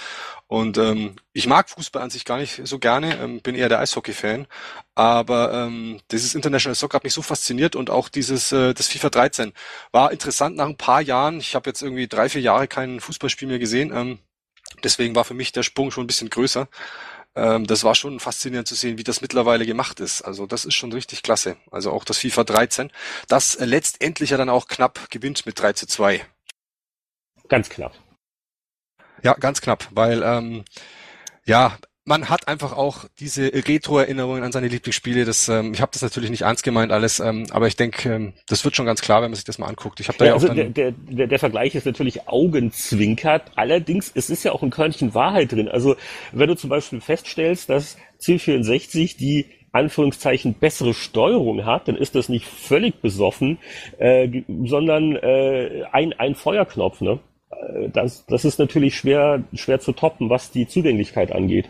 Und 0.47 0.77
ähm, 0.77 1.15
ich 1.33 1.45
mag 1.47 1.69
Fußball 1.69 2.01
an 2.01 2.09
sich 2.09 2.25
gar 2.25 2.37
nicht 2.37 2.61
so 2.63 2.79
gerne, 2.79 3.19
ähm, 3.21 3.41
bin 3.41 3.55
eher 3.55 3.69
der 3.69 3.79
Eishockey-Fan. 3.79 4.47
Aber 4.95 5.53
ähm, 5.53 6.01
dieses 6.11 6.33
International 6.33 6.75
Soccer 6.75 6.95
hat 6.95 7.03
mich 7.03 7.13
so 7.13 7.21
fasziniert 7.21 7.75
und 7.75 7.89
auch 7.91 8.09
dieses 8.09 8.51
äh, 8.51 8.73
das 8.73 8.87
FIFA 8.87 9.09
13 9.09 9.53
war 9.91 10.11
interessant 10.11 10.55
nach 10.55 10.67
ein 10.67 10.77
paar 10.77 11.01
Jahren. 11.01 11.39
Ich 11.39 11.53
habe 11.53 11.69
jetzt 11.69 11.81
irgendwie 11.83 12.07
drei, 12.07 12.29
vier 12.29 12.41
Jahre 12.41 12.67
kein 12.67 12.99
Fußballspiel 12.99 13.47
mehr 13.47 13.59
gesehen. 13.59 13.91
Ähm, 13.93 14.19
deswegen 14.83 15.15
war 15.15 15.25
für 15.25 15.35
mich 15.35 15.51
der 15.51 15.63
Sprung 15.63 15.91
schon 15.91 16.05
ein 16.05 16.07
bisschen 16.07 16.29
größer 16.29 16.67
ähm, 17.37 17.67
das 17.67 17.83
war 17.83 17.95
schon 17.95 18.19
faszinierend 18.19 18.67
zu 18.67 18.75
sehen, 18.75 18.97
wie 18.97 19.03
das 19.03 19.21
mittlerweile 19.21 19.65
gemacht 19.65 19.99
ist. 19.99 20.23
Also 20.23 20.47
das 20.47 20.65
ist 20.65 20.73
schon 20.73 20.91
richtig 20.91 21.21
klasse. 21.21 21.57
Also 21.71 21.91
auch 21.91 22.03
das 22.03 22.17
FIFA 22.17 22.43
13, 22.43 22.91
das 23.27 23.55
äh, 23.55 23.65
letztendlich 23.65 24.31
ja 24.31 24.37
dann 24.37 24.49
auch 24.49 24.67
knapp 24.67 25.09
gewinnt 25.11 25.45
mit 25.45 25.59
3 25.59 25.73
zu 25.73 25.87
2. 25.87 26.25
Ganz 27.47 27.69
knapp. 27.69 27.93
Ja, 29.23 29.33
ganz 29.35 29.61
knapp, 29.61 29.87
weil 29.91 30.23
ähm, 30.23 30.65
ja, 31.45 31.77
man 32.07 32.29
hat 32.29 32.47
einfach 32.47 32.75
auch 32.75 33.03
diese 33.19 33.51
Retro-Erinnerungen 33.53 34.41
an 34.41 34.53
seine 34.53 34.69
Lieblingsspiele. 34.69 35.25
Das, 35.25 35.49
ähm, 35.49 35.73
ich 35.73 35.81
habe 35.81 35.91
das 35.91 36.01
natürlich 36.01 36.29
nicht 36.29 36.43
ernst 36.43 36.63
gemeint 36.63 36.93
alles, 36.93 37.19
ähm, 37.19 37.47
aber 37.51 37.67
ich 37.67 37.75
denke, 37.75 38.09
ähm, 38.09 38.33
das 38.47 38.63
wird 38.63 38.77
schon 38.77 38.85
ganz 38.85 39.01
klar, 39.01 39.21
wenn 39.21 39.29
man 39.29 39.35
sich 39.35 39.43
das 39.43 39.59
mal 39.59 39.67
anguckt. 39.67 39.99
Ich 39.99 40.07
habe 40.07 40.17
da 40.17 40.23
ja, 40.23 40.29
ja 40.29 40.35
also 40.35 40.47
auch 40.49 40.55
dann 40.55 40.73
der, 40.73 40.93
der, 40.93 41.27
der 41.27 41.39
Vergleich 41.39 41.75
ist 41.75 41.85
natürlich 41.85 42.29
augenzwinkert. 42.29 43.51
Allerdings, 43.55 44.09
es 44.15 44.29
ist 44.29 44.45
ja 44.45 44.53
auch 44.53 44.63
ein 44.63 44.69
Körnchen 44.69 45.13
Wahrheit 45.13 45.51
drin. 45.51 45.67
Also 45.67 45.97
wenn 46.31 46.47
du 46.47 46.55
zum 46.55 46.69
Beispiel 46.69 47.01
feststellst, 47.01 47.69
dass 47.69 47.97
C64 48.21 49.17
die 49.17 49.47
Anführungszeichen 49.73 50.53
bessere 50.53 50.93
Steuerung 50.93 51.65
hat, 51.65 51.89
dann 51.89 51.97
ist 51.97 52.15
das 52.15 52.29
nicht 52.29 52.45
völlig 52.45 53.01
besoffen, 53.01 53.57
äh, 53.99 54.29
sondern 54.63 55.17
äh, 55.17 55.83
ein, 55.91 56.13
ein 56.13 56.35
Feuerknopf. 56.35 57.01
Ne? 57.01 57.19
Äh, 57.51 57.89
das, 57.89 58.25
das 58.27 58.45
ist 58.45 58.59
natürlich 58.59 58.95
schwer, 58.95 59.43
schwer 59.53 59.81
zu 59.81 59.91
toppen, 59.91 60.29
was 60.29 60.51
die 60.51 60.69
Zugänglichkeit 60.69 61.33
angeht. 61.33 61.69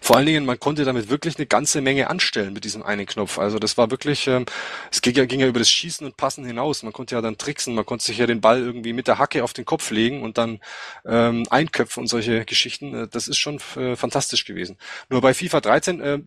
Vor 0.00 0.16
allen 0.16 0.26
Dingen, 0.26 0.46
man 0.46 0.58
konnte 0.58 0.84
damit 0.84 1.10
wirklich 1.10 1.36
eine 1.36 1.46
ganze 1.46 1.80
Menge 1.80 2.08
anstellen 2.08 2.52
mit 2.52 2.64
diesem 2.64 2.82
einen 2.82 3.06
Knopf. 3.06 3.38
Also 3.38 3.58
das 3.58 3.76
war 3.76 3.90
wirklich, 3.90 4.26
ähm, 4.26 4.46
es 4.90 5.02
ging 5.02 5.14
ja, 5.14 5.26
ging 5.26 5.40
ja 5.40 5.46
über 5.46 5.58
das 5.58 5.70
Schießen 5.70 6.06
und 6.06 6.16
Passen 6.16 6.44
hinaus. 6.44 6.82
Man 6.82 6.92
konnte 6.92 7.14
ja 7.14 7.20
dann 7.20 7.36
tricksen, 7.36 7.74
man 7.74 7.84
konnte 7.84 8.04
sich 8.04 8.18
ja 8.18 8.26
den 8.26 8.40
Ball 8.40 8.60
irgendwie 8.60 8.92
mit 8.92 9.06
der 9.06 9.18
Hacke 9.18 9.44
auf 9.44 9.52
den 9.52 9.64
Kopf 9.64 9.90
legen 9.90 10.22
und 10.22 10.38
dann 10.38 10.60
ähm, 11.04 11.44
einköpfen 11.50 12.02
und 12.02 12.06
solche 12.08 12.44
Geschichten. 12.44 12.94
Äh, 12.94 13.08
das 13.08 13.28
ist 13.28 13.38
schon 13.38 13.60
äh, 13.76 13.96
fantastisch 13.96 14.44
gewesen. 14.44 14.78
Nur 15.10 15.20
bei 15.20 15.34
FIFA 15.34 15.60
13 15.60 16.00
äh, 16.00 16.18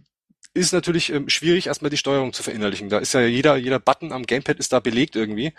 ist 0.54 0.74
natürlich 0.74 1.12
ähm, 1.12 1.30
schwierig, 1.30 1.68
erstmal 1.68 1.90
die 1.90 1.98
Steuerung 1.98 2.34
zu 2.34 2.44
verinnerlichen. 2.44 2.90
Da 2.90 3.00
ist 3.00 3.14
ja 3.14 3.22
jeder, 3.22 3.56
jeder 3.56 3.80
Button 3.80 4.12
am 4.12 4.26
Gamepad 4.26 4.58
ist 4.58 4.74
da 4.74 4.80
belegt 4.80 5.16
irgendwie. 5.16 5.54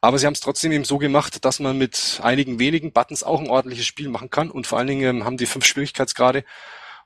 Aber 0.00 0.18
sie 0.18 0.26
haben 0.26 0.34
es 0.34 0.40
trotzdem 0.40 0.72
eben 0.72 0.84
so 0.84 0.98
gemacht, 0.98 1.44
dass 1.44 1.60
man 1.60 1.78
mit 1.78 2.20
einigen 2.22 2.58
wenigen 2.58 2.92
Buttons 2.92 3.22
auch 3.22 3.40
ein 3.40 3.48
ordentliches 3.48 3.86
Spiel 3.86 4.08
machen 4.08 4.30
kann. 4.30 4.50
Und 4.50 4.66
vor 4.66 4.78
allen 4.78 4.86
Dingen 4.86 5.02
ähm, 5.02 5.24
haben 5.24 5.36
die 5.36 5.46
fünf 5.46 5.64
Schwierigkeitsgrade 5.64 6.44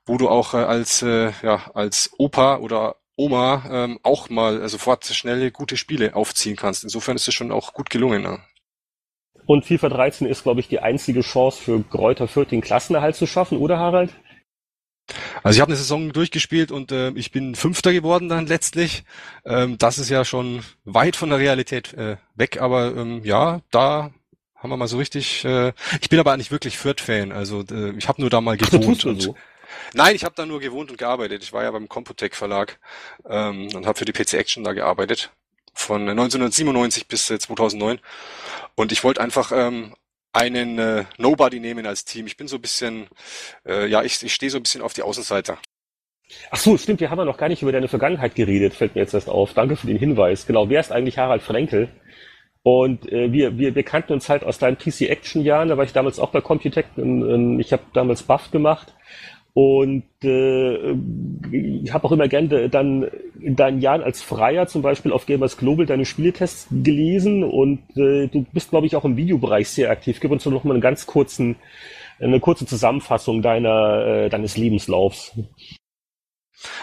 wo 0.08 0.18
du 0.18 0.28
auch 0.28 0.54
äh, 0.54 0.58
als, 0.58 1.02
äh, 1.02 1.32
ja, 1.42 1.70
als 1.74 2.10
Opa 2.18 2.56
oder 2.58 2.96
Oma 3.16 3.64
ähm, 3.70 3.98
auch 4.02 4.30
mal 4.30 4.62
äh, 4.62 4.68
sofort 4.68 5.04
schnelle, 5.04 5.50
gute 5.50 5.76
Spiele 5.76 6.14
aufziehen 6.14 6.56
kannst. 6.56 6.84
Insofern 6.84 7.16
ist 7.16 7.28
es 7.28 7.34
schon 7.34 7.52
auch 7.52 7.74
gut 7.74 7.90
gelungen. 7.90 8.22
Ne? 8.22 8.38
Und 9.46 9.64
FIFA 9.64 9.88
13 9.88 10.26
ist, 10.26 10.42
glaube 10.42 10.60
ich, 10.60 10.68
die 10.68 10.80
einzige 10.80 11.22
Chance 11.22 11.60
für 11.60 11.80
Gräuter 11.80 12.28
Fürth 12.28 12.50
den 12.50 12.60
Klassenerhalt 12.60 13.16
zu 13.16 13.26
schaffen, 13.26 13.58
oder 13.58 13.78
Harald? 13.78 14.10
Also 15.42 15.56
ich 15.56 15.60
habe 15.60 15.70
eine 15.70 15.78
Saison 15.78 16.12
durchgespielt 16.12 16.70
und 16.70 16.92
äh, 16.92 17.10
ich 17.12 17.32
bin 17.32 17.54
Fünfter 17.54 17.92
geworden 17.92 18.28
dann 18.28 18.46
letztlich. 18.46 19.04
Ähm, 19.44 19.78
das 19.78 19.98
ist 19.98 20.10
ja 20.10 20.24
schon 20.24 20.62
weit 20.84 21.16
von 21.16 21.30
der 21.30 21.38
Realität 21.38 21.94
äh, 21.94 22.18
weg, 22.34 22.60
aber 22.60 22.94
ähm, 22.94 23.24
ja, 23.24 23.60
da 23.70 24.10
haben 24.54 24.70
wir 24.70 24.76
mal 24.76 24.88
so 24.88 24.98
richtig. 24.98 25.44
Äh, 25.44 25.72
ich 26.00 26.08
bin 26.10 26.18
aber 26.18 26.36
nicht 26.36 26.50
wirklich 26.50 26.76
Fürth-Fan, 26.76 27.32
also 27.32 27.64
äh, 27.70 27.96
ich 27.96 28.06
habe 28.06 28.20
nur 28.20 28.30
da 28.30 28.40
mal 28.40 28.56
gewohnt. 28.56 29.04
und, 29.06 29.22
so. 29.22 29.34
Nein, 29.94 30.14
ich 30.14 30.24
habe 30.24 30.34
da 30.34 30.46
nur 30.46 30.60
gewohnt 30.60 30.90
und 30.90 30.98
gearbeitet. 30.98 31.42
Ich 31.42 31.52
war 31.52 31.62
ja 31.62 31.70
beim 31.70 31.88
Computec 31.88 32.34
Verlag 32.34 32.78
ähm, 33.28 33.68
und 33.74 33.86
habe 33.86 33.98
für 33.98 34.04
die 34.04 34.12
PC 34.12 34.34
Action 34.34 34.64
da 34.64 34.72
gearbeitet 34.72 35.30
von 35.74 36.08
1997 36.08 37.06
bis 37.06 37.30
äh, 37.30 37.38
2009 37.38 38.00
und 38.74 38.92
ich 38.92 39.04
wollte 39.04 39.20
einfach 39.20 39.52
ähm, 39.52 39.94
einen 40.32 40.78
äh, 40.78 41.04
Nobody 41.16 41.60
nehmen 41.60 41.86
als 41.86 42.04
Team. 42.04 42.26
Ich 42.26 42.36
bin 42.36 42.48
so 42.48 42.56
ein 42.56 42.62
bisschen, 42.62 43.08
äh, 43.66 43.86
ja, 43.86 44.02
ich, 44.02 44.22
ich 44.22 44.34
stehe 44.34 44.50
so 44.50 44.58
ein 44.58 44.62
bisschen 44.62 44.82
auf 44.82 44.92
die 44.92 45.02
Außenseiter. 45.02 45.58
Ach 46.50 46.58
so, 46.58 46.76
stimmt, 46.76 47.00
wir 47.00 47.10
haben 47.10 47.18
ja 47.18 47.24
noch 47.24 47.38
gar 47.38 47.48
nicht 47.48 47.62
über 47.62 47.72
deine 47.72 47.88
Vergangenheit 47.88 48.34
geredet, 48.34 48.74
fällt 48.74 48.94
mir 48.94 49.00
jetzt 49.00 49.14
erst 49.14 49.30
auf. 49.30 49.54
Danke 49.54 49.76
für 49.76 49.86
den 49.86 49.98
Hinweis. 49.98 50.46
Genau, 50.46 50.68
wer 50.68 50.80
ist 50.80 50.92
eigentlich 50.92 51.16
Harald 51.16 51.42
Frenkel? 51.42 51.88
Und 52.62 53.10
äh, 53.10 53.32
wir, 53.32 53.56
wir, 53.56 53.74
wir 53.74 53.82
kannten 53.82 54.12
uns 54.12 54.28
halt 54.28 54.44
aus 54.44 54.58
deinen 54.58 54.76
PC-Action-Jahren, 54.76 55.68
da 55.68 55.76
war 55.76 55.84
ich 55.84 55.92
damals 55.92 56.18
auch 56.18 56.30
bei 56.30 56.40
Computec, 56.40 56.86
ich 56.96 57.72
habe 57.72 57.82
damals 57.94 58.24
Buff 58.24 58.50
gemacht 58.50 58.94
und 59.54 60.04
äh, 60.22 60.92
ich 61.82 61.92
habe 61.92 62.04
auch 62.04 62.12
immer 62.12 62.28
gerne 62.28 62.68
dann 62.68 63.10
in 63.40 63.56
deinen 63.56 63.80
Jahren 63.80 64.02
als 64.02 64.22
Freier 64.22 64.66
zum 64.66 64.82
Beispiel 64.82 65.12
auf 65.12 65.26
Gamers 65.26 65.56
Global 65.56 65.86
deine 65.86 66.04
Spieletests 66.04 66.68
gelesen 66.70 67.42
und 67.44 67.80
äh, 67.96 68.28
du 68.28 68.46
bist, 68.52 68.70
glaube 68.70 68.86
ich, 68.86 68.94
auch 68.94 69.04
im 69.04 69.16
Videobereich 69.16 69.68
sehr 69.68 69.90
aktiv. 69.90 70.20
Gib 70.20 70.30
uns 70.30 70.44
doch 70.44 70.50
noch 70.50 70.64
mal 70.64 70.74
einen 70.74 70.80
ganz 70.80 71.06
kurzen, 71.06 71.56
eine 72.20 72.40
kurze 72.40 72.66
Zusammenfassung 72.66 73.42
deiner, 73.42 74.06
äh, 74.06 74.28
deines 74.28 74.56
Lebenslaufs. 74.56 75.32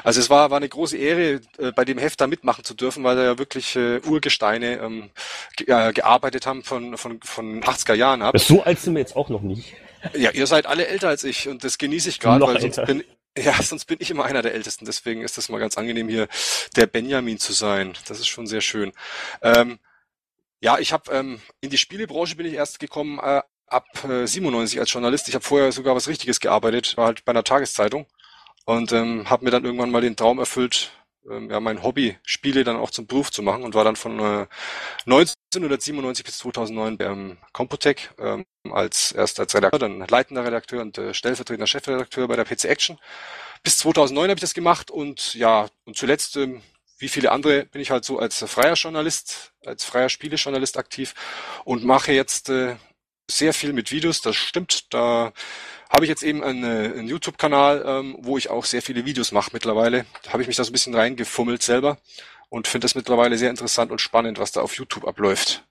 Also 0.03 0.19
es 0.21 0.29
war, 0.29 0.51
war 0.51 0.57
eine 0.57 0.69
große 0.69 0.97
Ehre, 0.97 1.41
äh, 1.57 1.71
bei 1.75 1.83
dem 1.83 1.97
Heft 1.97 2.21
da 2.21 2.27
mitmachen 2.27 2.63
zu 2.63 2.73
dürfen, 2.73 3.03
weil 3.03 3.15
da 3.15 3.23
ja 3.23 3.37
wirklich 3.37 3.75
äh, 3.75 3.99
Urgesteine 3.99 4.77
ähm, 4.77 5.09
ge 5.57 5.67
äh, 5.67 5.91
gearbeitet 5.91 6.47
haben 6.47 6.63
von, 6.63 6.97
von, 6.97 7.19
von 7.21 7.61
80er 7.61 7.93
Jahren 7.93 8.21
ab. 8.21 8.37
So 8.39 8.63
alt 8.63 8.79
sind 8.79 8.93
wir 8.93 9.01
jetzt 9.01 9.15
auch 9.15 9.29
noch 9.29 9.41
nicht. 9.41 9.75
Ja, 10.13 10.31
ihr 10.31 10.47
seid 10.47 10.65
alle 10.65 10.87
älter 10.87 11.09
als 11.09 11.23
ich 11.23 11.47
und 11.47 11.63
das 11.63 11.77
genieße 11.77 12.09
ich 12.09 12.19
gerade, 12.19 12.45
weil 12.45 12.61
sonst 12.61 12.85
bin, 12.85 13.03
ja, 13.37 13.61
sonst 13.61 13.85
bin 13.85 13.97
ich 13.99 14.11
immer 14.11 14.25
einer 14.25 14.41
der 14.41 14.53
Ältesten. 14.53 14.85
Deswegen 14.85 15.21
ist 15.21 15.37
das 15.37 15.49
mal 15.49 15.59
ganz 15.59 15.77
angenehm 15.77 16.07
hier 16.07 16.27
der 16.75 16.87
Benjamin 16.87 17.39
zu 17.39 17.53
sein. 17.53 17.93
Das 18.07 18.19
ist 18.19 18.27
schon 18.27 18.47
sehr 18.47 18.61
schön. 18.61 18.93
Ähm, 19.41 19.79
ja, 20.61 20.79
ich 20.79 20.93
habe 20.93 21.11
ähm, 21.11 21.41
in 21.61 21.69
die 21.69 21.77
Spielebranche 21.77 22.35
bin 22.35 22.45
ich 22.45 22.53
erst 22.53 22.79
gekommen 22.79 23.19
äh, 23.19 23.41
ab 23.67 23.85
äh, 24.03 24.25
97 24.25 24.79
als 24.79 24.91
Journalist. 24.91 25.27
Ich 25.27 25.35
habe 25.35 25.43
vorher 25.43 25.71
sogar 25.71 25.95
was 25.95 26.07
Richtiges 26.07 26.39
gearbeitet, 26.39 26.97
war 26.97 27.07
halt 27.07 27.25
bei 27.25 27.31
einer 27.31 27.43
Tageszeitung 27.43 28.05
und 28.65 28.91
ähm, 28.91 29.29
habe 29.29 29.45
mir 29.45 29.51
dann 29.51 29.65
irgendwann 29.65 29.91
mal 29.91 30.01
den 30.01 30.15
Traum 30.15 30.39
erfüllt, 30.39 30.91
ähm, 31.29 31.49
ja, 31.49 31.59
mein 31.59 31.83
Hobby, 31.83 32.17
Spiele 32.23 32.63
dann 32.63 32.77
auch 32.77 32.91
zum 32.91 33.07
Beruf 33.07 33.31
zu 33.31 33.43
machen 33.43 33.63
und 33.63 33.75
war 33.75 33.83
dann 33.83 33.95
von 33.95 34.19
äh, 34.19 34.47
1997 35.59 36.25
bis 36.25 36.37
2009 36.39 36.97
beim 36.97 37.37
Computec 37.53 38.11
ähm, 38.19 38.45
als 38.71 39.11
erst 39.11 39.39
als 39.39 39.53
Redakteur, 39.55 39.79
dann 39.79 40.05
leitender 40.07 40.45
Redakteur 40.45 40.81
und 40.81 40.97
äh, 40.97 41.13
stellvertretender 41.13 41.67
Chefredakteur 41.67 42.27
bei 42.27 42.35
der 42.35 42.45
PC 42.45 42.65
Action. 42.65 42.97
Bis 43.63 43.77
2009 43.79 44.29
habe 44.29 44.37
ich 44.37 44.41
das 44.41 44.53
gemacht 44.53 44.91
und 44.91 45.33
ja, 45.35 45.67
und 45.85 45.97
zuletzt, 45.97 46.37
ähm, 46.37 46.61
wie 46.97 47.09
viele 47.09 47.31
andere, 47.31 47.65
bin 47.65 47.81
ich 47.81 47.91
halt 47.91 48.05
so 48.05 48.19
als 48.19 48.43
freier 48.43 48.75
Journalist, 48.75 49.53
als 49.65 49.83
freier 49.83 50.09
Spielejournalist 50.09 50.77
aktiv 50.77 51.13
und 51.63 51.83
mache 51.83 52.11
jetzt 52.11 52.49
äh, 52.49 52.75
sehr 53.29 53.53
viel 53.53 53.73
mit 53.73 53.91
Videos, 53.91 54.21
das 54.21 54.35
stimmt. 54.35 54.93
Da 54.93 55.33
habe 55.89 56.05
ich 56.05 56.09
jetzt 56.09 56.23
eben 56.23 56.43
einen, 56.43 56.63
einen 56.63 57.07
YouTube-Kanal, 57.07 57.83
ähm, 57.85 58.17
wo 58.19 58.37
ich 58.37 58.49
auch 58.49 58.65
sehr 58.65 58.81
viele 58.81 59.05
Videos 59.05 59.31
mache 59.31 59.51
mittlerweile. 59.53 60.05
Da 60.23 60.33
habe 60.33 60.41
ich 60.41 60.47
mich 60.47 60.57
da 60.57 60.63
so 60.63 60.69
ein 60.69 60.73
bisschen 60.73 60.95
reingefummelt 60.95 61.61
selber 61.61 61.97
und 62.55 62.69
finde 62.69 62.85
das 62.85 62.95
mittlerweile 62.95 63.37
sehr 63.37 63.49
interessant 63.49 63.91
und 63.91 63.99
spannend, 63.99 64.39
was 64.39 64.53
da 64.53 64.61
auf 64.61 64.77
YouTube 64.77 65.05
abläuft. 65.05 65.65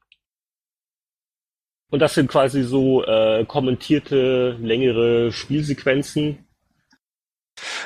Und 1.90 2.00
das 2.00 2.12
sind 2.12 2.30
quasi 2.30 2.62
so 2.62 3.02
äh, 3.06 3.46
kommentierte, 3.46 4.58
längere 4.60 5.32
Spielsequenzen. 5.32 6.46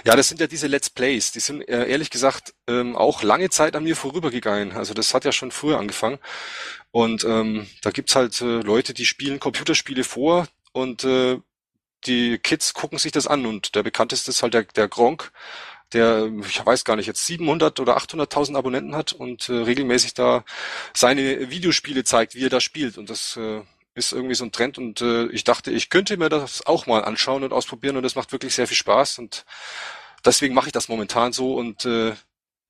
Ja, 0.05 0.17
das 0.17 0.29
sind 0.29 0.41
ja 0.41 0.49
diese 0.49 0.67
Let's 0.67 0.91
Plays. 0.91 1.31
Die 1.31 1.39
sind 1.39 1.63
äh, 1.69 1.87
ehrlich 1.87 2.11
gesagt 2.11 2.55
ähm, 2.67 2.97
auch 2.97 3.23
lange 3.23 3.51
Zeit 3.51 3.77
an 3.77 3.85
mir 3.85 3.95
vorübergegangen. 3.95 4.73
Also 4.73 4.95
das 4.95 5.15
hat 5.15 5.25
ja 5.25 5.31
schon 5.31 5.53
früher 5.53 5.79
angefangen. 5.79 6.19
Und 6.91 7.23
ähm, 7.23 7.69
da 7.83 7.93
gibt's 7.93 8.17
halt 8.17 8.41
äh, 8.41 8.63
Leute, 8.63 8.95
die 8.95 9.07
spielen 9.07 9.39
Computerspiele 9.39 10.03
vor 10.03 10.49
und 10.73 11.05
äh, 11.05 11.39
die 12.05 12.39
Kids 12.39 12.75
gucken 12.75 12.99
sich 12.99 13.13
das 13.13 13.29
an. 13.29 13.47
Und 13.47 13.77
der 13.77 13.85
bekannteste 13.85 14.33
ist 14.33 14.43
halt 14.43 14.55
der, 14.55 14.65
der 14.65 14.89
Gronk, 14.89 15.31
der, 15.93 16.31
ich 16.47 16.65
weiß 16.65 16.85
gar 16.85 16.97
nicht, 16.97 17.07
jetzt 17.07 17.25
700 17.27 17.81
oder 17.81 17.97
800.000 17.97 18.57
Abonnenten 18.57 18.95
hat 18.95 19.13
und 19.13 19.49
äh, 19.49 19.53
regelmäßig 19.53 20.15
da 20.15 20.45
seine 20.95 21.51
Videospiele 21.51 22.05
zeigt, 22.05 22.35
wie 22.35 22.45
er 22.45 22.51
da 22.51 22.61
spielt. 22.61 22.99
Und 22.99 23.11
das 23.11 23.37
äh, 23.37 23.63
ist 23.95 24.13
irgendwie 24.13 24.35
so 24.35 24.45
ein 24.45 24.53
Trend. 24.53 24.79
Und 24.79 25.01
äh, 25.01 25.27
ich 25.29 25.45
dachte, 25.45 25.71
ich 25.71 25.91
könnte 25.91 26.17
mir 26.17 26.29
das 26.29 26.67
auch 26.67 26.87
mal 26.87 27.05
anschauen 27.05 27.43
und 27.43 27.53
ausprobieren. 27.53 27.97
Und 27.97 28.03
das 28.03 28.17
macht 28.17 28.33
wirklich 28.33 28.55
sehr 28.55 28.67
viel 28.67 28.77
Spaß. 28.77 29.19
Und 29.19 29.45
deswegen 30.25 30.55
mache 30.55 30.67
ich 30.67 30.73
das 30.73 30.89
momentan 30.89 31.33
so. 31.33 31.55
Und 31.55 31.85
äh, 31.87 32.15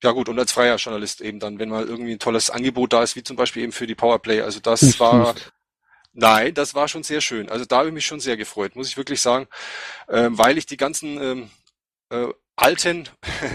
ja 0.01 0.11
gut, 0.11 0.29
und 0.29 0.39
als 0.39 0.51
freier 0.53 0.77
Journalist 0.77 1.21
eben 1.21 1.39
dann, 1.39 1.59
wenn 1.59 1.69
mal 1.69 1.85
irgendwie 1.85 2.13
ein 2.13 2.19
tolles 2.19 2.49
Angebot 2.49 2.93
da 2.93 3.03
ist, 3.03 3.15
wie 3.15 3.23
zum 3.23 3.35
Beispiel 3.35 3.63
eben 3.63 3.73
für 3.73 3.87
die 3.87 3.95
Powerplay. 3.95 4.41
Also 4.41 4.61
das 4.61 4.99
war, 4.99 5.35
nein, 6.13 6.53
das 6.53 6.73
war 6.73 6.87
schon 6.87 7.03
sehr 7.03 7.19
schön. 7.19 7.49
Also 7.49 7.65
da 7.65 7.79
habe 7.79 7.89
ich 7.89 7.93
mich 7.93 8.05
schon 8.05 8.21
sehr 8.21 8.37
gefreut, 8.37 8.75
muss 8.77 8.87
ich 8.87 8.97
wirklich 8.97 9.19
sagen, 9.19 9.47
ähm, 10.07 10.37
weil 10.37 10.57
ich 10.57 10.65
die 10.65 10.77
ganzen 10.77 11.21
ähm, 11.21 11.51
äh, 12.11 12.27
alten, 12.61 13.09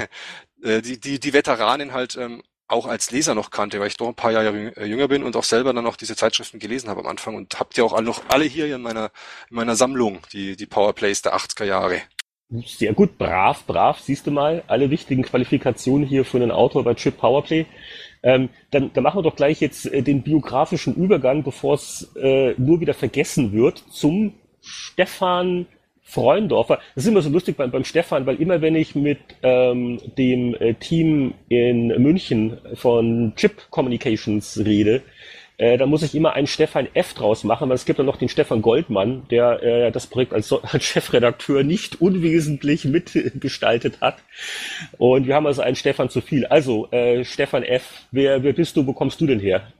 äh, 0.62 0.82
die, 0.82 1.00
die, 1.00 1.20
die 1.20 1.32
Veteranen 1.32 1.92
halt 1.92 2.16
ähm, 2.16 2.42
auch 2.66 2.86
als 2.86 3.10
Leser 3.10 3.34
noch 3.34 3.50
kannte, 3.50 3.78
weil 3.80 3.88
ich 3.88 3.96
doch 3.96 4.08
ein 4.08 4.14
paar 4.14 4.32
Jahre 4.32 4.76
äh, 4.76 4.86
jünger 4.86 5.08
bin 5.08 5.22
und 5.22 5.36
auch 5.36 5.44
selber 5.44 5.72
dann 5.72 5.86
auch 5.86 5.96
diese 5.96 6.16
Zeitschriften 6.16 6.58
gelesen 6.58 6.88
habe 6.88 7.00
am 7.00 7.06
Anfang 7.06 7.34
und 7.34 7.58
habt 7.60 7.76
ihr 7.76 7.84
auch 7.84 8.00
noch 8.00 8.22
alle 8.28 8.44
hier 8.44 8.74
in 8.74 8.82
meiner 8.82 9.10
in 9.50 9.56
meiner 9.56 9.76
Sammlung, 9.76 10.20
die 10.32 10.56
die 10.56 10.66
Powerplays 10.66 11.22
der 11.22 11.36
80er 11.36 11.64
Jahre. 11.64 12.00
Sehr 12.66 12.92
gut, 12.92 13.18
brav, 13.18 13.64
brav, 13.66 14.00
siehst 14.00 14.26
du 14.26 14.30
mal, 14.30 14.62
alle 14.66 14.90
wichtigen 14.90 15.22
Qualifikationen 15.22 16.06
hier 16.06 16.24
für 16.24 16.36
einen 16.36 16.50
Autor 16.50 16.84
bei 16.84 16.94
Chip 16.94 17.18
Powerplay. 17.18 17.66
Ähm, 18.22 18.48
dann, 18.70 18.92
dann 18.92 19.02
machen 19.02 19.18
wir 19.18 19.22
doch 19.22 19.36
gleich 19.36 19.60
jetzt 19.60 19.86
äh, 19.86 20.02
den 20.02 20.22
biografischen 20.22 20.94
Übergang, 20.94 21.42
bevor 21.42 21.74
es 21.74 22.14
äh, 22.16 22.54
nur 22.56 22.80
wieder 22.80 22.94
vergessen 22.94 23.52
wird, 23.52 23.82
zum 23.90 24.34
Stefan 24.60 25.66
Freundorfer. 26.04 26.78
Das 26.94 27.04
ist 27.04 27.10
immer 27.10 27.22
so 27.22 27.30
lustig 27.30 27.56
beim, 27.56 27.70
beim 27.70 27.84
Stefan, 27.84 28.26
weil 28.26 28.40
immer 28.40 28.60
wenn 28.60 28.76
ich 28.76 28.94
mit 28.94 29.18
ähm, 29.42 29.98
dem 30.16 30.54
äh, 30.54 30.74
Team 30.74 31.34
in 31.48 31.88
München 31.88 32.58
von 32.74 33.32
Chip 33.36 33.70
Communications 33.70 34.60
rede, 34.64 35.02
äh, 35.56 35.78
da 35.78 35.86
muss 35.86 36.02
ich 36.02 36.14
immer 36.14 36.34
einen 36.34 36.46
Stefan 36.46 36.88
F 36.94 37.14
draus 37.14 37.44
machen, 37.44 37.68
weil 37.68 37.76
es 37.76 37.84
gibt 37.84 37.98
dann 37.98 38.06
noch 38.06 38.16
den 38.16 38.28
Stefan 38.28 38.60
Goldmann, 38.60 39.26
der 39.30 39.62
äh, 39.62 39.92
das 39.92 40.06
Projekt 40.06 40.32
als, 40.32 40.52
als 40.72 40.84
Chefredakteur 40.84 41.62
nicht 41.62 42.00
unwesentlich 42.00 42.84
mitgestaltet 42.84 44.00
hat. 44.00 44.16
Und 44.98 45.26
wir 45.26 45.34
haben 45.34 45.46
also 45.46 45.62
einen 45.62 45.76
Stefan 45.76 46.10
zu 46.10 46.20
viel. 46.20 46.46
Also, 46.46 46.90
äh, 46.90 47.24
Stefan 47.24 47.62
F., 47.62 48.06
wer, 48.10 48.42
wer 48.42 48.52
bist 48.52 48.76
du, 48.76 48.86
wo 48.86 48.92
kommst 48.92 49.20
du 49.20 49.26
denn 49.26 49.40
her? 49.40 49.72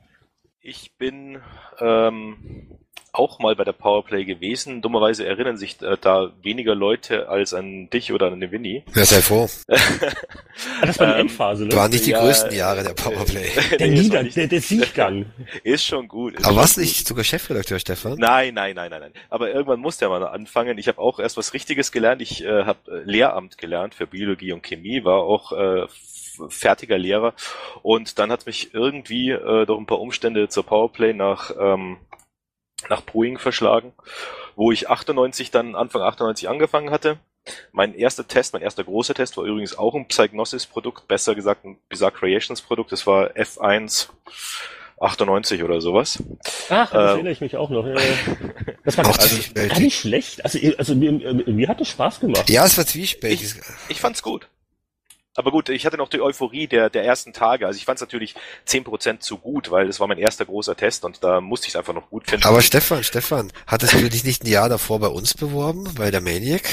Ich 0.61 0.97
bin 0.97 1.39
ähm, 1.79 2.74
auch 3.15 3.39
mal 3.39 3.55
bei 3.55 3.63
der 3.63 3.73
Powerplay 3.73 4.25
gewesen. 4.25 4.81
Dummerweise 4.81 5.25
erinnern 5.25 5.57
sich 5.57 5.81
äh, 5.81 5.97
da 5.99 6.31
weniger 6.41 6.75
Leute 6.75 7.29
als 7.29 7.53
an 7.53 7.89
dich 7.89 8.11
oder 8.11 8.27
an 8.27 8.39
den 8.39 8.51
Winnie. 8.51 8.83
Ja, 8.93 9.05
sei 9.05 9.21
froh. 9.21 9.47
Ah, 9.67 10.85
das 10.85 10.99
war 10.99 11.07
die 11.07 11.13
ähm, 11.13 11.19
Endphase, 11.21 11.65
ne? 11.65 11.75
Waren 11.75 11.91
nicht 11.91 12.05
die 12.05 12.11
ja, 12.11 12.21
größten 12.21 12.55
Jahre 12.55 12.83
der 12.83 12.93
Powerplay. 12.93 13.49
der 13.79 13.87
nee, 13.87 14.01
Nieder, 14.01 14.23
der, 14.23 14.47
der 14.47 14.61
Sieggang. 14.61 15.25
Ist 15.63 15.85
schon 15.85 16.07
gut. 16.07 16.35
Ist 16.35 16.45
Aber 16.45 16.57
was 16.57 16.77
nicht 16.77 17.07
sogar 17.07 17.23
Chefredakteur, 17.23 17.79
Stefan? 17.79 18.17
Nein, 18.17 18.53
nein, 18.53 18.75
nein, 18.75 18.89
nein, 18.91 19.01
nein. 19.01 19.13
Aber 19.29 19.49
irgendwann 19.51 19.79
musste 19.79 20.05
ja 20.05 20.09
mal 20.09 20.23
anfangen. 20.27 20.77
Ich 20.77 20.87
habe 20.87 20.99
auch 20.99 21.19
erst 21.19 21.37
was 21.37 21.53
Richtiges 21.53 21.91
gelernt. 21.91 22.21
Ich 22.21 22.43
äh, 22.43 22.63
habe 22.63 22.79
äh, 22.91 23.03
Lehramt 23.09 23.57
gelernt 23.57 23.95
für 23.95 24.07
Biologie 24.07 24.51
und 24.51 24.63
Chemie, 24.63 25.03
war 25.03 25.21
auch 25.21 25.51
äh, 25.51 25.87
fertiger 26.49 26.97
Lehrer. 26.97 27.33
Und 27.81 28.19
dann 28.19 28.31
hat 28.31 28.45
mich 28.45 28.73
irgendwie 28.73 29.31
äh, 29.31 29.65
durch 29.65 29.79
ein 29.79 29.85
paar 29.85 29.99
Umstände 29.99 30.49
zur 30.49 30.65
Powerplay 30.65 31.13
nach 31.13 31.51
ähm, 31.59 31.97
nach 32.89 33.01
Boeing 33.01 33.37
verschlagen, 33.37 33.93
wo 34.55 34.71
ich 34.71 34.89
98 34.89 35.51
dann, 35.51 35.75
Anfang 35.75 36.01
98 36.01 36.49
angefangen 36.49 36.91
hatte. 36.91 37.17
Mein 37.71 37.93
erster 37.93 38.27
Test, 38.27 38.53
mein 38.53 38.63
erster 38.63 38.83
großer 38.83 39.13
Test 39.13 39.37
war 39.37 39.43
übrigens 39.43 39.77
auch 39.77 39.93
ein 39.93 40.07
Psygnosis-Produkt, 40.07 41.07
besser 41.07 41.35
gesagt 41.35 41.63
ein 41.65 41.77
Bizarre 41.89 42.11
Creations-Produkt. 42.11 42.91
Das 42.91 43.05
war 43.05 43.31
F1 43.31 44.09
98 44.99 45.63
oder 45.63 45.81
sowas. 45.81 46.23
Ach, 46.69 46.91
das 46.91 46.93
äh, 46.93 47.13
erinnere 47.13 47.33
ich 47.33 47.41
mich 47.41 47.57
auch 47.57 47.69
noch. 47.69 47.85
Das 48.83 48.97
war 48.97 49.03
gar, 49.03 49.19
also, 49.19 49.53
gar 49.53 49.79
nicht 49.79 49.99
schlecht. 49.99 50.43
Also, 50.43 50.59
also 50.77 50.95
mir, 50.95 51.11
mir 51.11 51.67
hat 51.67 51.81
es 51.81 51.89
Spaß 51.89 52.19
gemacht. 52.19 52.49
Ja, 52.49 52.65
es 52.65 52.77
war 52.77 52.85
zwiespältig. 52.85 53.55
Ich, 53.55 53.55
ich 53.89 53.99
fand's 54.01 54.21
gut. 54.21 54.47
Aber 55.35 55.51
gut, 55.51 55.69
ich 55.69 55.85
hatte 55.85 55.97
noch 55.97 56.09
die 56.09 56.21
Euphorie 56.21 56.67
der, 56.67 56.89
der 56.89 57.03
ersten 57.03 57.33
Tage. 57.33 57.67
Also 57.67 57.77
ich 57.77 57.85
fand 57.85 57.97
es 57.97 58.01
natürlich 58.01 58.35
zehn 58.63 58.83
Prozent 58.83 59.21
zu 59.21 59.37
gut, 59.37 59.69
weil 59.69 59.89
es 59.89 59.99
war 59.99 60.07
mein 60.07 60.17
erster 60.17 60.45
großer 60.45 60.75
Test 60.75 61.03
und 61.03 61.23
da 61.23 61.41
musste 61.41 61.67
ich 61.67 61.73
es 61.73 61.75
einfach 61.75 61.93
noch 61.93 62.09
gut 62.09 62.29
finden. 62.29 62.47
Aber 62.47 62.61
Stefan, 62.61 63.03
Stefan, 63.03 63.51
hattest 63.67 63.93
du 63.93 64.09
dich 64.09 64.23
nicht 64.23 64.43
ein 64.43 64.47
Jahr 64.47 64.69
davor 64.69 64.99
bei 64.99 65.07
uns 65.07 65.33
beworben, 65.33 65.93
bei 65.95 66.09
der 66.09 66.21
Maniac? 66.21 66.63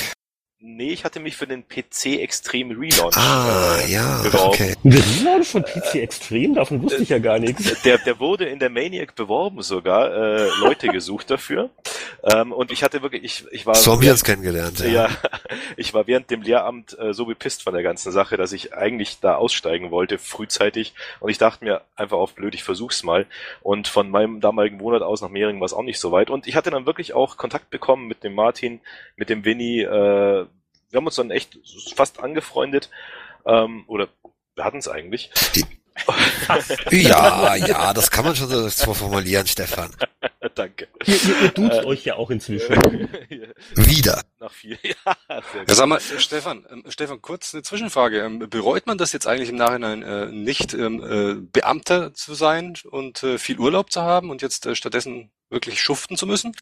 Nee, 0.65 0.93
ich 0.93 1.05
hatte 1.05 1.19
mich 1.19 1.37
für 1.37 1.49
den 1.49 1.67
PC 1.67 2.21
Extrem 2.21 2.71
Relaunch 2.71 3.17
ah, 3.17 3.79
äh, 3.81 3.91
ja, 3.91 4.23
beworben. 4.23 4.47
Okay. 4.47 4.75
Der 4.85 5.03
Relaunch 5.03 5.49
von 5.49 5.65
PC 5.65 5.97
Extrem? 5.97 6.55
Davon 6.55 6.81
wusste 6.85 7.03
ich 7.03 7.09
ja 7.09 7.19
gar 7.19 7.41
nichts. 7.41 7.83
Der, 7.83 7.99
der 7.99 8.21
wurde 8.21 8.45
in 8.45 8.61
der 8.61 8.71
Maniac 8.71 9.17
beworben 9.17 9.61
sogar, 9.63 10.13
äh, 10.15 10.49
Leute 10.61 10.87
gesucht 10.87 11.31
dafür. 11.31 11.71
Ähm, 12.23 12.53
und 12.53 12.71
ich 12.71 12.85
hatte 12.85 13.03
wirklich, 13.03 13.25
ich, 13.25 13.45
ich 13.51 13.67
war... 13.67 13.75
So 13.75 13.93
haben 13.93 14.03
wir 14.03 14.13
uns 14.13 14.23
kennengelernt, 14.23 14.79
ja. 14.79 14.87
ja. 14.87 15.09
Ich 15.77 15.95
war 15.95 16.07
während 16.07 16.31
dem 16.31 16.43
Lehramt 16.43 16.97
äh, 16.97 17.13
so 17.13 17.27
bepisst 17.27 17.65
von 17.65 17.75
der 17.75 17.83
ganzen 17.83 18.13
Sache, 18.13 18.37
dass 18.37 18.53
ich 18.53 18.73
eigentlich 18.73 19.19
da 19.21 19.35
aussteigen 19.35 19.91
wollte, 19.91 20.19
frühzeitig. 20.19 20.95
Und 21.19 21.31
ich 21.31 21.39
dachte 21.39 21.65
mir 21.65 21.81
einfach 21.97 22.19
auf 22.19 22.35
blöd, 22.35 22.55
ich 22.55 22.63
versuch's 22.63 23.03
mal. 23.03 23.27
Und 23.63 23.89
von 23.89 24.11
meinem 24.11 24.41
damaligen 24.41 24.79
Wohnort 24.79 25.03
aus 25.03 25.23
nach 25.23 25.29
Mehring 25.29 25.59
war 25.59 25.67
es 25.67 25.73
auch 25.73 25.83
nicht 25.83 25.99
so 25.99 26.13
weit. 26.13 26.31
Und 26.31 26.47
ich 26.47 26.55
hatte 26.55 26.71
dann 26.71 26.87
wirklich 26.87 27.15
auch 27.15 27.37
Kontakt 27.37 27.71
bekommen 27.71 28.07
mit 28.07 28.23
dem 28.23 28.35
Martin, 28.35 28.81
mit 29.17 29.29
dem 29.29 29.45
Winnie, 29.45 29.81
äh, 29.81 30.47
wir 30.93 30.99
haben 30.99 31.07
uns 31.07 31.17
dann 31.17 31.31
echt 31.31 31.59
fast 31.97 32.21
angefreundet. 32.21 32.91
Ähm, 33.47 33.85
oder 33.89 34.09
wir 34.55 34.65
hatten 34.65 34.79
es 34.79 34.89
eigentlich. 34.89 35.31
ja, 36.91 37.57
ja, 37.57 37.93
das 37.93 38.11
kann 38.11 38.25
man 38.25 38.37
schon 38.37 38.49
so 38.49 38.95
formulieren, 38.95 39.47
Stefan. 39.47 39.91
Danke. 40.55 40.89
Ihr, 41.07 41.15
ihr, 41.15 41.43
ihr 41.43 41.49
duzt 41.49 41.79
äh, 41.79 41.85
euch 41.85 42.05
ja 42.05 42.17
auch 42.17 42.31
inzwischen. 42.31 42.75
Wieder. 43.75 44.23
Nach 44.43 44.51
vier 44.51 44.77
Jahren. 44.83 45.45
Ja, 45.69 45.75
sag 45.75 45.87
mal, 45.87 46.01
Stefan, 46.01 46.67
ähm, 46.69 46.83
Stefan, 46.89 47.23
kurz 47.23 47.55
eine 47.55 47.63
Zwischenfrage. 47.63 48.21
Ähm, 48.23 48.41
bereut 48.51 48.89
man 48.89 48.99
das 48.99 49.13
jetzt 49.13 49.29
eigentlich 49.29 49.51
im 49.51 49.57
Nachhinein 49.57 50.03
äh, 50.03 50.27
nicht, 50.27 50.75
ähm, 50.75 51.01
äh, 51.01 51.35
Beamter 51.35 52.13
zu 52.13 52.35
sein 52.35 52.75
und 52.91 53.23
äh, 53.23 53.39
viel 53.39 53.61
Urlaub 53.61 53.93
zu 53.93 54.03
haben 54.03 54.31
und 54.31 54.43
jetzt 54.43 54.67
äh, 54.67 54.75
stattdessen 54.75 55.31
wirklich 55.53 55.81
schuften 55.81 56.17
zu 56.17 56.27
müssen? 56.27 56.57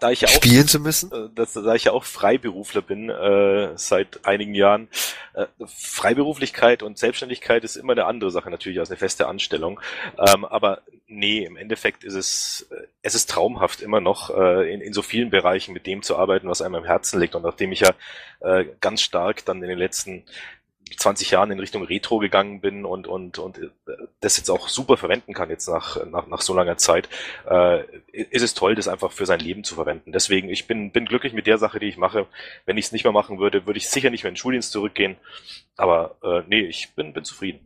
Da 0.00 0.10
ich 0.10 0.22
ja 0.22 0.28
auch, 0.28 0.32
Spielen 0.32 0.66
zu 0.66 0.80
müssen? 0.80 1.12
Äh, 1.12 1.28
dass, 1.34 1.52
da 1.52 1.74
ich 1.74 1.84
ja 1.84 1.92
auch 1.92 2.04
Freiberufler 2.04 2.82
bin 2.82 3.08
äh, 3.08 3.76
seit 3.76 4.24
einigen 4.26 4.54
Jahren. 4.54 4.88
Äh, 5.34 5.46
Freiberuflichkeit 5.66 6.82
und 6.82 6.98
Selbstständigkeit 6.98 7.62
ist 7.62 7.76
immer 7.76 7.92
eine 7.92 8.06
andere 8.06 8.30
Sache 8.32 8.50
natürlich 8.50 8.80
als 8.80 8.90
eine 8.90 8.98
feste 8.98 9.28
Anstellung. 9.28 9.78
Ähm, 10.18 10.44
aber 10.44 10.82
nee, 11.06 11.44
im 11.44 11.56
Endeffekt 11.56 12.02
ist 12.02 12.14
es, 12.14 12.66
äh, 12.70 12.86
es 13.02 13.14
ist 13.14 13.30
traumhaft 13.30 13.80
immer 13.80 14.00
noch 14.00 14.30
äh, 14.30 14.72
in, 14.72 14.80
in 14.80 14.92
so 14.92 15.02
vielen 15.02 15.30
Bereichen 15.30 15.72
mit 15.72 15.86
dem 15.86 16.02
zu 16.02 16.16
arbeiten, 16.16 16.48
was 16.48 16.62
einem 16.62 16.76
am 16.76 16.84
Herzen 16.84 17.11
liegt. 17.18 17.34
Und 17.34 17.42
nachdem 17.42 17.72
ich 17.72 17.80
ja 17.80 17.90
äh, 18.40 18.66
ganz 18.80 19.02
stark 19.02 19.44
dann 19.44 19.62
in 19.62 19.68
den 19.68 19.78
letzten 19.78 20.24
20 20.96 21.30
Jahren 21.30 21.50
in 21.50 21.60
Richtung 21.60 21.84
Retro 21.84 22.18
gegangen 22.18 22.60
bin 22.60 22.84
und 22.84 23.06
und 23.06 23.38
und 23.38 23.58
äh, 23.58 23.70
das 24.20 24.36
jetzt 24.36 24.50
auch 24.50 24.68
super 24.68 24.96
verwenden 24.96 25.32
kann 25.32 25.50
jetzt 25.50 25.68
nach 25.68 26.04
nach, 26.06 26.26
nach 26.26 26.40
so 26.40 26.54
langer 26.54 26.76
Zeit, 26.76 27.08
äh, 27.48 27.82
ist 28.12 28.42
es 28.42 28.54
toll, 28.54 28.74
das 28.74 28.88
einfach 28.88 29.12
für 29.12 29.26
sein 29.26 29.40
Leben 29.40 29.64
zu 29.64 29.74
verwenden. 29.74 30.12
Deswegen 30.12 30.48
ich 30.48 30.66
bin 30.66 30.92
bin 30.92 31.06
glücklich 31.06 31.32
mit 31.32 31.46
der 31.46 31.58
Sache, 31.58 31.78
die 31.78 31.88
ich 31.88 31.96
mache. 31.96 32.26
Wenn 32.66 32.78
ich 32.78 32.86
es 32.86 32.92
nicht 32.92 33.04
mehr 33.04 33.12
machen 33.12 33.38
würde, 33.38 33.66
würde 33.66 33.78
ich 33.78 33.88
sicher 33.88 34.10
nicht 34.10 34.24
mehr 34.24 34.30
in 34.30 34.34
den 34.34 34.40
Schuldienst 34.40 34.72
zurückgehen. 34.72 35.16
Aber 35.76 36.16
äh, 36.22 36.42
nee, 36.48 36.60
ich 36.60 36.94
bin 36.94 37.12
bin 37.12 37.24
zufrieden. 37.24 37.60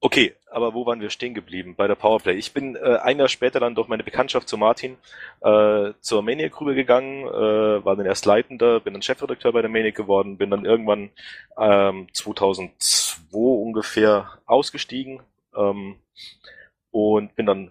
Okay, 0.00 0.34
aber 0.50 0.74
wo 0.74 0.84
waren 0.84 1.00
wir 1.00 1.08
stehen 1.08 1.32
geblieben? 1.32 1.74
Bei 1.74 1.86
der 1.86 1.94
Powerplay. 1.94 2.34
Ich 2.34 2.52
bin 2.52 2.76
äh, 2.76 2.98
ein 3.02 3.18
Jahr 3.18 3.28
später 3.28 3.60
dann 3.60 3.74
durch 3.74 3.88
meine 3.88 4.04
Bekanntschaft 4.04 4.46
zu 4.48 4.58
Martin 4.58 4.98
äh, 5.40 5.92
zur 6.00 6.22
Maniac 6.22 6.60
rüber 6.60 6.74
gegangen, 6.74 7.26
äh, 7.26 7.84
war 7.84 7.96
dann 7.96 8.04
erst 8.04 8.26
Leitender, 8.26 8.80
bin 8.80 8.92
dann 8.92 9.02
Chefredakteur 9.02 9.52
bei 9.52 9.62
der 9.62 9.70
Maniac 9.70 9.94
geworden, 9.94 10.36
bin 10.36 10.50
dann 10.50 10.66
irgendwann 10.66 11.10
ähm, 11.58 12.08
2002 12.12 13.38
ungefähr 13.38 14.38
ausgestiegen 14.44 15.22
ähm, 15.56 15.96
und 16.90 17.34
bin 17.34 17.46
dann 17.46 17.70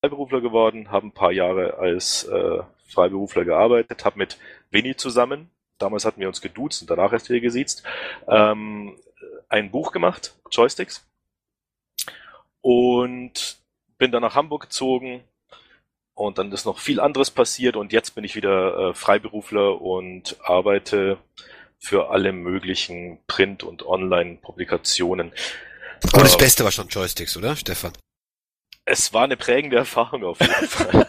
Freiberufler 0.00 0.40
geworden, 0.40 0.92
habe 0.92 1.08
ein 1.08 1.12
paar 1.12 1.32
Jahre 1.32 1.78
als 1.78 2.24
äh, 2.24 2.62
Freiberufler 2.86 3.44
gearbeitet, 3.44 4.04
habe 4.04 4.18
mit 4.18 4.38
Winnie 4.70 4.94
zusammen, 4.94 5.50
damals 5.78 6.04
hatten 6.04 6.20
wir 6.20 6.28
uns 6.28 6.40
geduzt 6.40 6.82
und 6.82 6.90
danach 6.90 7.12
erst 7.12 7.28
wieder 7.30 7.40
gesiezt, 7.40 7.82
ähm, 8.28 8.96
ein 9.48 9.72
Buch 9.72 9.90
gemacht, 9.90 10.36
Joysticks 10.52 11.04
und 12.64 13.58
bin 13.98 14.10
dann 14.10 14.22
nach 14.22 14.34
Hamburg 14.34 14.62
gezogen 14.62 15.22
und 16.14 16.38
dann 16.38 16.50
ist 16.50 16.64
noch 16.64 16.78
viel 16.78 16.98
anderes 16.98 17.30
passiert 17.30 17.76
und 17.76 17.92
jetzt 17.92 18.14
bin 18.14 18.24
ich 18.24 18.36
wieder 18.36 18.90
äh, 18.90 18.94
Freiberufler 18.94 19.82
und 19.82 20.38
arbeite 20.42 21.18
für 21.78 22.10
alle 22.10 22.32
möglichen 22.32 23.18
Print- 23.26 23.64
und 23.64 23.84
Online-Publikationen. 23.84 25.32
Aber 26.14 26.22
das 26.22 26.36
äh, 26.36 26.38
Beste 26.38 26.64
war 26.64 26.72
schon 26.72 26.88
Joysticks, 26.88 27.36
oder, 27.36 27.54
Stefan? 27.54 27.92
Es 28.86 29.12
war 29.12 29.24
eine 29.24 29.36
prägende 29.36 29.76
Erfahrung 29.76 30.24
auf 30.24 30.40
jeden 30.40 30.54
Fall. 30.68 31.06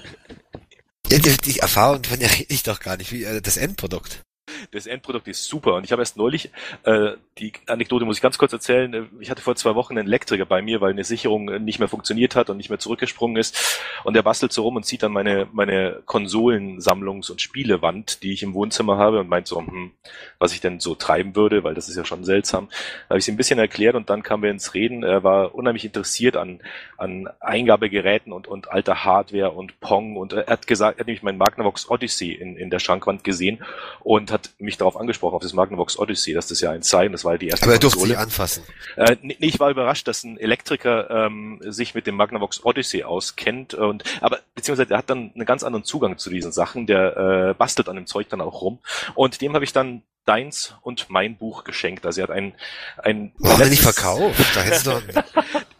ja, 1.09 1.19
die, 1.19 1.37
die 1.37 1.59
Erfahrung, 1.59 2.03
von 2.03 2.19
der 2.19 2.31
rede 2.33 2.47
ich 2.49 2.63
doch 2.63 2.81
gar 2.81 2.97
nicht, 2.97 3.13
wie 3.13 3.23
äh, 3.23 3.41
das 3.41 3.55
Endprodukt 3.55 4.23
das 4.71 4.87
Endprodukt 4.87 5.27
ist 5.27 5.45
super. 5.45 5.75
Und 5.75 5.83
ich 5.83 5.91
habe 5.91 6.01
erst 6.01 6.17
neulich, 6.17 6.51
äh, 6.83 7.11
die 7.37 7.53
Anekdote 7.67 8.05
muss 8.05 8.17
ich 8.17 8.21
ganz 8.21 8.37
kurz 8.37 8.53
erzählen, 8.53 8.93
äh, 8.93 9.03
ich 9.19 9.29
hatte 9.29 9.41
vor 9.41 9.55
zwei 9.55 9.75
Wochen 9.75 9.97
einen 9.97 10.07
Elektriker 10.07 10.45
bei 10.45 10.61
mir, 10.61 10.81
weil 10.81 10.91
eine 10.91 11.03
Sicherung 11.03 11.49
äh, 11.49 11.59
nicht 11.59 11.79
mehr 11.79 11.87
funktioniert 11.87 12.35
hat 12.35 12.49
und 12.49 12.57
nicht 12.57 12.69
mehr 12.69 12.79
zurückgesprungen 12.79 13.37
ist. 13.37 13.81
Und 14.03 14.15
der 14.15 14.23
bastelt 14.23 14.53
so 14.53 14.63
rum 14.63 14.75
und 14.75 14.85
sieht 14.85 15.03
dann 15.03 15.11
meine, 15.11 15.47
meine 15.51 16.01
Konsolensammlungs- 16.05 17.31
und 17.31 17.41
Spielewand, 17.41 18.23
die 18.23 18.33
ich 18.33 18.43
im 18.43 18.53
Wohnzimmer 18.53 18.97
habe 18.97 19.19
und 19.19 19.29
meint 19.29 19.47
so, 19.47 19.59
hm, 19.59 19.91
was 20.39 20.53
ich 20.53 20.61
denn 20.61 20.79
so 20.79 20.95
treiben 20.95 21.35
würde, 21.35 21.63
weil 21.63 21.73
das 21.73 21.89
ist 21.89 21.97
ja 21.97 22.05
schon 22.05 22.23
seltsam. 22.23 22.69
Da 22.69 23.09
habe 23.09 23.19
ich 23.19 23.25
sie 23.25 23.31
ein 23.31 23.37
bisschen 23.37 23.59
erklärt 23.59 23.95
und 23.95 24.09
dann 24.09 24.23
kamen 24.23 24.43
wir 24.43 24.51
ins 24.51 24.73
Reden. 24.73 25.03
Er 25.03 25.23
war 25.23 25.55
unheimlich 25.55 25.85
interessiert 25.85 26.35
an, 26.37 26.61
an 26.97 27.29
Eingabegeräten 27.39 28.31
und, 28.31 28.47
und 28.47 28.71
alter 28.71 29.03
Hardware 29.03 29.51
und 29.51 29.79
Pong 29.79 30.17
und 30.17 30.33
er 30.33 30.47
hat 30.47 30.67
gesagt, 30.67 30.97
er 30.97 31.01
hat 31.01 31.07
nämlich 31.07 31.23
meinen 31.23 31.37
Magnavox 31.37 31.89
Odyssey 31.89 32.31
in, 32.31 32.55
in 32.55 32.69
der 32.69 32.79
Schrankwand 32.79 33.23
gesehen 33.23 33.63
und 34.01 34.31
hat 34.31 34.51
mich 34.57 34.77
darauf 34.77 34.97
angesprochen, 34.97 35.35
auf 35.35 35.41
das 35.41 35.53
Magnavox 35.53 35.99
Odyssey, 35.99 36.33
dass 36.33 36.47
das 36.47 36.61
ja 36.61 36.71
ein 36.71 36.81
sein, 36.81 37.11
das 37.11 37.25
war 37.25 37.33
ja 37.33 37.37
die 37.37 37.47
erste 37.47 37.65
Aber 37.65 37.73
er 37.73 37.79
durfte 37.79 37.99
sie 37.99 38.15
anfassen. 38.15 38.63
Äh, 38.95 39.17
nee, 39.21 39.35
ich 39.39 39.59
war 39.59 39.69
überrascht, 39.69 40.07
dass 40.07 40.23
ein 40.23 40.37
Elektriker 40.37 41.09
ähm, 41.09 41.59
sich 41.61 41.93
mit 41.93 42.07
dem 42.07 42.15
Magnavox 42.15 42.63
Odyssey 42.63 43.03
auskennt 43.03 43.73
und 43.73 44.03
aber 44.21 44.39
beziehungsweise 44.55 44.91
er 44.93 44.99
hat 44.99 45.09
dann 45.09 45.31
einen 45.35 45.45
ganz 45.45 45.63
anderen 45.63 45.83
Zugang 45.83 46.17
zu 46.17 46.29
diesen 46.29 46.51
Sachen, 46.51 46.87
der 46.87 47.17
äh, 47.17 47.53
bastelt 47.53 47.89
an 47.89 47.95
dem 47.95 48.05
Zeug 48.05 48.29
dann 48.29 48.41
auch 48.41 48.61
rum 48.61 48.79
und 49.13 49.41
dem 49.41 49.53
habe 49.53 49.65
ich 49.65 49.73
dann 49.73 50.03
deins 50.25 50.75
und 50.81 51.09
mein 51.09 51.37
Buch 51.37 51.63
geschenkt. 51.63 52.05
Also 52.05 52.21
er 52.21 52.23
hat 52.27 52.31
ein 52.31 52.53
ein 52.97 53.31
Warum 53.37 53.59
letztes... 53.59 53.69
nicht 53.69 53.83
verkauft? 53.83 54.55
Da 54.55 54.61
hättest 54.61 54.87
du 54.87 54.91
doch 54.91 55.01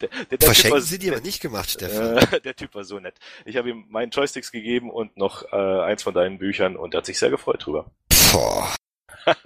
der, 0.02 0.10
der, 0.10 0.38
der 0.38 0.46
Verschenken 0.46 0.82
sie 0.82 1.00
dir 1.00 1.14
aber 1.14 1.22
nicht 1.22 1.42
gemacht, 1.42 1.70
Stefan. 1.72 2.18
Äh, 2.36 2.42
der 2.42 2.56
Typ 2.56 2.76
war 2.76 2.84
so 2.84 3.00
nett. 3.00 3.16
Ich 3.46 3.58
habe 3.58 3.70
ihm 3.70 3.86
meinen 3.90 4.12
Joysticks 4.12 4.52
gegeben 4.52 4.90
und 4.90 5.18
noch 5.18 5.52
äh, 5.52 5.56
eins 5.56 6.04
von 6.04 6.14
deinen 6.14 6.38
Büchern 6.38 6.76
und 6.76 6.94
er 6.94 7.00
hat 7.00 7.06
sich 7.06 7.18
sehr 7.18 7.30
gefreut 7.30 7.66
drüber. 7.66 7.86
Boah. 8.36 8.76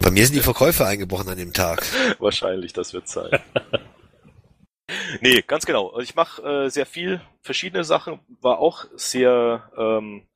Bei 0.00 0.10
mir 0.10 0.24
sind 0.24 0.34
die 0.34 0.40
Verkäufe 0.40 0.86
eingebrochen 0.86 1.28
an 1.28 1.36
dem 1.36 1.52
Tag. 1.52 1.84
Wahrscheinlich, 2.18 2.72
das 2.72 2.94
wird 2.94 3.06
sein. 3.06 3.38
nee, 5.20 5.42
ganz 5.42 5.66
genau. 5.66 5.88
Also 5.88 6.00
ich 6.00 6.14
mache 6.14 6.42
äh, 6.42 6.70
sehr 6.70 6.86
viel 6.86 7.20
verschiedene 7.42 7.84
Sachen, 7.84 8.20
war 8.40 8.60
auch 8.60 8.86
sehr 8.94 9.70
ähm, 9.76 10.26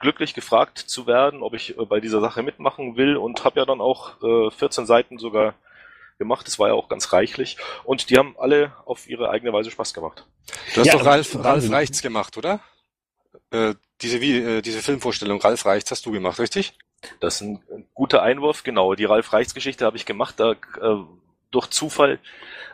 glücklich 0.00 0.34
gefragt 0.34 0.78
zu 0.78 1.06
werden, 1.06 1.44
ob 1.44 1.54
ich 1.54 1.78
äh, 1.78 1.84
bei 1.84 2.00
dieser 2.00 2.20
Sache 2.20 2.42
mitmachen 2.42 2.96
will 2.96 3.16
und 3.16 3.44
habe 3.44 3.60
ja 3.60 3.66
dann 3.66 3.80
auch 3.80 4.20
äh, 4.22 4.50
14 4.50 4.86
Seiten 4.86 5.18
sogar 5.18 5.54
gemacht. 6.18 6.48
Das 6.48 6.58
war 6.58 6.68
ja 6.68 6.74
auch 6.74 6.88
ganz 6.88 7.12
reichlich 7.12 7.58
und 7.84 8.10
die 8.10 8.18
haben 8.18 8.34
alle 8.40 8.72
auf 8.86 9.08
ihre 9.08 9.30
eigene 9.30 9.52
Weise 9.52 9.70
Spaß 9.70 9.94
gemacht. 9.94 10.26
Du 10.74 10.80
hast 10.80 10.86
ja, 10.88 10.94
doch 10.94 11.04
Ralf, 11.04 11.36
Ralf 11.36 11.70
Reichts 11.70 12.02
gemacht, 12.02 12.36
oder? 12.36 12.58
Äh, 13.52 13.74
diese, 14.00 14.20
wie, 14.20 14.36
äh, 14.36 14.62
diese 14.62 14.82
Filmvorstellung 14.82 15.40
Ralf 15.40 15.64
Reichts 15.64 15.92
hast 15.92 16.04
du 16.06 16.10
gemacht, 16.10 16.40
richtig? 16.40 16.74
Das 17.20 17.36
ist 17.36 17.40
ein 17.42 17.86
guter 17.94 18.22
Einwurf, 18.22 18.62
genau. 18.62 18.94
Die 18.94 19.04
Ralf 19.04 19.32
Reichs 19.32 19.54
Geschichte 19.54 19.84
habe 19.84 19.96
ich 19.96 20.06
gemacht. 20.06 20.34
Da, 20.38 20.52
äh, 20.52 20.96
durch 21.50 21.68
Zufall 21.68 22.18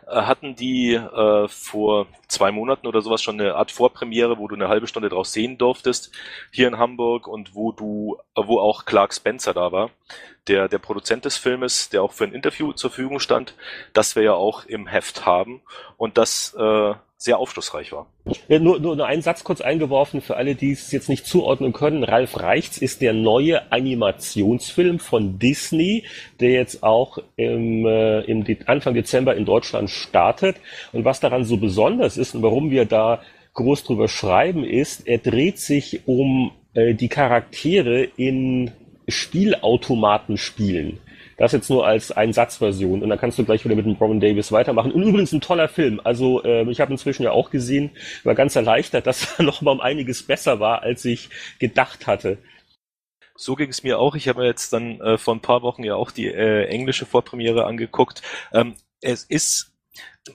äh, 0.06 0.22
hatten 0.22 0.54
die 0.54 0.94
äh, 0.94 1.48
vor 1.48 2.06
zwei 2.28 2.52
Monaten 2.52 2.86
oder 2.86 3.00
sowas 3.00 3.22
schon 3.22 3.40
eine 3.40 3.54
Art 3.54 3.70
Vorpremiere, 3.70 4.38
wo 4.38 4.48
du 4.48 4.54
eine 4.54 4.68
halbe 4.68 4.86
Stunde 4.86 5.08
draus 5.08 5.32
sehen 5.32 5.58
durftest, 5.58 6.12
hier 6.50 6.68
in 6.68 6.78
Hamburg 6.78 7.26
und 7.26 7.54
wo 7.54 7.72
du, 7.72 8.18
äh, 8.34 8.42
wo 8.44 8.60
auch 8.60 8.84
Clark 8.84 9.14
Spencer 9.14 9.54
da 9.54 9.72
war, 9.72 9.90
der, 10.48 10.68
der 10.68 10.78
Produzent 10.78 11.24
des 11.24 11.36
Filmes, 11.36 11.88
der 11.88 12.02
auch 12.02 12.12
für 12.12 12.24
ein 12.24 12.32
Interview 12.32 12.72
zur 12.72 12.90
Verfügung 12.90 13.20
stand, 13.20 13.54
das 13.92 14.16
wir 14.16 14.22
ja 14.22 14.34
auch 14.34 14.64
im 14.66 14.86
Heft 14.86 15.26
haben. 15.26 15.62
Und 15.96 16.18
das 16.18 16.54
äh, 16.54 16.94
sehr 17.18 17.38
aufschlussreich 17.38 17.92
war. 17.92 18.06
Ja, 18.48 18.58
nur, 18.58 18.78
nur 18.78 19.06
einen 19.06 19.22
Satz 19.22 19.42
kurz 19.42 19.60
eingeworfen 19.60 20.20
für 20.20 20.36
alle, 20.36 20.54
die 20.54 20.72
es 20.72 20.92
jetzt 20.92 21.08
nicht 21.08 21.26
zuordnen 21.26 21.72
können. 21.72 22.04
Ralf 22.04 22.38
Reichts 22.38 22.76
ist 22.78 23.00
der 23.00 23.14
neue 23.14 23.72
Animationsfilm 23.72 24.98
von 24.98 25.38
Disney, 25.38 26.04
der 26.40 26.50
jetzt 26.50 26.82
auch 26.82 27.18
im, 27.36 27.86
äh, 27.86 28.20
im 28.22 28.44
Anfang 28.66 28.94
Dezember 28.94 29.34
in 29.34 29.46
Deutschland 29.46 29.88
startet. 29.88 30.56
Und 30.92 31.04
was 31.04 31.20
daran 31.20 31.44
so 31.44 31.56
besonders 31.56 32.18
ist 32.18 32.34
und 32.34 32.42
warum 32.42 32.70
wir 32.70 32.84
da 32.84 33.22
groß 33.54 33.84
drüber 33.84 34.08
schreiben, 34.08 34.64
ist, 34.64 35.06
er 35.06 35.18
dreht 35.18 35.58
sich 35.58 36.06
um 36.06 36.52
äh, 36.74 36.94
die 36.94 37.08
Charaktere 37.08 38.02
in 38.16 38.72
Spielautomaten 39.08 40.36
spielen. 40.36 40.98
Das 41.36 41.52
jetzt 41.52 41.68
nur 41.68 41.86
als 41.86 42.12
Einsatzversion 42.12 43.02
und 43.02 43.08
dann 43.10 43.18
kannst 43.18 43.38
du 43.38 43.44
gleich 43.44 43.64
wieder 43.64 43.76
mit 43.76 43.84
dem 43.84 43.94
Robin 43.94 44.20
Davis 44.20 44.52
weitermachen. 44.52 44.92
Und 44.92 45.02
übrigens 45.02 45.32
ein 45.32 45.40
toller 45.40 45.68
Film. 45.68 46.00
Also 46.02 46.42
äh, 46.44 46.68
ich 46.70 46.80
habe 46.80 46.92
inzwischen 46.92 47.24
ja 47.24 47.32
auch 47.32 47.50
gesehen, 47.50 47.90
war 48.24 48.34
ganz 48.34 48.56
erleichtert, 48.56 49.06
dass 49.06 49.38
er 49.38 49.44
noch 49.44 49.60
mal 49.60 49.72
um 49.72 49.80
einiges 49.80 50.22
besser 50.22 50.60
war, 50.60 50.82
als 50.82 51.04
ich 51.04 51.28
gedacht 51.58 52.06
hatte. 52.06 52.38
So 53.34 53.54
ging 53.54 53.68
es 53.68 53.82
mir 53.82 53.98
auch. 53.98 54.14
Ich 54.14 54.28
habe 54.28 54.40
mir 54.40 54.46
jetzt 54.46 54.72
dann 54.72 55.00
äh, 55.00 55.18
vor 55.18 55.34
ein 55.34 55.42
paar 55.42 55.60
Wochen 55.60 55.84
ja 55.84 55.94
auch 55.94 56.10
die 56.10 56.26
äh, 56.26 56.64
englische 56.66 57.04
Vorpremiere 57.04 57.66
angeguckt. 57.66 58.22
Ähm, 58.52 58.74
es 59.02 59.24
ist 59.24 59.72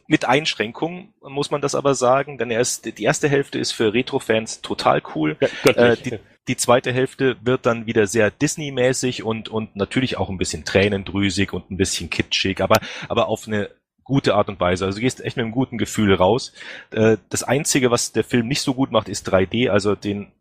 mit 0.07 0.25
Einschränkungen 0.25 1.13
muss 1.21 1.51
man 1.51 1.61
das 1.61 1.75
aber 1.75 1.95
sagen, 1.95 2.37
denn 2.37 2.51
er 2.51 2.61
ist, 2.61 2.97
die 2.97 3.03
erste 3.03 3.27
Hälfte 3.27 3.59
ist 3.59 3.71
für 3.71 3.93
Retro-Fans 3.93 4.61
total 4.61 5.01
cool. 5.15 5.37
Ja, 5.65 5.71
äh, 5.71 5.97
die, 5.97 6.19
die 6.47 6.57
zweite 6.57 6.91
Hälfte 6.91 7.37
wird 7.41 7.65
dann 7.65 7.85
wieder 7.85 8.07
sehr 8.07 8.31
Disney-mäßig 8.31 9.23
und, 9.23 9.49
und 9.49 9.75
natürlich 9.75 10.17
auch 10.17 10.29
ein 10.29 10.37
bisschen 10.37 10.65
tränendrüsig 10.65 11.53
und 11.53 11.69
ein 11.69 11.77
bisschen 11.77 12.09
kitschig, 12.09 12.61
aber, 12.61 12.79
aber 13.07 13.27
auf 13.27 13.47
eine 13.47 13.69
gute 14.03 14.35
Art 14.35 14.49
und 14.49 14.59
Weise. 14.59 14.85
Also 14.85 14.97
du 14.97 15.01
gehst 15.01 15.21
echt 15.21 15.37
mit 15.37 15.43
einem 15.43 15.53
guten 15.53 15.77
Gefühl 15.77 16.13
raus. 16.13 16.53
Äh, 16.91 17.17
das 17.29 17.43
Einzige, 17.43 17.91
was 17.91 18.11
der 18.11 18.23
Film 18.23 18.47
nicht 18.47 18.61
so 18.61 18.73
gut 18.73 18.91
macht, 18.91 19.07
ist 19.07 19.31
3D. 19.31 19.69
Also 19.69 19.95
den 19.95 20.31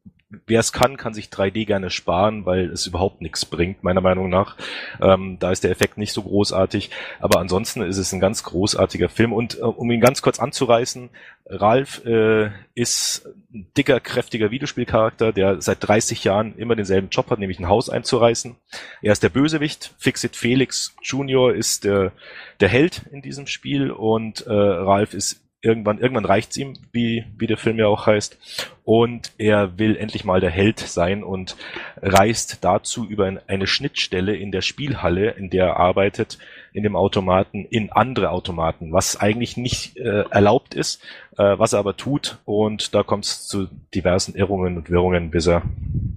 wer 0.47 0.61
es 0.61 0.73
kann, 0.73 0.97
kann 0.97 1.13
sich 1.13 1.27
3D 1.27 1.67
gerne 1.67 1.91
sparen, 1.91 2.47
weil 2.47 2.71
es 2.71 2.87
überhaupt 2.87 3.21
nichts 3.21 3.45
bringt, 3.45 3.83
meiner 3.83 4.01
Meinung 4.01 4.29
nach. 4.29 4.57
Ähm, 5.01 5.39
da 5.41 5.51
ist 5.51 5.65
der 5.65 5.73
Effekt 5.73 5.99
nicht 5.99 6.13
so 6.13 6.23
großartig. 6.23 6.91
Aber 7.19 7.41
ansonsten 7.41 7.83
ist 7.83 7.99
es 7.99 8.13
ein 8.13 8.21
ganz 8.21 8.45
großartiger 8.45 9.09
Film. 9.09 9.33
Und 9.33 9.59
äh, 9.59 9.63
um 9.63 9.91
ihn 9.91 10.01
ganz 10.01 10.23
kurz 10.23 10.39
anzureißen, 10.39 11.11
Ralf 11.47 12.05
äh, 12.05 12.51
ist 12.75 13.27
ein 13.53 13.67
dicker, 13.77 13.99
kräftiger 13.99 14.53
Videospielcharakter, 14.53 15.33
der 15.33 15.61
seit 15.61 15.79
30 15.87 16.23
Jahren 16.23 16.57
immer 16.57 16.77
denselben 16.77 17.09
Job 17.11 17.29
hat, 17.31 17.41
nämlich 17.41 17.59
ein 17.59 17.69
Haus 17.69 17.91
einzureißen. 17.91 18.55
Er 19.03 19.13
ist 19.13 19.25
der 19.25 19.31
Bösewicht. 19.31 19.95
Fixit 19.99 20.37
Felix 20.37 20.95
Junior 21.03 21.53
ist 21.53 21.83
der, 21.83 22.13
der 22.61 22.69
Held 22.69 23.03
in 23.11 23.21
diesem 23.21 23.49
Spiel 23.49 23.91
und 23.91 24.47
äh, 24.47 24.53
Ralf 24.53 25.13
ist 25.13 25.43
irgendwann, 25.63 25.99
irgendwann 25.99 26.25
reicht's 26.25 26.57
ihm, 26.57 26.79
wie, 26.93 27.25
wie 27.37 27.47
der 27.47 27.57
Film 27.57 27.79
ja 27.79 27.87
auch 27.87 28.07
heißt. 28.07 28.39
Und 28.85 29.33
er 29.39 29.79
will 29.79 29.97
endlich 29.97 30.25
mal 30.25 30.41
der 30.41 30.51
Held 30.51 30.81
sein 30.81 31.23
und 31.23 31.57
reist 32.01 32.65
dazu 32.65 33.07
über 33.07 33.41
eine 33.47 33.67
Schnittstelle 33.67 34.35
in 34.37 34.53
der 34.53 34.63
Spielhalle, 34.63 35.31
in 35.33 35.51
der 35.51 35.67
er 35.67 35.77
arbeitet, 35.77 36.39
in 36.73 36.83
dem 36.83 36.97
Automaten, 36.97 37.65
in 37.65 37.93
andere 37.93 38.31
Automaten, 38.31 38.93
was 38.93 39.21
eigentlich 39.21 39.57
nicht 39.57 39.97
äh, 39.97 40.25
erlaubt 40.31 40.75
ist, 40.75 41.03
äh, 41.37 41.59
was 41.59 41.73
er 41.73 41.79
aber 41.79 41.97
tut. 41.97 42.39
Und 42.45 42.95
da 42.95 43.03
kommt 43.03 43.25
es 43.25 43.47
zu 43.47 43.69
diversen 43.95 44.35
Irrungen 44.35 44.77
und 44.77 44.91
Wirrungen, 44.91 45.31
bis 45.31 45.47
er 45.47 45.63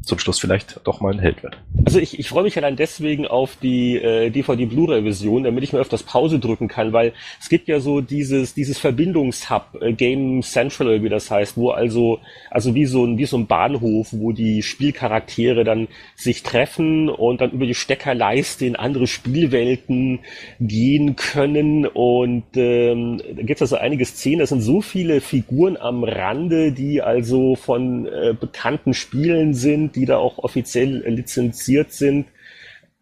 zum 0.03 0.19
Schluss 0.19 0.39
vielleicht 0.39 0.81
doch 0.83 0.99
mal 0.99 1.13
ein 1.13 1.19
Held 1.19 1.43
wird. 1.43 1.57
Also 1.85 1.99
ich, 1.99 2.19
ich 2.19 2.27
freue 2.27 2.43
mich 2.43 2.57
allein 2.57 2.75
deswegen 2.75 3.25
auf 3.25 3.55
die 3.61 3.95
äh, 3.95 4.29
DVD 4.29 4.65
Blu-ray-Version, 4.65 5.43
damit 5.43 5.63
ich 5.63 5.71
mir 5.71 5.79
öfters 5.79 6.03
Pause 6.03 6.39
drücken 6.39 6.67
kann, 6.67 6.91
weil 6.91 7.13
es 7.39 7.47
gibt 7.47 7.69
ja 7.69 7.79
so 7.79 8.01
dieses 8.01 8.53
dieses 8.53 8.77
Verbindungshub 8.79 9.77
äh, 9.79 9.93
Game 9.93 10.41
Central, 10.41 11.03
wie 11.03 11.09
das 11.09 11.31
heißt, 11.31 11.55
wo 11.55 11.69
also 11.69 12.19
also 12.51 12.75
wie 12.75 12.85
so 12.85 13.05
ein 13.05 13.17
wie 13.17 13.25
so 13.25 13.37
ein 13.37 13.47
Bahnhof, 13.47 14.09
wo 14.11 14.33
die 14.33 14.61
Spielcharaktere 14.61 15.63
dann 15.63 15.87
sich 16.15 16.43
treffen 16.43 17.09
und 17.09 17.39
dann 17.39 17.51
über 17.51 17.65
die 17.65 17.75
Steckerleiste 17.75 18.65
in 18.65 18.75
andere 18.75 19.07
Spielwelten 19.07 20.19
gehen 20.59 21.15
können 21.15 21.85
und 21.87 22.43
ähm, 22.55 23.21
da 23.35 23.41
gibt 23.43 23.61
es 23.61 23.61
also 23.61 23.77
einige 23.77 24.03
Szenen, 24.03 24.41
es 24.41 24.49
sind 24.49 24.61
so 24.61 24.81
viele 24.81 25.02
Figuren 25.21 25.77
am 25.77 26.03
Rande, 26.03 26.71
die 26.71 27.01
also 27.01 27.55
von 27.55 28.05
äh, 28.05 28.35
bekannten 28.39 28.93
Spielen 28.93 29.53
sind, 29.53 29.95
die 29.95 30.05
da 30.05 30.17
auch 30.17 30.37
offiziell 30.39 31.07
lizenziert 31.07 31.91
sind. 31.91 32.27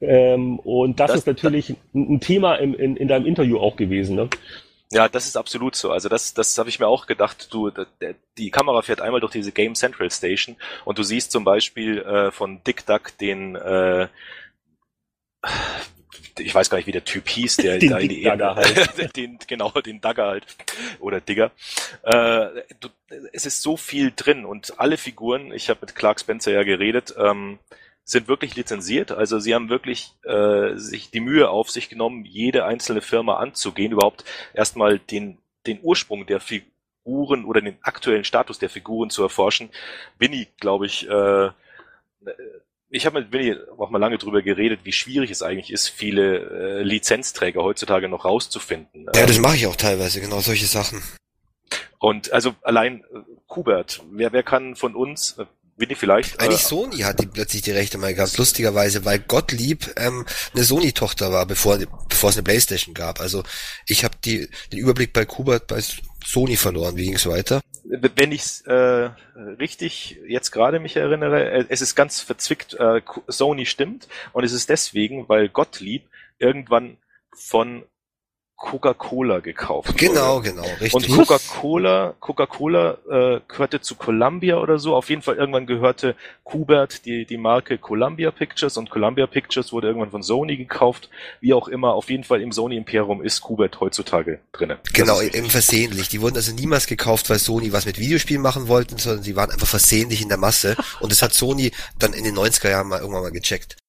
Ähm, 0.01 0.59
und 0.59 0.99
das, 0.99 1.11
das 1.11 1.19
ist 1.21 1.27
natürlich 1.27 1.67
das, 1.67 1.77
ein, 1.93 2.19
Thema 2.19 2.55
im, 2.55 2.73
in, 2.73 2.95
in 2.95 3.07
deinem 3.07 3.25
Interview 3.25 3.59
auch 3.59 3.75
gewesen. 3.75 4.15
Ne? 4.15 4.29
Ja, 4.91 5.07
das 5.07 5.25
ist 5.25 5.37
absolut 5.37 5.75
so. 5.75 5.91
Also 5.91 6.09
das, 6.09 6.33
das 6.33 6.57
habe 6.57 6.69
ich 6.69 6.79
mir 6.79 6.87
auch 6.87 7.05
gedacht. 7.05 7.53
Du, 7.53 7.71
die 8.37 8.51
Kamera 8.51 8.81
fährt 8.81 8.99
einmal 8.99 9.21
durch 9.21 9.31
diese 9.31 9.51
Game 9.51 9.75
Central 9.75 10.11
Station 10.11 10.57
und 10.83 10.97
du 10.97 11.03
siehst 11.03 11.31
zum 11.31 11.45
Beispiel 11.45 11.99
äh, 11.99 12.31
von 12.31 12.61
Dick 12.63 12.85
Duck 12.85 13.17
den 13.19 13.55
äh, 13.55 14.07
ich 16.37 16.53
weiß 16.53 16.69
gar 16.69 16.77
nicht, 16.77 16.87
wie 16.87 16.91
der 16.91 17.05
Typ 17.05 17.27
hieß, 17.27 17.57
der 17.57 17.77
den 17.79 17.89
da 17.89 17.97
in 17.97 18.09
die 18.09 18.23
Ebene, 18.23 18.55
halt. 18.55 19.15
den, 19.15 19.39
genau, 19.47 19.69
den 19.71 20.01
Dagger 20.01 20.27
halt. 20.27 20.45
Oder 20.99 21.21
Digger. 21.21 21.51
Äh, 22.03 22.63
du, 22.79 22.89
es 23.33 23.45
ist 23.45 23.61
so 23.61 23.77
viel 23.77 24.11
drin 24.15 24.45
und 24.45 24.79
alle 24.79 24.97
Figuren, 24.97 25.51
ich 25.51 25.69
habe 25.69 25.79
mit 25.81 25.95
Clark 25.95 26.19
Spencer 26.19 26.51
ja 26.51 26.63
geredet, 26.63 27.13
ähm, 27.17 27.59
sind 28.03 28.27
wirklich 28.27 28.55
lizenziert. 28.55 29.11
Also 29.11 29.39
sie 29.39 29.53
haben 29.53 29.69
wirklich 29.69 30.13
äh, 30.23 30.75
sich 30.75 31.11
die 31.11 31.19
Mühe 31.19 31.49
auf 31.49 31.69
sich 31.69 31.89
genommen, 31.89 32.25
jede 32.25 32.65
einzelne 32.65 33.01
Firma 33.01 33.37
anzugehen, 33.37 33.91
überhaupt 33.91 34.25
erstmal 34.53 34.99
den, 34.99 35.37
den 35.67 35.79
Ursprung 35.81 36.25
der 36.25 36.39
Figuren 36.39 37.45
oder 37.45 37.61
den 37.61 37.77
aktuellen 37.81 38.23
Status 38.23 38.59
der 38.59 38.69
Figuren 38.69 39.09
zu 39.09 39.23
erforschen. 39.23 39.69
Winnie, 40.17 40.47
glaube 40.59 40.85
ich, 40.87 41.07
äh, 41.07 41.49
ich 42.91 43.05
habe 43.05 43.21
mit 43.21 43.31
Willi 43.31 43.55
auch 43.77 43.89
mal 43.89 43.97
lange 43.97 44.17
drüber 44.17 44.41
geredet, 44.41 44.81
wie 44.83 44.91
schwierig 44.91 45.31
es 45.31 45.41
eigentlich 45.41 45.71
ist, 45.71 45.87
viele 45.87 46.79
äh, 46.79 46.83
Lizenzträger 46.83 47.63
heutzutage 47.63 48.09
noch 48.09 48.25
rauszufinden. 48.25 49.07
Ja, 49.15 49.25
das 49.25 49.39
mache 49.39 49.55
ich 49.55 49.67
auch 49.67 49.77
teilweise, 49.77 50.19
genau 50.19 50.41
solche 50.41 50.65
Sachen. 50.65 51.01
Und 51.99 52.33
also 52.33 52.53
allein 52.61 53.03
äh, 53.13 53.19
Kubert, 53.47 54.03
wer, 54.11 54.33
wer 54.33 54.43
kann 54.43 54.75
von 54.75 54.95
uns, 54.95 55.37
äh, 55.37 55.45
Winnie 55.81 55.95
vielleicht? 55.95 56.39
Eigentlich 56.39 56.61
äh, 56.61 56.65
Sony 56.65 56.97
hat 56.99 57.19
die 57.19 57.25
plötzlich 57.25 57.63
die 57.63 57.71
Rechte 57.71 57.97
mal 57.97 58.13
gehabt, 58.13 58.37
lustigerweise, 58.37 59.03
weil 59.03 59.19
Gottlieb 59.19 59.93
ähm, 59.97 60.25
eine 60.53 60.63
Sony-Tochter 60.63 61.31
war, 61.31 61.45
bevor, 61.45 61.77
bevor 62.07 62.29
es 62.29 62.37
eine 62.37 62.43
Playstation 62.43 62.93
gab. 62.93 63.19
Also 63.19 63.43
ich 63.85 64.03
habe 64.05 64.15
den 64.23 64.47
Überblick 64.71 65.11
bei 65.11 65.25
Kubert 65.25 65.67
bei 65.67 65.81
Sony 66.25 66.55
verloren. 66.55 66.95
Wie 66.95 67.05
ging 67.05 67.15
es 67.15 67.25
weiter? 67.25 67.61
Wenn 67.83 68.31
ich 68.31 68.65
äh, 68.67 69.09
richtig 69.59 70.19
jetzt 70.27 70.51
gerade 70.51 70.79
mich 70.79 70.95
erinnere, 70.95 71.51
äh, 71.51 71.65
es 71.67 71.81
ist 71.81 71.95
ganz 71.95 72.21
verzwickt, 72.21 72.75
äh, 72.75 73.01
Sony 73.27 73.65
stimmt 73.65 74.07
und 74.31 74.43
es 74.43 74.53
ist 74.53 74.69
deswegen, 74.69 75.27
weil 75.27 75.49
Gottlieb 75.49 76.07
irgendwann 76.39 76.97
von 77.33 77.83
Coca-Cola 78.61 79.39
gekauft. 79.39 79.97
Genau, 79.97 80.35
wurde. 80.35 80.51
genau, 80.51 80.67
richtig. 80.79 80.93
Und 80.93 81.07
Coca-Cola, 81.09 82.13
Coca-Cola 82.19 82.97
äh, 83.09 83.39
gehörte 83.47 83.81
zu 83.81 83.95
Columbia 83.95 84.57
oder 84.57 84.77
so. 84.77 84.95
Auf 84.95 85.09
jeden 85.09 85.23
Fall 85.23 85.35
irgendwann 85.35 85.65
gehörte 85.65 86.15
Kubert 86.43 87.05
die 87.05 87.25
die 87.25 87.37
Marke 87.37 87.79
Columbia 87.79 88.29
Pictures 88.29 88.77
und 88.77 88.91
Columbia 88.91 89.25
Pictures 89.25 89.73
wurde 89.73 89.87
irgendwann 89.87 90.11
von 90.11 90.21
Sony 90.21 90.57
gekauft. 90.57 91.09
Wie 91.39 91.53
auch 91.53 91.67
immer, 91.67 91.95
auf 91.95 92.09
jeden 92.11 92.23
Fall 92.23 92.39
im 92.41 92.51
Sony 92.51 92.77
Imperium 92.77 93.23
ist 93.23 93.41
Kubert 93.41 93.79
heutzutage 93.79 94.39
drinnen. 94.51 94.77
Genau, 94.93 95.21
eben 95.21 95.49
versehentlich. 95.49 96.09
Die 96.09 96.21
wurden 96.21 96.35
also 96.35 96.53
niemals 96.53 96.85
gekauft, 96.85 97.29
weil 97.31 97.39
Sony 97.39 97.73
was 97.73 97.87
mit 97.87 97.97
Videospielen 97.97 98.43
machen 98.43 98.67
wollten, 98.67 98.97
sondern 98.99 99.23
sie 99.23 99.35
waren 99.35 99.49
einfach 99.49 99.67
versehentlich 99.67 100.21
in 100.21 100.29
der 100.29 100.37
Masse. 100.37 100.77
Und 100.99 101.11
das 101.11 101.23
hat 101.23 101.33
Sony 101.33 101.71
dann 101.97 102.13
in 102.13 102.23
den 102.23 102.37
90er 102.37 102.69
Jahren 102.69 102.87
mal 102.87 102.99
irgendwann 102.99 103.23
mal 103.23 103.31
gecheckt. 103.31 103.80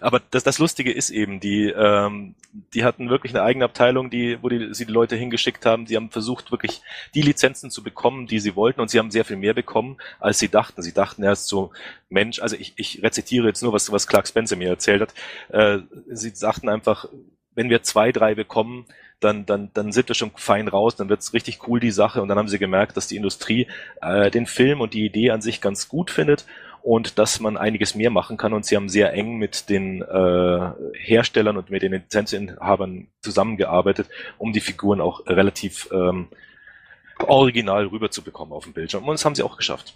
Aber 0.00 0.20
das, 0.30 0.42
das 0.42 0.58
Lustige 0.58 0.92
ist 0.92 1.10
eben, 1.10 1.40
die, 1.40 1.68
ähm, 1.68 2.34
die 2.74 2.84
hatten 2.84 3.10
wirklich 3.10 3.34
eine 3.34 3.42
eigene 3.44 3.64
Abteilung, 3.64 4.10
die, 4.10 4.38
wo 4.42 4.48
die, 4.48 4.74
sie 4.74 4.86
die 4.86 4.92
Leute 4.92 5.16
hingeschickt 5.16 5.66
haben. 5.66 5.86
Die 5.86 5.96
haben 5.96 6.10
versucht, 6.10 6.50
wirklich 6.50 6.82
die 7.14 7.22
Lizenzen 7.22 7.70
zu 7.70 7.82
bekommen, 7.82 8.26
die 8.26 8.40
sie 8.40 8.56
wollten, 8.56 8.80
und 8.80 8.88
sie 8.88 8.98
haben 8.98 9.10
sehr 9.10 9.24
viel 9.24 9.36
mehr 9.36 9.54
bekommen, 9.54 9.98
als 10.18 10.38
sie 10.38 10.48
dachten. 10.48 10.82
Sie 10.82 10.94
dachten 10.94 11.22
erst 11.22 11.48
so, 11.48 11.70
Mensch, 12.08 12.40
also 12.40 12.56
ich, 12.56 12.72
ich 12.76 13.02
rezitiere 13.02 13.46
jetzt 13.46 13.62
nur, 13.62 13.72
was, 13.72 13.90
was 13.92 14.06
Clark 14.06 14.26
Spencer 14.26 14.56
mir 14.56 14.68
erzählt 14.68 15.02
hat. 15.02 15.14
Äh, 15.48 15.78
sie 16.10 16.30
sagten 16.30 16.68
einfach, 16.68 17.06
wenn 17.54 17.70
wir 17.70 17.82
zwei, 17.82 18.12
drei 18.12 18.34
bekommen, 18.34 18.86
dann, 19.20 19.44
dann, 19.44 19.70
dann 19.74 19.92
sind 19.92 20.08
wir 20.08 20.14
schon 20.14 20.32
fein 20.34 20.66
raus, 20.66 20.96
dann 20.96 21.10
wird's 21.10 21.34
richtig 21.34 21.68
cool, 21.68 21.78
die 21.78 21.90
Sache. 21.90 22.22
Und 22.22 22.28
dann 22.28 22.38
haben 22.38 22.48
sie 22.48 22.58
gemerkt, 22.58 22.96
dass 22.96 23.06
die 23.06 23.16
Industrie 23.16 23.66
äh, 24.00 24.30
den 24.30 24.46
Film 24.46 24.80
und 24.80 24.94
die 24.94 25.04
Idee 25.04 25.30
an 25.30 25.42
sich 25.42 25.60
ganz 25.60 25.88
gut 25.88 26.10
findet 26.10 26.46
und 26.82 27.18
dass 27.18 27.40
man 27.40 27.56
einiges 27.56 27.94
mehr 27.94 28.10
machen 28.10 28.36
kann. 28.36 28.52
Und 28.52 28.64
sie 28.64 28.76
haben 28.76 28.88
sehr 28.88 29.12
eng 29.12 29.36
mit 29.36 29.68
den 29.68 30.02
äh, 30.02 30.70
Herstellern 30.94 31.56
und 31.56 31.70
mit 31.70 31.82
den 31.82 31.92
Lizenzinhabern 31.92 33.08
zusammengearbeitet, 33.20 34.08
um 34.38 34.52
die 34.52 34.60
Figuren 34.60 35.00
auch 35.00 35.26
relativ 35.26 35.88
ähm, 35.92 36.28
original 37.18 37.86
rüberzubekommen 37.86 38.52
auf 38.54 38.64
dem 38.64 38.72
Bildschirm. 38.72 39.04
Und 39.04 39.14
das 39.14 39.24
haben 39.24 39.34
sie 39.34 39.42
auch 39.42 39.56
geschafft. 39.56 39.94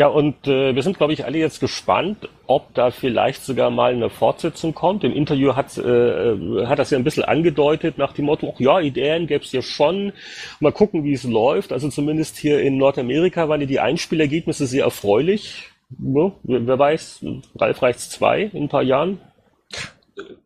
Ja, 0.00 0.06
und 0.06 0.46
äh, 0.46 0.74
wir 0.74 0.82
sind, 0.82 0.96
glaube 0.96 1.12
ich, 1.12 1.26
alle 1.26 1.36
jetzt 1.36 1.60
gespannt, 1.60 2.26
ob 2.46 2.72
da 2.72 2.90
vielleicht 2.90 3.44
sogar 3.44 3.68
mal 3.68 3.92
eine 3.92 4.08
Fortsetzung 4.08 4.72
kommt. 4.72 5.04
Im 5.04 5.12
Interview 5.12 5.56
hat, 5.56 5.76
äh, 5.76 6.30
äh, 6.30 6.66
hat 6.66 6.78
das 6.78 6.88
ja 6.88 6.96
ein 6.96 7.04
bisschen 7.04 7.22
angedeutet 7.22 7.98
nach 7.98 8.14
dem 8.14 8.24
Motto, 8.24 8.54
ja, 8.56 8.80
Ideen 8.80 9.26
gäbe 9.26 9.44
es 9.44 9.52
ja 9.52 9.60
schon. 9.60 10.14
Mal 10.58 10.72
gucken, 10.72 11.04
wie 11.04 11.12
es 11.12 11.24
läuft. 11.24 11.70
Also 11.70 11.90
zumindest 11.90 12.38
hier 12.38 12.62
in 12.62 12.78
Nordamerika 12.78 13.50
waren 13.50 13.60
ja 13.60 13.66
die 13.66 13.78
Einspielergebnisse 13.78 14.66
sehr 14.66 14.84
erfreulich. 14.84 15.68
Ja, 15.98 16.32
wer 16.44 16.78
weiß, 16.78 17.22
Ralf 17.58 17.82
reicht's 17.82 18.08
zwei 18.08 18.44
in 18.54 18.62
ein 18.62 18.68
paar 18.70 18.82
Jahren. 18.82 19.20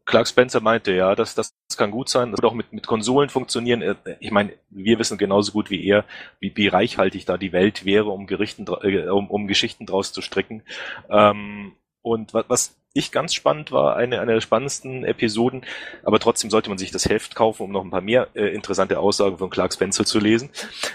Clark 0.04 0.28
Spencer 0.28 0.60
meinte, 0.60 0.92
ja, 0.92 1.14
dass 1.14 1.34
das 1.34 1.54
kann 1.76 1.90
gut 1.90 2.08
sein. 2.08 2.30
Das 2.30 2.38
wird 2.38 2.50
auch 2.50 2.54
mit, 2.54 2.72
mit 2.72 2.86
Konsolen 2.86 3.30
funktionieren. 3.30 3.82
Äh, 3.82 3.96
ich 4.20 4.30
meine, 4.30 4.52
wir 4.70 4.98
wissen 4.98 5.18
genauso 5.18 5.52
gut 5.52 5.70
wie 5.70 5.84
er, 5.86 6.04
wie, 6.40 6.52
wie 6.54 6.68
reichhaltig 6.68 7.24
da 7.24 7.36
die 7.36 7.52
Welt 7.52 7.84
wäre, 7.84 8.10
um, 8.10 8.26
Gerichten, 8.26 8.66
äh, 8.82 9.08
um, 9.08 9.30
um 9.30 9.46
Geschichten 9.46 9.86
draus 9.86 10.12
zu 10.12 10.22
stricken. 10.22 10.62
Ähm, 11.10 11.72
und 12.02 12.34
was, 12.34 12.44
was 12.48 12.76
ich 12.92 13.10
ganz 13.10 13.34
spannend 13.34 13.72
war, 13.72 13.96
eine, 13.96 14.20
eine 14.20 14.34
der 14.34 14.40
spannendsten 14.40 15.04
Episoden, 15.04 15.64
aber 16.04 16.20
trotzdem 16.20 16.50
sollte 16.50 16.68
man 16.68 16.78
sich 16.78 16.92
das 16.92 17.08
Heft 17.08 17.34
kaufen, 17.34 17.64
um 17.64 17.72
noch 17.72 17.82
ein 17.82 17.90
paar 17.90 18.00
mehr 18.00 18.28
äh, 18.34 18.54
interessante 18.54 19.00
Aussagen 19.00 19.38
von 19.38 19.50
Clark 19.50 19.74
Spencer 19.74 20.04
zu 20.04 20.20
lesen. 20.20 20.50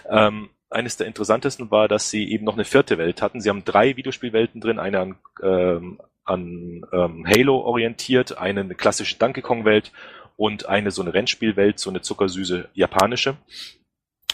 Ähm, 0.10 0.50
eines 0.70 0.98
der 0.98 1.08
interessantesten 1.08 1.72
war, 1.72 1.88
dass 1.88 2.10
sie 2.10 2.32
eben 2.32 2.46
noch 2.46 2.54
eine 2.54 2.64
vierte 2.64 2.98
Welt 2.98 3.22
hatten. 3.22 3.42
Sie 3.42 3.50
haben 3.50 3.66
drei 3.66 3.98
Videospielwelten 3.98 4.62
drin, 4.62 4.80
eine 4.80 5.00
an, 5.00 5.16
ähm, 5.42 6.00
an 6.30 6.86
ähm, 6.94 7.26
Halo 7.28 7.58
orientiert, 7.58 8.38
eine, 8.38 8.62
eine 8.62 8.76
klassische 8.76 9.18
Donkey 9.18 9.42
Kong 9.42 9.66
Welt 9.66 9.92
und 10.38 10.68
eine 10.68 10.92
so 10.92 11.02
eine 11.02 11.14
Rennspielwelt, 11.14 11.80
so 11.80 11.90
eine 11.90 12.02
zuckersüße 12.02 12.70
japanische. 12.74 13.38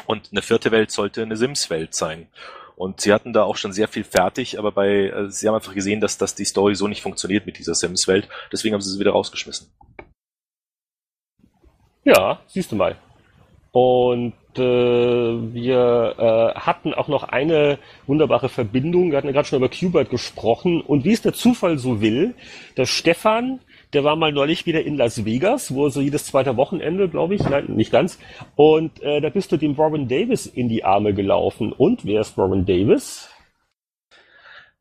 Und 0.05 0.29
eine 0.31 0.41
vierte 0.41 0.71
Welt 0.71 0.91
sollte 0.91 1.21
eine 1.21 1.37
Sims-Welt 1.37 1.95
sein. 1.95 2.27
Und 2.75 2.99
sie 3.01 3.13
hatten 3.13 3.31
da 3.31 3.43
auch 3.43 3.55
schon 3.55 3.71
sehr 3.71 3.87
viel 3.87 4.03
fertig, 4.03 4.59
aber 4.59 4.71
bei, 4.73 5.07
äh, 5.07 5.31
sie 5.31 5.47
haben 5.47 5.55
einfach 5.55 5.73
gesehen, 5.73 6.01
dass, 6.01 6.17
dass 6.17 6.35
die 6.35 6.43
Story 6.45 6.75
so 6.75 6.87
nicht 6.87 7.01
funktioniert 7.01 7.45
mit 7.45 7.57
dieser 7.57 7.73
Sims-Welt. 7.73 8.27
Deswegen 8.51 8.73
haben 8.73 8.81
sie 8.81 8.91
sie 8.91 8.99
wieder 8.99 9.11
rausgeschmissen. 9.11 9.71
Ja, 12.03 12.41
siehst 12.47 12.71
du 12.71 12.75
mal. 12.75 12.97
Und 13.75 14.31
äh, 14.55 14.61
wir 14.61 16.15
äh, 16.17 16.57
hatten 16.57 16.93
auch 16.93 17.09
noch 17.09 17.23
eine 17.23 17.77
wunderbare 18.07 18.47
Verbindung. 18.47 19.11
Wir 19.11 19.17
hatten 19.17 19.27
ja 19.27 19.33
gerade 19.33 19.49
schon 19.49 19.57
über 19.57 19.67
Qbert 19.67 20.09
gesprochen. 20.09 20.79
Und 20.79 21.03
wie 21.03 21.11
es 21.11 21.21
der 21.21 21.33
Zufall 21.33 21.77
so 21.77 21.99
will, 21.99 22.35
der 22.77 22.85
Stefan, 22.85 23.59
der 23.91 24.05
war 24.05 24.15
mal 24.15 24.31
neulich 24.31 24.65
wieder 24.65 24.81
in 24.85 24.95
Las 24.95 25.25
Vegas, 25.25 25.75
wo 25.75 25.89
so 25.89 25.99
jedes 25.99 26.23
zweite 26.23 26.55
Wochenende, 26.55 27.09
glaube 27.09 27.35
ich, 27.35 27.43
nein, 27.43 27.65
nicht 27.67 27.91
ganz. 27.91 28.17
Und 28.55 29.03
äh, 29.03 29.19
da 29.19 29.27
bist 29.27 29.51
du 29.51 29.57
dem 29.57 29.77
Warren 29.77 30.07
Davis 30.07 30.45
in 30.45 30.69
die 30.69 30.85
Arme 30.85 31.13
gelaufen. 31.13 31.73
Und 31.73 32.05
wer 32.05 32.21
ist 32.21 32.37
Warren 32.37 32.65
Davis? 32.65 33.29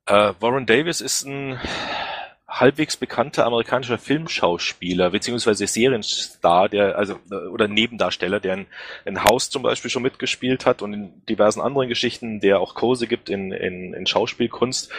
Äh, 0.07 0.35
Warren 0.39 0.67
Davis 0.67 1.01
ist 1.01 1.27
ein 1.27 1.59
halbwegs 2.61 2.97
bekannter 2.97 3.47
amerikanischer 3.47 3.99
Filmschauspieler 3.99 5.11
beziehungsweise 5.11 5.67
Serienstar, 5.67 6.69
der 6.69 6.97
also 6.97 7.19
oder 7.53 7.67
Nebendarsteller, 7.67 8.39
der 8.39 8.55
in, 8.55 8.67
in 9.05 9.25
House 9.25 9.51
zum 9.51 9.63
Beispiel 9.63 9.91
schon 9.91 10.05
mitgespielt 10.05 10.65
hat 10.65 10.81
und 10.81 10.95
in 10.95 11.27
diversen 11.27 11.61
anderen 11.61 11.89
Geschichten, 11.89 12.39
der 12.39 12.61
auch 12.61 12.75
Kurse 12.75 13.09
gibt 13.09 13.29
in, 13.29 13.51
in, 13.51 13.93
in 13.93 14.07
Schauspielkunst. 14.07 14.91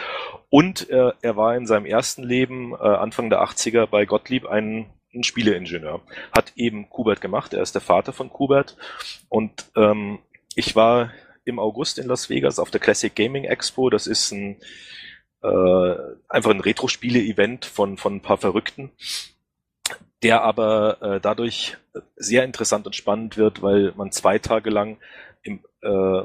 Und 0.50 0.90
äh, 0.90 1.12
er 1.22 1.36
war 1.36 1.56
in 1.56 1.66
seinem 1.66 1.86
ersten 1.86 2.22
Leben 2.22 2.74
äh, 2.74 2.76
Anfang 2.76 3.30
der 3.30 3.42
80er 3.42 3.86
bei 3.86 4.04
Gottlieb 4.04 4.46
ein, 4.46 4.86
ein 5.14 5.24
Spieleingenieur. 5.24 6.02
Hat 6.32 6.52
eben 6.56 6.90
Kubert 6.90 7.22
gemacht. 7.22 7.54
Er 7.54 7.62
ist 7.62 7.74
der 7.74 7.82
Vater 7.82 8.12
von 8.12 8.28
Kubert 8.28 8.76
und 9.30 9.64
ähm, 9.76 10.18
ich 10.54 10.76
war 10.76 11.10
im 11.46 11.58
August 11.58 11.98
in 11.98 12.06
Las 12.06 12.28
Vegas 12.28 12.58
auf 12.58 12.70
der 12.70 12.80
Classic 12.80 13.14
Gaming 13.14 13.44
Expo. 13.44 13.88
Das 13.88 14.06
ist 14.06 14.32
ein 14.32 14.56
äh, 15.46 16.16
einfach 16.28 16.50
ein 16.50 16.60
Retro-Spiele-Event 16.60 17.64
von, 17.64 17.96
von 17.96 18.16
ein 18.16 18.22
paar 18.22 18.38
Verrückten, 18.38 18.90
der 20.22 20.42
aber 20.42 21.02
äh, 21.02 21.20
dadurch 21.20 21.76
sehr 22.16 22.44
interessant 22.44 22.86
und 22.86 22.96
spannend 22.96 23.36
wird, 23.36 23.62
weil 23.62 23.92
man 23.96 24.12
zwei 24.12 24.38
Tage 24.38 24.70
lang 24.70 24.98
im, 25.42 25.60
äh, 25.82 26.22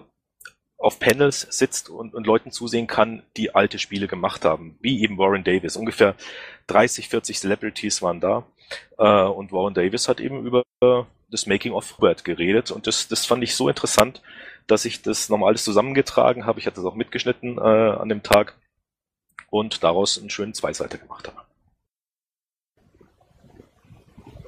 auf 0.77 0.99
Panels 0.99 1.41
sitzt 1.51 1.89
und, 1.89 2.15
und 2.15 2.25
Leuten 2.25 2.51
zusehen 2.51 2.87
kann, 2.87 3.21
die 3.37 3.53
alte 3.53 3.77
Spiele 3.77 4.07
gemacht 4.07 4.43
haben, 4.43 4.77
wie 4.81 5.03
eben 5.03 5.19
Warren 5.19 5.43
Davis. 5.43 5.77
Ungefähr 5.77 6.15
30, 6.67 7.07
40 7.07 7.39
Celebrities 7.39 8.01
waren 8.01 8.19
da 8.19 8.45
äh, 8.97 9.23
und 9.23 9.51
Warren 9.51 9.75
Davis 9.75 10.07
hat 10.07 10.19
eben 10.19 10.45
über 10.45 10.63
das 11.29 11.45
Making 11.45 11.73
of 11.73 11.97
Robert 11.97 12.23
geredet 12.23 12.71
und 12.71 12.87
das, 12.87 13.07
das 13.07 13.25
fand 13.25 13.43
ich 13.43 13.55
so 13.55 13.69
interessant, 13.69 14.21
dass 14.65 14.85
ich 14.85 15.03
das 15.03 15.29
nochmal 15.29 15.49
alles 15.49 15.63
zusammengetragen 15.63 16.45
habe. 16.45 16.59
Ich 16.59 16.65
hatte 16.65 16.77
das 16.77 16.85
auch 16.85 16.95
mitgeschnitten 16.95 17.57
äh, 17.57 17.61
an 17.61 18.09
dem 18.09 18.23
Tag 18.23 18.55
und 19.51 19.83
daraus 19.83 20.17
einen 20.17 20.31
schönen 20.31 20.55
Zweiseiter 20.55 20.97
gemacht 20.97 21.27
habe. 21.27 21.41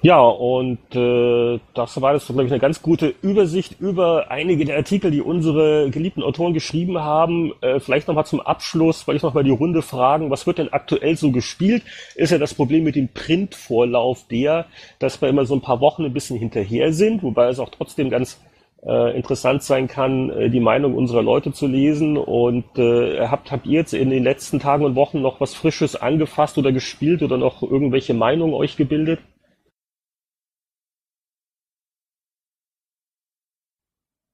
Ja, 0.03 0.19
und 0.19 0.79
äh, 0.95 1.61
das 1.73 2.01
war 2.01 2.13
jetzt, 2.13 2.25
glaube 2.25 2.43
ich, 2.43 2.51
eine 2.51 2.59
ganz 2.59 2.81
gute 2.81 3.15
Übersicht 3.21 3.79
über 3.79 4.29
einige 4.29 4.65
der 4.65 4.75
Artikel, 4.75 5.11
die 5.11 5.21
unsere 5.21 5.89
geliebten 5.91 6.23
Autoren 6.23 6.53
geschrieben 6.53 6.99
haben. 6.99 7.53
Äh, 7.61 7.79
vielleicht 7.79 8.09
nochmal 8.09 8.25
zum 8.25 8.41
Abschluss, 8.41 9.07
weil 9.07 9.15
ich 9.15 9.21
nochmal 9.21 9.45
die 9.45 9.51
Runde 9.51 9.81
fragen, 9.81 10.29
was 10.29 10.45
wird 10.45 10.57
denn 10.57 10.73
aktuell 10.73 11.15
so 11.15 11.31
gespielt? 11.31 11.83
Ist 12.15 12.31
ja 12.31 12.37
das 12.37 12.53
Problem 12.53 12.83
mit 12.83 12.97
dem 12.97 13.13
Printvorlauf 13.13 14.27
der, 14.29 14.65
dass 14.99 15.21
wir 15.21 15.29
immer 15.29 15.45
so 15.45 15.53
ein 15.53 15.61
paar 15.61 15.79
Wochen 15.79 16.03
ein 16.03 16.13
bisschen 16.13 16.37
hinterher 16.37 16.91
sind, 16.91 17.23
wobei 17.23 17.47
es 17.47 17.59
auch 17.59 17.69
trotzdem 17.69 18.09
ganz 18.09 18.41
äh, 18.85 19.15
interessant 19.15 19.63
sein 19.63 19.87
kann, 19.87 20.29
äh, 20.29 20.49
die 20.49 20.59
Meinung 20.59 20.95
unserer 20.95 21.23
Leute 21.23 21.51
zu 21.53 21.67
lesen. 21.67 22.17
Und 22.17 22.77
äh, 22.77 23.27
habt, 23.27 23.51
habt 23.51 23.65
ihr 23.65 23.79
jetzt 23.79 23.93
in 23.93 24.09
den 24.09 24.23
letzten 24.23 24.59
Tagen 24.59 24.85
und 24.85 24.95
Wochen 24.95 25.21
noch 25.21 25.39
was 25.39 25.53
Frisches 25.53 25.95
angefasst 25.95 26.57
oder 26.57 26.71
gespielt 26.71 27.21
oder 27.23 27.37
noch 27.37 27.61
irgendwelche 27.61 28.13
Meinungen 28.13 28.53
euch 28.53 28.77
gebildet? 28.77 29.19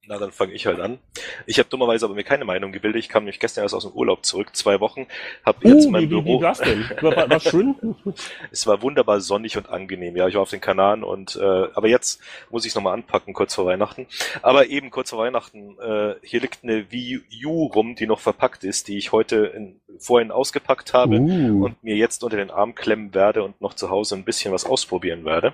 Na, 0.10 0.18
dann 0.18 0.32
fange 0.32 0.54
ich 0.54 0.66
halt 0.66 0.80
an. 0.80 0.98
Ich 1.46 1.60
habe 1.60 1.70
dummerweise 1.70 2.06
aber 2.06 2.16
mir 2.16 2.24
keine 2.24 2.44
Meinung 2.44 2.72
gebildet. 2.72 3.00
Ich 3.00 3.10
kam 3.10 3.26
nämlich 3.26 3.40
gestern 3.40 3.64
erst 3.64 3.76
aus 3.76 3.84
dem 3.84 3.92
Urlaub 3.92 4.26
zurück, 4.26 4.56
zwei 4.56 4.80
Wochen. 4.80 5.06
Hab 5.46 5.64
jetzt 5.64 5.86
uh, 5.86 5.92
mein 5.92 6.02
wie, 6.02 6.08
Büro. 6.08 6.40
Wie 6.40 6.44
war's 6.44 6.58
denn? 6.58 6.84
War, 7.00 7.30
war 7.30 7.40
schön? 7.40 7.76
es 8.52 8.66
war 8.66 8.82
wunderbar 8.82 9.22
sonnig 9.22 9.56
und 9.56 9.70
angenehm. 9.70 10.18
Ja, 10.18 10.28
ich 10.28 10.34
war 10.34 10.42
auf 10.42 10.50
den 10.50 10.62
Kanaren 10.62 11.04
und 11.04 11.36
äh, 11.36 11.44
aber 11.76 11.90
jetzt 11.90 12.22
muss 12.50 12.66
ich 12.66 12.70
es 12.72 12.76
nochmal 12.76 12.96
anpacken, 12.96 13.36
kurz 13.36 13.54
vor 13.54 13.68
Weihnachten. 13.68 14.08
Aber 14.42 14.66
eben 14.66 14.90
kurz 14.90 15.12
vor 15.12 15.20
Weihnachten, 15.20 15.78
äh, 15.80 16.16
hier 16.24 16.42
liegt 16.42 16.64
eine 16.64 16.92
Wii 16.92 17.46
U 17.46 17.68
rum, 17.68 17.94
die 17.94 18.08
noch 18.08 18.20
verpackt 18.20 18.64
ist, 18.64 18.88
die 18.88 18.98
ich 18.98 19.12
heute 19.12 19.46
in, 19.46 19.80
vorhin 20.00 20.32
ausgepackt 20.32 20.92
habe 20.92 21.18
uh. 21.20 21.66
und 21.66 21.84
mir 21.84 21.96
jetzt 21.96 22.24
unter 22.24 22.38
den 22.38 22.50
Arm 22.50 22.74
klemmen 22.74 23.14
werde 23.14 23.44
und 23.44 23.62
noch 23.62 23.76
zu 23.76 23.92
Hause 23.92 24.16
ein 24.16 24.24
bisschen 24.24 24.52
was 24.52 24.66
ausprobieren 24.66 25.24
werde. 25.24 25.54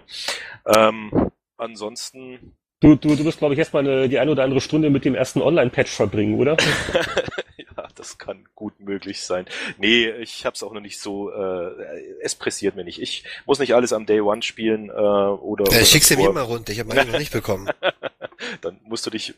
Ähm, 0.66 1.12
ansonsten 1.58 2.56
Du, 2.82 2.95
du, 2.95 3.15
du 3.15 3.23
wirst, 3.23 3.39
glaube 3.39 3.53
ich, 3.53 3.59
erstmal 3.59 3.88
eine, 3.88 4.09
die 4.09 4.19
eine 4.19 4.32
oder 4.32 4.43
andere 4.43 4.59
Stunde 4.59 4.89
mit 4.89 5.05
dem 5.05 5.15
ersten 5.15 5.41
Online-Patch 5.41 5.91
verbringen, 5.91 6.38
oder? 6.38 6.57
ja, 7.57 7.88
das 7.95 8.17
kann 8.17 8.45
gut 8.53 8.80
möglich 8.82 9.21
sein. 9.21 9.45
Nee, 9.78 10.09
ich 10.09 10.45
habe 10.45 10.55
es 10.55 10.63
auch 10.63 10.73
noch 10.73 10.82
nicht 10.82 10.99
so, 10.99 11.32
äh, 11.32 11.71
es 12.21 12.36
pressiert 12.36 12.76
mir 12.76 12.84
nicht. 12.84 13.01
Ich 13.01 13.23
muss 13.45 13.59
nicht 13.59 13.73
alles 13.73 13.93
am 13.93 14.05
Day 14.05 14.19
One 14.19 14.41
spielen 14.41 14.89
äh, 14.89 14.93
oder... 14.93 15.71
Ja, 15.71 15.86
schick's 15.86 16.09
dir 16.09 16.17
mir 16.17 16.32
mal 16.34 16.41
runter, 16.41 16.73
ich 16.73 16.80
habe 16.80 16.89
meine 16.89 17.09
noch 17.09 17.19
nicht 17.19 17.32
bekommen. 17.32 17.69
Dann 18.61 18.82
musst 18.84 19.05
du 19.05 19.09
dich 19.09 19.36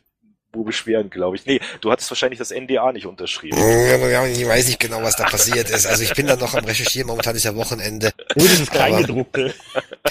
wo 0.57 0.63
beschweren, 0.63 1.09
glaube 1.09 1.35
ich. 1.35 1.45
Nee, 1.45 1.59
du 1.81 1.91
hattest 1.91 2.09
wahrscheinlich 2.11 2.39
das 2.39 2.51
NDA 2.51 2.91
nicht 2.91 3.05
unterschrieben. 3.05 3.57
Ja, 3.57 4.25
ich 4.25 4.47
weiß 4.47 4.67
nicht 4.67 4.79
genau, 4.79 5.01
was 5.03 5.15
da 5.15 5.25
passiert 5.25 5.69
ist. 5.69 5.85
Also 5.85 6.03
ich 6.03 6.13
bin 6.13 6.27
da 6.27 6.35
noch 6.35 6.53
am 6.53 6.65
Recherchieren, 6.65 7.07
momentan 7.07 7.35
ist 7.35 7.45
ja 7.45 7.55
Wochenende. 7.55 8.11
Oh, 8.35 8.39
dieses 8.39 8.69
Kleingedruckte. 8.69 9.53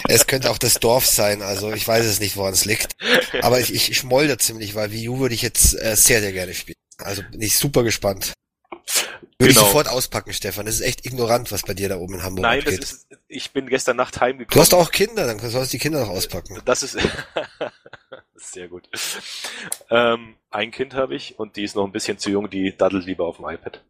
Es 0.09 0.27
könnte 0.27 0.51
auch 0.51 0.59
das 0.59 0.81
Dorf 0.81 1.07
sein, 1.07 1.43
also 1.43 1.73
ich 1.73 1.87
weiß 1.87 2.05
es 2.05 2.21
nicht, 2.21 2.37
woran 2.37 2.53
es 2.53 2.65
liegt. 2.65 2.97
Aber 3.43 3.61
ich, 3.61 3.75
ich 3.75 3.97
schmolder 3.97 4.39
ziemlich, 4.39 4.75
weil 4.75 4.93
Wii 4.93 5.09
U 5.09 5.19
würde 5.19 5.35
ich 5.35 5.43
jetzt 5.43 5.75
äh, 5.75 5.97
sehr, 5.97 6.21
sehr 6.21 6.33
gerne 6.33 6.55
spielen. 6.55 6.77
Also 6.99 7.23
bin 7.31 7.43
ich 7.43 7.57
super 7.57 7.83
gespannt. 7.83 8.33
Würde 9.39 9.53
genau. 9.53 9.61
ich 9.61 9.67
sofort 9.67 9.89
auspacken, 9.89 10.33
Stefan. 10.33 10.65
Das 10.65 10.77
ist 10.77 10.81
echt 10.81 11.05
ignorant, 11.05 11.53
was 11.53 11.63
bei 11.63 11.75
dir 11.75 11.91
da 11.91 11.99
oben 11.99 12.15
in 12.15 12.23
Hamburg 12.23 12.45
Nein, 12.45 12.61
abgeht. 12.61 12.79
ist, 12.81 13.07
ich 13.29 13.53
bin 13.53 13.67
gestern 13.67 13.97
Nacht 13.97 14.19
heimgekommen. 14.19 14.55
Du 14.55 14.61
hast 14.61 14.73
auch 14.73 14.91
Kinder, 14.91 15.27
dann 15.27 15.39
sollst 15.39 15.73
du 15.73 15.77
die 15.77 15.83
Kinder 15.83 16.01
noch 16.01 16.09
auspacken. 16.09 16.59
Das 16.65 16.83
ist 16.83 16.97
sehr 18.37 18.69
gut. 18.69 18.89
Ähm, 19.91 20.35
ein 20.51 20.71
Kind 20.71 20.95
habe 20.95 21.15
ich 21.15 21.39
und 21.39 21.57
die 21.57 21.65
ist 21.65 21.77
noch 21.77 21.85
ein 21.85 21.93
bisschen 21.93 22.19
zu 22.19 22.31
jung, 22.31 22.51
die 22.51 22.77
daddelt 22.77 23.07
lieber 23.07 23.27
auf 23.27 23.37
dem 23.37 23.49
iPad. 23.49 23.83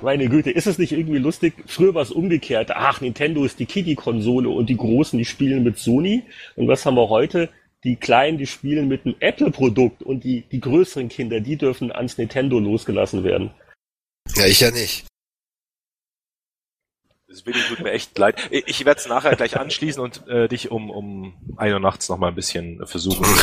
Meine 0.00 0.28
Güte, 0.28 0.50
ist 0.50 0.66
es 0.66 0.78
nicht 0.78 0.92
irgendwie 0.92 1.18
lustig? 1.18 1.54
Früher 1.66 1.94
war 1.94 2.02
es 2.02 2.12
umgekehrt. 2.12 2.70
Ach, 2.72 3.00
Nintendo 3.00 3.44
ist 3.44 3.58
die 3.58 3.66
Kiddie-Konsole 3.66 4.48
und 4.48 4.68
die 4.68 4.76
Großen, 4.76 5.18
die 5.18 5.24
spielen 5.24 5.64
mit 5.64 5.78
Sony. 5.78 6.22
Und 6.54 6.68
was 6.68 6.86
haben 6.86 6.94
wir 6.94 7.08
heute? 7.08 7.48
Die 7.82 7.96
Kleinen, 7.96 8.38
die 8.38 8.46
spielen 8.46 8.86
mit 8.86 9.04
einem 9.04 9.16
Apple-Produkt 9.18 10.02
und 10.02 10.22
die, 10.22 10.42
die 10.42 10.60
größeren 10.60 11.08
Kinder, 11.08 11.40
die 11.40 11.56
dürfen 11.56 11.90
ans 11.90 12.16
Nintendo 12.16 12.60
losgelassen 12.60 13.24
werden. 13.24 13.50
Ja, 14.36 14.46
ich 14.46 14.60
ja 14.60 14.70
nicht. 14.70 15.07
Das 17.28 17.44
Willi 17.44 17.60
tut 17.68 17.80
mir 17.80 17.90
echt 17.92 18.16
leid. 18.16 18.36
Ich 18.50 18.86
werde 18.86 18.98
es 18.98 19.06
nachher 19.06 19.36
gleich 19.36 19.58
anschließen 19.58 20.02
und 20.02 20.26
äh, 20.28 20.48
dich 20.48 20.70
um, 20.70 20.88
um 20.88 21.34
ein 21.58 21.74
Uhr 21.74 21.78
nachts 21.78 22.08
noch 22.08 22.16
mal 22.16 22.28
ein 22.28 22.34
bisschen 22.34 22.86
versuchen. 22.86 23.22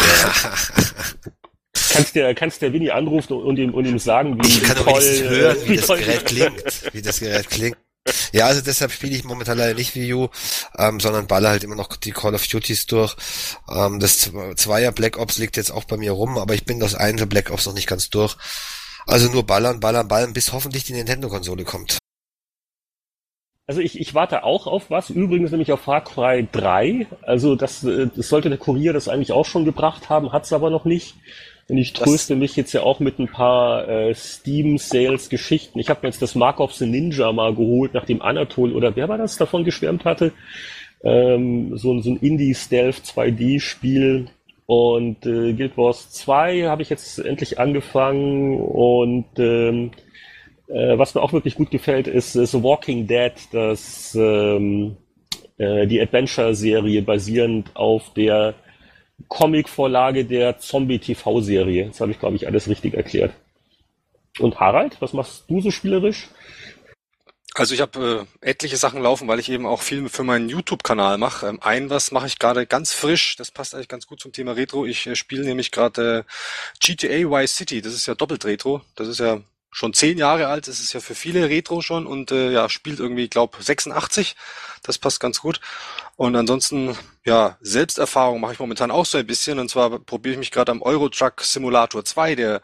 kannst 1.91 2.15
der, 2.15 2.33
kannst 2.33 2.63
der 2.63 2.73
Winnie 2.73 2.91
anrufen 2.91 3.33
und 3.33 3.57
ihm, 3.57 3.75
und 3.75 3.85
ihm 3.85 3.99
sagen, 3.99 4.43
wie, 4.43 4.47
ich 4.47 4.63
kann 4.63 4.77
toll, 4.77 5.01
hören, 5.01 5.57
wie, 5.65 5.69
wie 5.69 5.77
das 5.77 5.87
Gerät 5.87 6.25
klingt, 6.25 6.93
wie 6.93 7.01
das 7.03 7.19
Gerät 7.19 7.47
klingt. 7.47 7.77
Ja, 8.31 8.47
also 8.47 8.61
deshalb 8.61 8.91
spiele 8.91 9.15
ich 9.15 9.23
momentan 9.23 9.57
leider 9.57 9.75
nicht 9.75 9.93
Wii 9.93 10.13
U, 10.13 10.29
ähm, 10.79 10.99
sondern 10.99 11.27
baller 11.27 11.49
halt 11.49 11.63
immer 11.63 11.75
noch 11.75 11.95
die 11.95 12.11
Call 12.11 12.33
of 12.33 12.47
Duties 12.47 12.87
durch. 12.87 13.15
Ähm, 13.69 13.99
das 13.99 14.31
Zweier 14.55 14.93
Black 14.93 15.17
Ops 15.17 15.37
liegt 15.37 15.57
jetzt 15.57 15.71
auch 15.71 15.83
bei 15.83 15.97
mir 15.97 16.11
rum, 16.11 16.39
aber 16.39 16.55
ich 16.55 16.65
bin 16.65 16.79
das 16.79 16.95
Einzel 16.95 17.27
Black 17.27 17.51
Ops 17.51 17.67
noch 17.67 17.73
nicht 17.73 17.87
ganz 17.87 18.09
durch. 18.09 18.35
Also 19.05 19.29
nur 19.29 19.45
ballern, 19.45 19.79
ballern, 19.79 20.07
ballern, 20.07 20.33
bis 20.33 20.53
hoffentlich 20.53 20.85
die 20.85 20.93
Nintendo-Konsole 20.93 21.63
kommt. 21.65 21.99
Also 23.67 23.81
ich, 23.81 23.99
ich 23.99 24.13
warte 24.13 24.43
auch 24.43 24.67
auf 24.67 24.91
was, 24.91 25.09
übrigens 25.09 25.49
nämlich 25.51 25.71
auf 25.71 25.81
Far 25.81 26.03
Cry 26.03 26.47
3. 26.51 27.07
Also 27.23 27.55
das, 27.55 27.83
äh, 27.83 28.07
das 28.15 28.29
sollte 28.29 28.49
der 28.49 28.59
Kurier 28.59 28.93
das 28.93 29.09
eigentlich 29.09 29.31
auch 29.31 29.45
schon 29.45 29.65
gebracht 29.65 30.09
haben, 30.09 30.31
hat's 30.31 30.53
aber 30.53 30.69
noch 30.69 30.85
nicht. 30.85 31.15
Und 31.67 31.77
ich 31.77 31.93
tröste 31.93 32.33
das 32.33 32.39
mich 32.39 32.55
jetzt 32.55 32.73
ja 32.73 32.83
auch 32.83 32.99
mit 32.99 33.17
ein 33.17 33.27
paar 33.27 33.89
äh, 33.89 34.13
Steam-Sales-Geschichten. 34.13 35.79
Ich 35.79 35.89
habe 35.89 36.01
mir 36.03 36.09
jetzt 36.09 36.21
das 36.21 36.35
Mark 36.35 36.59
of 36.59 36.73
the 36.73 36.85
Ninja 36.85 37.31
mal 37.31 37.55
geholt, 37.55 37.95
nachdem 37.95 38.21
Anatol 38.21 38.71
oder 38.73 38.95
wer 38.95 39.09
war 39.09 39.17
das 39.17 39.37
davon 39.37 39.63
geschwärmt 39.63 40.05
hatte. 40.05 40.31
Ähm, 41.03 41.75
so, 41.75 41.99
so 42.01 42.11
ein 42.11 42.17
Indie-Stealth 42.17 42.97
2D-Spiel. 42.97 44.27
Und 44.67 45.25
äh, 45.25 45.53
Guild 45.53 45.75
Wars 45.77 46.11
2 46.11 46.63
habe 46.63 46.83
ich 46.83 46.89
jetzt 46.89 47.17
endlich 47.19 47.59
angefangen 47.59 48.59
und 48.59 49.25
ähm, 49.37 49.91
äh, 50.67 50.97
was 50.97 51.15
mir 51.15 51.21
auch 51.21 51.33
wirklich 51.33 51.55
gut 51.55 51.71
gefällt, 51.71 52.07
ist, 52.07 52.33
The 52.33 52.63
Walking 52.63 53.07
Dead, 53.07 53.33
das 53.51 54.15
ähm, 54.15 54.97
äh, 55.57 55.87
die 55.87 56.01
Adventure-Serie 56.01 57.01
basierend 57.01 57.75
auf 57.75 58.13
der 58.13 58.55
Comic-Vorlage 59.27 60.25
der 60.25 60.59
Zombie-TV-Serie. 60.59 61.87
Das 61.87 62.01
habe 62.01 62.11
ich, 62.11 62.19
glaube 62.19 62.35
ich, 62.35 62.47
alles 62.47 62.67
richtig 62.67 62.93
erklärt. 62.93 63.31
Und 64.39 64.59
Harald, 64.59 65.01
was 65.01 65.13
machst 65.13 65.45
du 65.49 65.61
so 65.61 65.71
spielerisch? 65.71 66.27
Also 67.57 67.73
ich 67.73 67.79
habe 67.79 68.27
äh, 68.43 68.49
etliche 68.49 68.75
Sachen 68.75 69.01
laufen, 69.01 69.29
weil 69.29 69.39
ich 69.39 69.49
eben 69.49 69.65
auch 69.65 69.81
viel 69.81 70.09
für 70.09 70.25
meinen 70.25 70.49
YouTube-Kanal 70.49 71.17
mache. 71.17 71.47
Ähm, 71.47 71.59
ein 71.61 71.89
was 71.89 72.11
mache 72.11 72.27
ich 72.27 72.37
gerade 72.37 72.65
ganz 72.65 72.91
frisch, 72.91 73.37
das 73.37 73.49
passt 73.49 73.73
eigentlich 73.73 73.87
ganz 73.87 74.07
gut 74.07 74.19
zum 74.19 74.33
Thema 74.33 74.51
Retro. 74.51 74.85
Ich 74.85 75.07
äh, 75.07 75.15
spiele 75.15 75.45
nämlich 75.45 75.71
gerade 75.71 76.25
äh, 76.27 76.85
GTA 76.85 77.21
Y 77.21 77.47
City, 77.47 77.81
das 77.81 77.93
ist 77.93 78.07
ja 78.07 78.15
doppelt 78.15 78.43
Retro. 78.43 78.81
Das 78.95 79.07
ist 79.07 79.21
ja 79.21 79.39
schon 79.75 79.93
zehn 79.93 80.17
Jahre 80.17 80.47
alt, 80.47 80.69
ist 80.69 80.93
ja 80.93 81.01
für 81.01 81.15
viele 81.15 81.49
Retro 81.49 81.81
schon 81.81 82.07
und 82.07 82.31
äh, 82.31 82.49
ja, 82.49 82.69
spielt 82.69 83.01
irgendwie, 83.01 83.27
glaub 83.27 83.57
86. 83.59 84.37
Das 84.83 84.97
passt 84.97 85.19
ganz 85.19 85.41
gut. 85.41 85.59
Und 86.15 86.33
ansonsten, 86.37 86.97
ja, 87.25 87.57
Selbsterfahrung 87.59 88.39
mache 88.39 88.53
ich 88.53 88.59
momentan 88.59 88.89
auch 88.89 89.05
so 89.05 89.17
ein 89.17 89.27
bisschen. 89.27 89.59
Und 89.59 89.69
zwar 89.69 89.99
probiere 89.99 90.31
ich 90.31 90.39
mich 90.39 90.51
gerade 90.51 90.71
am 90.71 90.81
Euro 90.81 91.09
Truck 91.09 91.41
Simulator 91.41 92.05
2, 92.05 92.35
der 92.35 92.61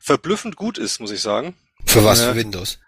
verblüffend 0.00 0.56
gut 0.56 0.78
ist, 0.78 1.00
muss 1.00 1.10
ich 1.10 1.20
sagen. 1.20 1.54
Für 1.84 2.02
was? 2.02 2.20
Äh, 2.20 2.30
für 2.30 2.36
Windows? 2.36 2.78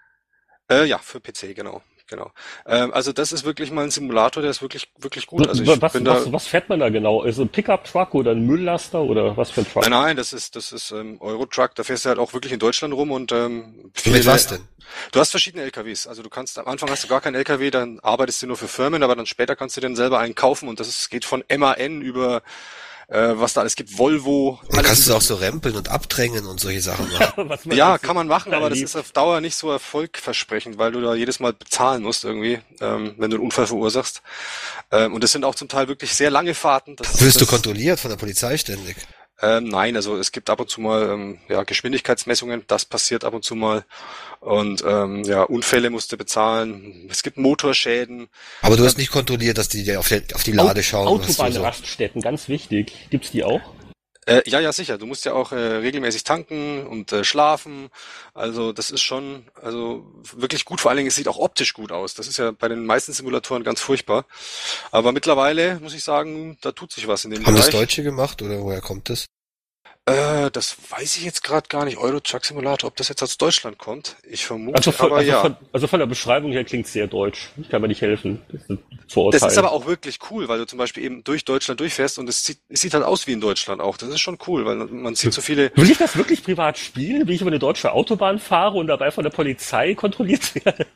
Äh, 0.70 0.86
ja, 0.86 0.96
für 0.96 1.20
PC, 1.20 1.54
genau. 1.54 1.82
Genau. 2.08 2.30
Ähm, 2.66 2.94
also 2.94 3.12
das 3.12 3.32
ist 3.32 3.44
wirklich 3.44 3.72
mal 3.72 3.82
ein 3.82 3.90
Simulator, 3.90 4.40
der 4.40 4.50
ist 4.50 4.62
wirklich 4.62 4.88
wirklich 4.98 5.26
gut. 5.26 5.48
Also 5.48 5.62
ich 5.62 5.68
was, 5.68 5.92
bin 5.92 6.06
was, 6.06 6.24
da, 6.24 6.32
was 6.32 6.46
fährt 6.46 6.68
man 6.68 6.78
da 6.78 6.88
genau? 6.88 7.24
Ist 7.24 7.38
ein 7.38 7.48
Pickup-Truck 7.48 8.14
oder 8.14 8.30
ein 8.30 8.46
Mülllaster 8.46 9.00
oder 9.00 9.36
was 9.36 9.50
für 9.50 9.62
ein 9.62 9.66
Truck? 9.68 9.82
Nein, 9.82 9.90
nein, 9.90 10.16
das 10.16 10.32
ist 10.32 10.54
das 10.54 10.70
ist 10.70 10.92
ähm, 10.92 11.20
Euro-Truck. 11.20 11.74
Da 11.74 11.82
fährst 11.82 12.04
du 12.04 12.10
halt 12.10 12.18
auch 12.18 12.32
wirklich 12.32 12.52
in 12.52 12.60
Deutschland 12.60 12.94
rum 12.94 13.10
und 13.10 13.32
ähm, 13.32 13.90
viele, 13.92 14.18
Mit 14.18 14.26
was 14.26 14.46
denn? 14.46 14.60
Du 15.10 15.18
hast 15.18 15.30
verschiedene 15.30 15.64
LKWs. 15.64 16.06
Also 16.06 16.22
du 16.22 16.30
kannst 16.30 16.58
am 16.58 16.68
Anfang 16.68 16.88
hast 16.90 17.02
du 17.02 17.08
gar 17.08 17.20
keinen 17.20 17.34
LKW, 17.34 17.70
dann 17.70 17.98
arbeitest 18.00 18.42
du 18.42 18.46
nur 18.46 18.56
für 18.56 18.68
Firmen, 18.68 19.02
aber 19.02 19.16
dann 19.16 19.26
später 19.26 19.56
kannst 19.56 19.76
du 19.76 19.80
dann 19.80 19.96
selber 19.96 20.20
einen 20.20 20.36
kaufen 20.36 20.68
und 20.68 20.78
das 20.78 20.88
ist, 20.88 21.10
geht 21.10 21.24
von 21.24 21.42
MAN 21.50 22.02
über 22.02 22.42
äh, 23.08 23.32
was 23.34 23.52
da 23.52 23.60
alles 23.60 23.76
gibt, 23.76 23.96
Volvo. 23.96 24.60
Dann 24.70 24.84
kannst 24.84 25.08
du 25.08 25.14
auch 25.14 25.20
so 25.20 25.36
rempeln 25.36 25.76
und 25.76 25.88
abdrängen 25.88 26.46
und 26.46 26.58
solche 26.58 26.80
Sachen 26.80 27.10
machen. 27.12 27.60
ja, 27.72 27.98
kann 27.98 28.16
man 28.16 28.26
machen, 28.26 28.52
aber 28.52 28.68
das 28.68 28.80
ist 28.80 28.96
auf 28.96 29.12
Dauer 29.12 29.40
nicht 29.40 29.54
so 29.54 29.70
erfolgversprechend, 29.70 30.78
weil 30.78 30.92
du 30.92 31.00
da 31.00 31.14
jedes 31.14 31.38
Mal 31.38 31.52
bezahlen 31.52 32.02
musst 32.02 32.24
irgendwie, 32.24 32.60
ähm, 32.80 33.14
wenn 33.18 33.30
du 33.30 33.36
einen 33.36 33.44
Unfall 33.44 33.66
verursachst. 33.66 34.22
Ähm, 34.90 35.14
und 35.14 35.22
das 35.22 35.32
sind 35.32 35.44
auch 35.44 35.54
zum 35.54 35.68
Teil 35.68 35.88
wirklich 35.88 36.14
sehr 36.14 36.30
lange 36.30 36.54
Fahrten. 36.54 36.96
Das, 36.96 37.20
Wirst 37.20 37.40
das, 37.40 37.46
du 37.46 37.46
kontrolliert 37.46 38.00
von 38.00 38.10
der 38.10 38.18
Polizei 38.18 38.56
ständig? 38.56 38.96
Ähm, 39.42 39.64
nein, 39.64 39.96
also 39.96 40.16
es 40.16 40.32
gibt 40.32 40.48
ab 40.48 40.60
und 40.60 40.70
zu 40.70 40.80
mal 40.80 41.10
ähm, 41.10 41.38
ja, 41.48 41.62
Geschwindigkeitsmessungen, 41.62 42.64
das 42.66 42.86
passiert 42.86 43.24
ab 43.24 43.34
und 43.34 43.44
zu 43.44 43.54
mal. 43.54 43.84
Und 44.40 44.82
ähm, 44.86 45.24
ja, 45.24 45.42
Unfälle 45.42 45.90
musst 45.90 46.12
du 46.12 46.16
bezahlen. 46.16 47.06
Es 47.10 47.22
gibt 47.22 47.36
Motorschäden. 47.36 48.28
Aber 48.62 48.76
du 48.76 48.84
hast 48.84 48.96
nicht 48.96 49.10
kontrolliert, 49.10 49.58
dass 49.58 49.68
die 49.68 49.96
auf, 49.96 50.08
die, 50.08 50.22
auf 50.34 50.42
die 50.42 50.52
Lade 50.52 50.82
schauen. 50.82 51.06
Autobahnraststätten, 51.08 52.22
so. 52.22 52.24
ganz 52.24 52.48
wichtig. 52.48 52.92
Gibt's 53.10 53.30
die 53.30 53.44
auch? 53.44 53.60
Äh, 54.26 54.42
ja, 54.46 54.58
ja, 54.58 54.72
sicher. 54.72 54.98
Du 54.98 55.06
musst 55.06 55.24
ja 55.24 55.32
auch 55.32 55.52
äh, 55.52 55.56
regelmäßig 55.56 56.24
tanken 56.24 56.84
und 56.84 57.12
äh, 57.12 57.22
schlafen. 57.22 57.90
Also 58.34 58.72
das 58.72 58.90
ist 58.90 59.02
schon, 59.02 59.46
also 59.62 60.04
wirklich 60.34 60.64
gut. 60.64 60.80
Vor 60.80 60.90
allen 60.90 60.98
Dingen, 60.98 61.08
es 61.08 61.14
sieht 61.14 61.28
auch 61.28 61.38
optisch 61.38 61.74
gut 61.74 61.92
aus. 61.92 62.14
Das 62.14 62.26
ist 62.26 62.36
ja 62.36 62.50
bei 62.50 62.66
den 62.66 62.86
meisten 62.86 63.12
Simulatoren 63.12 63.62
ganz 63.62 63.80
furchtbar. 63.80 64.26
Aber 64.90 65.12
mittlerweile 65.12 65.78
muss 65.78 65.94
ich 65.94 66.02
sagen, 66.02 66.58
da 66.60 66.72
tut 66.72 66.90
sich 66.90 67.06
was 67.06 67.24
in 67.24 67.30
dem 67.30 67.46
Haben 67.46 67.54
Bereich. 67.54 67.66
Haben 67.66 67.72
das 67.72 67.80
Deutsche 67.80 68.02
gemacht 68.02 68.42
oder 68.42 68.60
woher 68.60 68.80
kommt 68.80 69.10
das? 69.10 69.26
Äh, 70.08 70.52
das 70.52 70.76
weiß 70.90 71.16
ich 71.16 71.24
jetzt 71.24 71.42
gerade 71.42 71.66
gar 71.68 71.84
nicht. 71.84 71.98
Euro 71.98 72.20
Truck 72.20 72.44
Simulator, 72.44 72.86
ob 72.88 72.96
das 72.96 73.08
jetzt 73.08 73.24
aus 73.24 73.38
Deutschland 73.38 73.76
kommt. 73.76 74.14
Ich 74.22 74.46
vermute, 74.46 74.76
also 74.76 74.92
von, 74.92 75.06
aber 75.06 75.16
also 75.16 75.28
ja. 75.28 75.40
Von, 75.40 75.56
also 75.72 75.86
von 75.88 75.98
der 75.98 76.06
Beschreibung 76.06 76.52
her 76.52 76.62
klingt 76.62 76.86
sehr 76.86 77.08
deutsch. 77.08 77.50
Ich 77.60 77.68
kann 77.68 77.82
mir 77.82 77.88
nicht 77.88 78.02
helfen. 78.02 78.40
Das, 78.48 79.40
das 79.40 79.52
ist 79.52 79.58
aber 79.58 79.72
auch 79.72 79.86
wirklich 79.86 80.20
cool, 80.30 80.46
weil 80.46 80.58
du 80.58 80.66
zum 80.66 80.78
Beispiel 80.78 81.02
eben 81.02 81.24
durch 81.24 81.44
Deutschland 81.44 81.80
durchfährst 81.80 82.20
und 82.20 82.28
es 82.28 82.44
sieht, 82.44 82.58
es 82.68 82.82
sieht 82.82 82.94
halt 82.94 83.02
aus 83.02 83.26
wie 83.26 83.32
in 83.32 83.40
Deutschland 83.40 83.80
auch. 83.80 83.96
Das 83.96 84.08
ist 84.08 84.20
schon 84.20 84.38
cool, 84.46 84.64
weil 84.64 84.76
man 84.76 85.16
sieht 85.16 85.32
so 85.32 85.40
viele. 85.40 85.72
Will 85.74 85.90
ich 85.90 85.98
das 85.98 86.16
wirklich 86.16 86.44
privat 86.44 86.78
spielen? 86.78 87.26
Wie 87.26 87.34
ich 87.34 87.40
über 87.40 87.50
eine 87.50 87.58
deutsche 87.58 87.90
Autobahn 87.90 88.38
fahre 88.38 88.78
und 88.78 88.86
dabei 88.86 89.10
von 89.10 89.24
der 89.24 89.30
Polizei 89.30 89.94
kontrolliert 89.96 90.54
werde? 90.64 90.86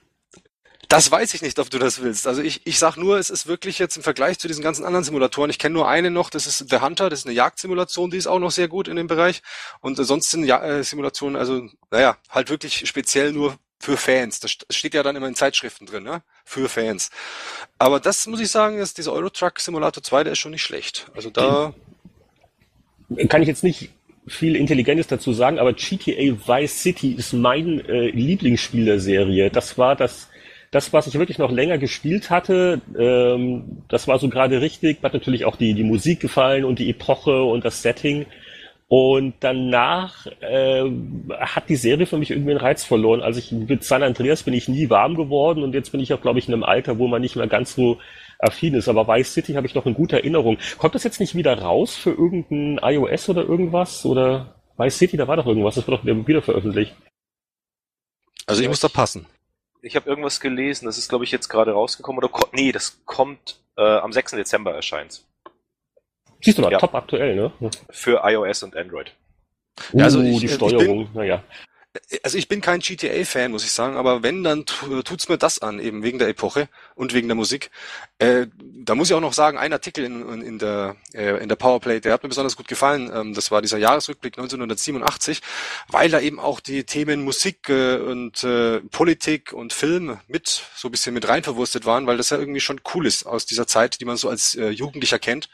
Das 0.91 1.09
weiß 1.09 1.34
ich 1.34 1.43
nicht, 1.43 1.57
ob 1.61 1.70
du 1.70 1.78
das 1.78 2.03
willst. 2.03 2.26
Also 2.26 2.43
ich, 2.43 2.66
ich 2.66 2.80
sag 2.80 2.97
nur, 2.97 3.16
es 3.16 3.30
ist 3.30 3.47
wirklich 3.47 3.78
jetzt 3.78 3.97
im 3.97 4.03
Vergleich 4.03 4.41
zu 4.41 4.49
diesen 4.49 4.64
ganzen 4.64 4.84
anderen 4.84 5.05
Simulatoren. 5.05 5.49
Ich 5.49 5.61
kenne 5.61 5.74
nur 5.74 5.88
eine 5.88 6.11
noch, 6.11 6.30
das 6.30 6.49
ist 6.49 6.68
The 6.68 6.80
Hunter, 6.80 7.09
das 7.09 7.20
ist 7.20 7.26
eine 7.26 7.34
Jagdsimulation, 7.36 8.11
die 8.11 8.16
ist 8.16 8.26
auch 8.26 8.41
noch 8.41 8.51
sehr 8.51 8.66
gut 8.66 8.88
in 8.88 8.97
dem 8.97 9.07
Bereich. 9.07 9.41
Und 9.80 9.95
sonst 9.95 10.32
sind 10.32 10.43
ja, 10.43 10.61
äh, 10.61 10.82
Simulationen, 10.82 11.36
also 11.36 11.68
naja, 11.93 12.16
halt 12.28 12.51
wirklich 12.51 12.88
speziell 12.88 13.32
nur 13.32 13.57
für 13.78 13.97
Fans. 13.97 14.41
Das 14.41 14.57
steht 14.68 14.95
ja 14.95 15.05
dann 15.05 15.14
immer 15.14 15.28
in 15.28 15.36
Zeitschriften 15.36 15.86
drin, 15.86 16.03
ne? 16.03 16.24
Für 16.45 16.68
Fans. 16.68 17.11
Aber 17.78 18.01
das 18.01 18.26
muss 18.26 18.41
ich 18.41 18.51
sagen, 18.51 18.78
ist 18.78 18.99
dieser 18.99 19.12
Euro 19.12 19.30
Truck 19.30 19.61
Simulator 19.61 20.03
2, 20.03 20.24
der 20.24 20.32
ist 20.32 20.41
schon 20.41 20.51
nicht 20.51 20.64
schlecht. 20.64 21.07
Also 21.14 21.30
da. 21.30 21.72
Kann 23.28 23.43
ich 23.43 23.49
jetzt 23.49 23.62
nicht 23.62 23.91
viel 24.26 24.57
Intelligentes 24.57 25.07
dazu 25.07 25.32
sagen, 25.32 25.61
aber 25.61 25.72
GTA 25.72 26.34
Vice 26.47 26.82
City 26.82 27.12
ist 27.12 27.32
mein 27.32 27.78
äh, 27.86 28.11
Lieblingsspiel 28.11 28.86
der 28.86 28.99
Serie. 28.99 29.51
Das 29.51 29.78
war 29.78 29.95
das 29.95 30.29
das, 30.70 30.92
was 30.92 31.06
ich 31.08 31.18
wirklich 31.18 31.38
noch 31.38 31.50
länger 31.50 31.78
gespielt 31.78 32.30
hatte, 32.30 32.80
ähm, 32.96 33.82
das 33.88 34.06
war 34.06 34.18
so 34.18 34.28
gerade 34.28 34.60
richtig, 34.60 35.02
hat 35.02 35.14
natürlich 35.14 35.44
auch 35.44 35.56
die, 35.56 35.74
die 35.74 35.82
Musik 35.82 36.20
gefallen 36.20 36.64
und 36.64 36.78
die 36.78 36.88
Epoche 36.90 37.42
und 37.42 37.64
das 37.64 37.82
Setting. 37.82 38.26
Und 38.86 39.34
danach 39.40 40.26
äh, 40.40 40.82
hat 41.38 41.68
die 41.68 41.76
Serie 41.76 42.06
für 42.06 42.18
mich 42.18 42.30
irgendwie 42.30 42.50
einen 42.50 42.60
Reiz 42.60 42.84
verloren. 42.84 43.20
Also 43.20 43.38
ich 43.38 43.52
mit 43.52 43.84
San 43.84 44.02
Andreas 44.02 44.42
bin 44.42 44.54
ich 44.54 44.68
nie 44.68 44.90
warm 44.90 45.14
geworden 45.14 45.62
und 45.62 45.74
jetzt 45.74 45.92
bin 45.92 46.00
ich 46.00 46.12
auch, 46.12 46.20
glaube 46.20 46.40
ich, 46.40 46.48
in 46.48 46.54
einem 46.54 46.64
Alter, 46.64 46.98
wo 46.98 47.06
man 47.06 47.20
nicht 47.20 47.36
mehr 47.36 47.46
ganz 47.46 47.74
so 47.74 47.98
affin 48.40 48.74
ist. 48.74 48.88
Aber 48.88 49.06
Vice 49.06 49.32
City 49.32 49.52
habe 49.54 49.66
ich 49.66 49.76
noch 49.76 49.86
in 49.86 49.94
guter 49.94 50.18
Erinnerung. 50.18 50.58
Kommt 50.78 50.96
das 50.96 51.04
jetzt 51.04 51.20
nicht 51.20 51.36
wieder 51.36 51.56
raus 51.60 51.96
für 51.96 52.10
irgendein 52.10 52.80
iOS 52.82 53.28
oder 53.28 53.42
irgendwas? 53.42 54.04
Oder 54.04 54.56
Vice 54.76 54.98
City, 54.98 55.16
da 55.16 55.28
war 55.28 55.36
doch 55.36 55.46
irgendwas, 55.46 55.76
das 55.76 55.86
wird 55.86 56.00
doch 56.00 56.26
wieder 56.26 56.42
veröffentlicht. 56.42 56.94
Also 58.46 58.62
ich 58.62 58.68
muss 58.68 58.80
da 58.80 58.88
passen 58.88 59.26
ich 59.82 59.96
habe 59.96 60.08
irgendwas 60.08 60.40
gelesen, 60.40 60.86
das 60.86 60.98
ist 60.98 61.08
glaube 61.08 61.24
ich 61.24 61.30
jetzt 61.30 61.48
gerade 61.48 61.72
rausgekommen 61.72 62.22
oder 62.22 62.48
nee, 62.52 62.72
das 62.72 63.00
kommt 63.04 63.60
äh, 63.76 63.82
am 63.82 64.12
6. 64.12 64.32
Dezember 64.32 64.74
erscheint. 64.74 65.24
Siehst 66.42 66.58
du 66.58 66.62
mal, 66.62 66.72
ja. 66.72 66.78
top 66.78 66.94
aktuell, 66.94 67.36
ne? 67.36 67.52
Für 67.90 68.22
iOS 68.24 68.62
und 68.62 68.76
Android. 68.76 69.12
Uh, 69.92 69.98
ja, 69.98 70.04
also 70.04 70.22
ich, 70.22 70.40
die 70.40 70.48
Steuerung, 70.48 71.08
naja 71.14 71.42
also 72.22 72.38
ich 72.38 72.48
bin 72.48 72.60
kein 72.60 72.80
GTA-Fan, 72.80 73.50
muss 73.50 73.64
ich 73.64 73.72
sagen, 73.72 73.96
aber 73.96 74.22
wenn, 74.22 74.44
dann 74.44 74.64
tut's 74.64 75.28
mir 75.28 75.38
das 75.38 75.60
an, 75.60 75.80
eben 75.80 76.02
wegen 76.02 76.18
der 76.18 76.28
Epoche 76.28 76.68
und 76.94 77.14
wegen 77.14 77.28
der 77.28 77.34
Musik. 77.34 77.70
Äh, 78.20 78.48
da 78.84 78.94
muss 78.94 79.08
ich 79.08 79.14
auch 79.14 79.20
noch 79.20 79.32
sagen, 79.32 79.56
ein 79.56 79.72
Artikel 79.72 80.04
in, 80.04 80.42
in, 80.42 80.58
der, 80.58 80.96
äh, 81.14 81.42
in 81.42 81.48
der 81.48 81.56
Powerplay, 81.56 82.00
der 82.00 82.12
hat 82.12 82.22
mir 82.22 82.28
besonders 82.28 82.56
gut 82.56 82.68
gefallen. 82.68 83.10
Ähm, 83.14 83.32
das 83.32 83.50
war 83.50 83.62
dieser 83.62 83.78
Jahresrückblick 83.78 84.36
1987, 84.36 85.40
weil 85.88 86.10
da 86.10 86.20
eben 86.20 86.38
auch 86.38 86.60
die 86.60 86.84
Themen 86.84 87.24
Musik 87.24 87.68
äh, 87.70 87.96
und 87.96 88.44
äh, 88.44 88.80
Politik 88.90 89.54
und 89.54 89.72
Film 89.72 90.18
mit 90.28 90.62
so 90.74 90.88
ein 90.88 90.90
bisschen 90.90 91.14
mit 91.14 91.28
rein 91.28 91.42
verwurstet 91.42 91.86
waren, 91.86 92.06
weil 92.06 92.18
das 92.18 92.28
ja 92.28 92.38
irgendwie 92.38 92.60
schon 92.60 92.82
cool 92.94 93.06
ist 93.06 93.24
aus 93.24 93.46
dieser 93.46 93.66
Zeit, 93.66 94.00
die 94.00 94.04
man 94.04 94.18
so 94.18 94.28
als 94.28 94.54
äh, 94.54 94.68
Jugendlicher 94.68 95.18
kennt, 95.18 95.48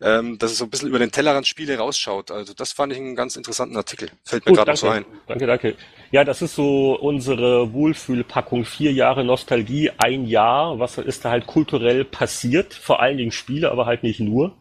ähm, 0.00 0.38
dass 0.38 0.50
es 0.50 0.58
so 0.58 0.64
ein 0.64 0.70
bisschen 0.70 0.88
über 0.88 0.98
den 0.98 1.12
Tellerrand 1.12 1.46
Spiele 1.46 1.78
rausschaut. 1.78 2.32
Also 2.32 2.54
das 2.54 2.72
fand 2.72 2.92
ich 2.92 2.98
einen 2.98 3.14
ganz 3.14 3.36
interessanten 3.36 3.76
Artikel. 3.76 4.10
Fällt 4.24 4.46
mir 4.46 4.52
gerade 4.52 4.72
noch 4.72 4.76
so 4.76 4.88
ein. 4.88 5.04
Danke, 5.28 5.46
danke. 5.46 5.76
Ja, 6.10 6.24
das 6.24 6.42
ist 6.42 6.56
so 6.56 6.98
unsere 6.98 7.72
Wohlfühlpackung. 7.72 8.64
Vier 8.64 8.92
Jahre 8.92 9.22
Nostalgie, 9.22 9.92
ein 9.98 10.26
Jahr. 10.26 10.78
Was 10.80 10.98
ist 10.98 11.24
da 11.24 11.30
halt 11.30 11.46
kulturell 11.46 11.99
passiert? 12.04 12.74
Vor 12.74 13.00
allen 13.00 13.16
Dingen 13.16 13.32
Spiele, 13.32 13.70
aber 13.70 13.86
halt 13.86 14.02
nicht 14.02 14.20
nur. 14.20 14.56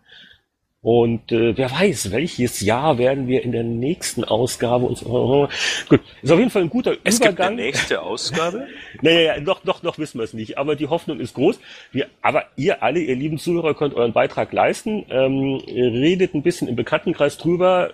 Und 0.81 1.33
äh, 1.33 1.57
wer 1.57 1.69
weiß, 1.69 2.11
welches 2.11 2.61
Jahr 2.61 2.97
werden 2.97 3.27
wir 3.27 3.43
in 3.43 3.51
der 3.51 3.63
nächsten 3.63 4.23
Ausgabe 4.23 4.85
uns. 4.85 5.05
Oh, 5.05 5.49
gut, 5.89 5.99
ist 6.21 6.31
auf 6.31 6.39
jeden 6.39 6.51
Fall 6.51 6.61
ein 6.61 6.69
guter 6.69 6.95
es 7.03 7.17
Übergang. 7.17 7.35
Gibt 7.35 7.41
eine 7.41 7.55
nächste 7.57 8.01
Ausgabe? 8.01 8.65
naja, 9.01 9.41
noch, 9.41 9.65
noch, 9.65 9.83
noch 9.83 9.97
wissen 9.97 10.19
wir 10.19 10.23
es 10.23 10.33
nicht. 10.33 10.57
Aber 10.57 10.77
die 10.77 10.87
Hoffnung 10.87 11.19
ist 11.19 11.33
groß. 11.33 11.59
Wir, 11.91 12.07
aber 12.21 12.45
ihr 12.55 12.81
alle, 12.81 13.01
ihr 13.01 13.15
lieben 13.17 13.39
Zuhörer, 13.39 13.73
könnt 13.73 13.93
euren 13.93 14.13
Beitrag 14.13 14.53
leisten. 14.53 15.05
Ähm, 15.09 15.61
redet 15.67 16.33
ein 16.33 16.43
bisschen 16.43 16.69
im 16.69 16.77
Bekanntenkreis 16.77 17.37
drüber, 17.37 17.91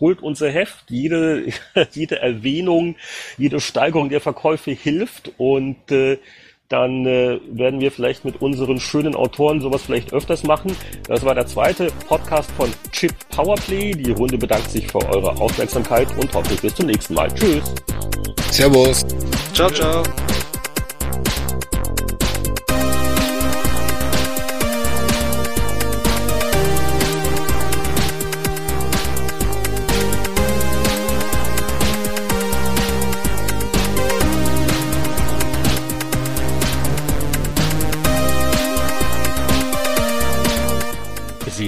holt 0.00 0.22
unser 0.22 0.48
Heft. 0.48 0.86
Jede, 0.88 1.44
jede 1.92 2.20
Erwähnung, 2.20 2.96
jede 3.36 3.60
Steigerung 3.60 4.08
der 4.08 4.22
Verkäufe 4.22 4.70
hilft 4.70 5.32
und 5.36 5.92
äh, 5.92 6.16
dann 6.68 7.06
äh, 7.06 7.40
werden 7.50 7.80
wir 7.80 7.92
vielleicht 7.92 8.24
mit 8.24 8.40
unseren 8.40 8.80
schönen 8.80 9.14
Autoren 9.14 9.60
sowas 9.60 9.82
vielleicht 9.82 10.12
öfters 10.12 10.44
machen. 10.44 10.74
Das 11.06 11.24
war 11.24 11.34
der 11.34 11.46
zweite 11.46 11.88
Podcast 12.08 12.50
von 12.52 12.70
Chip 12.90 13.12
Powerplay. 13.30 13.92
Die 13.92 14.12
Runde 14.12 14.38
bedankt 14.38 14.70
sich 14.70 14.86
für 14.90 15.04
eure 15.08 15.30
Aufmerksamkeit 15.40 16.08
und 16.18 16.32
hoffentlich 16.32 16.62
bis 16.62 16.74
zum 16.74 16.86
nächsten 16.86 17.14
Mal. 17.14 17.28
Tschüss. 17.34 17.74
Servus. 18.50 19.04
Ciao, 19.52 19.70
ciao. 19.70 20.02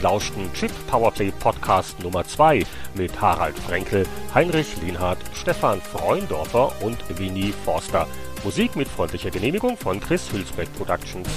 Lauschten 0.06 0.52
Chip 0.52 0.70
Powerplay 0.86 1.32
Podcast 1.32 1.98
Nummer 1.98 2.24
2 2.24 2.64
mit 2.94 3.20
Harald 3.20 3.58
Frenkel, 3.58 4.06
Heinrich 4.32 4.80
Lienhardt, 4.80 5.18
Stefan 5.34 5.80
Freundorfer 5.80 6.70
und 6.80 6.96
Winnie 7.18 7.52
Forster. 7.64 8.06
Musik 8.44 8.76
mit 8.76 8.86
freundlicher 8.86 9.30
Genehmigung 9.30 9.76
von 9.76 9.98
Chris 9.98 10.30
Hülsbeck 10.30 10.72
Productions. 10.74 11.28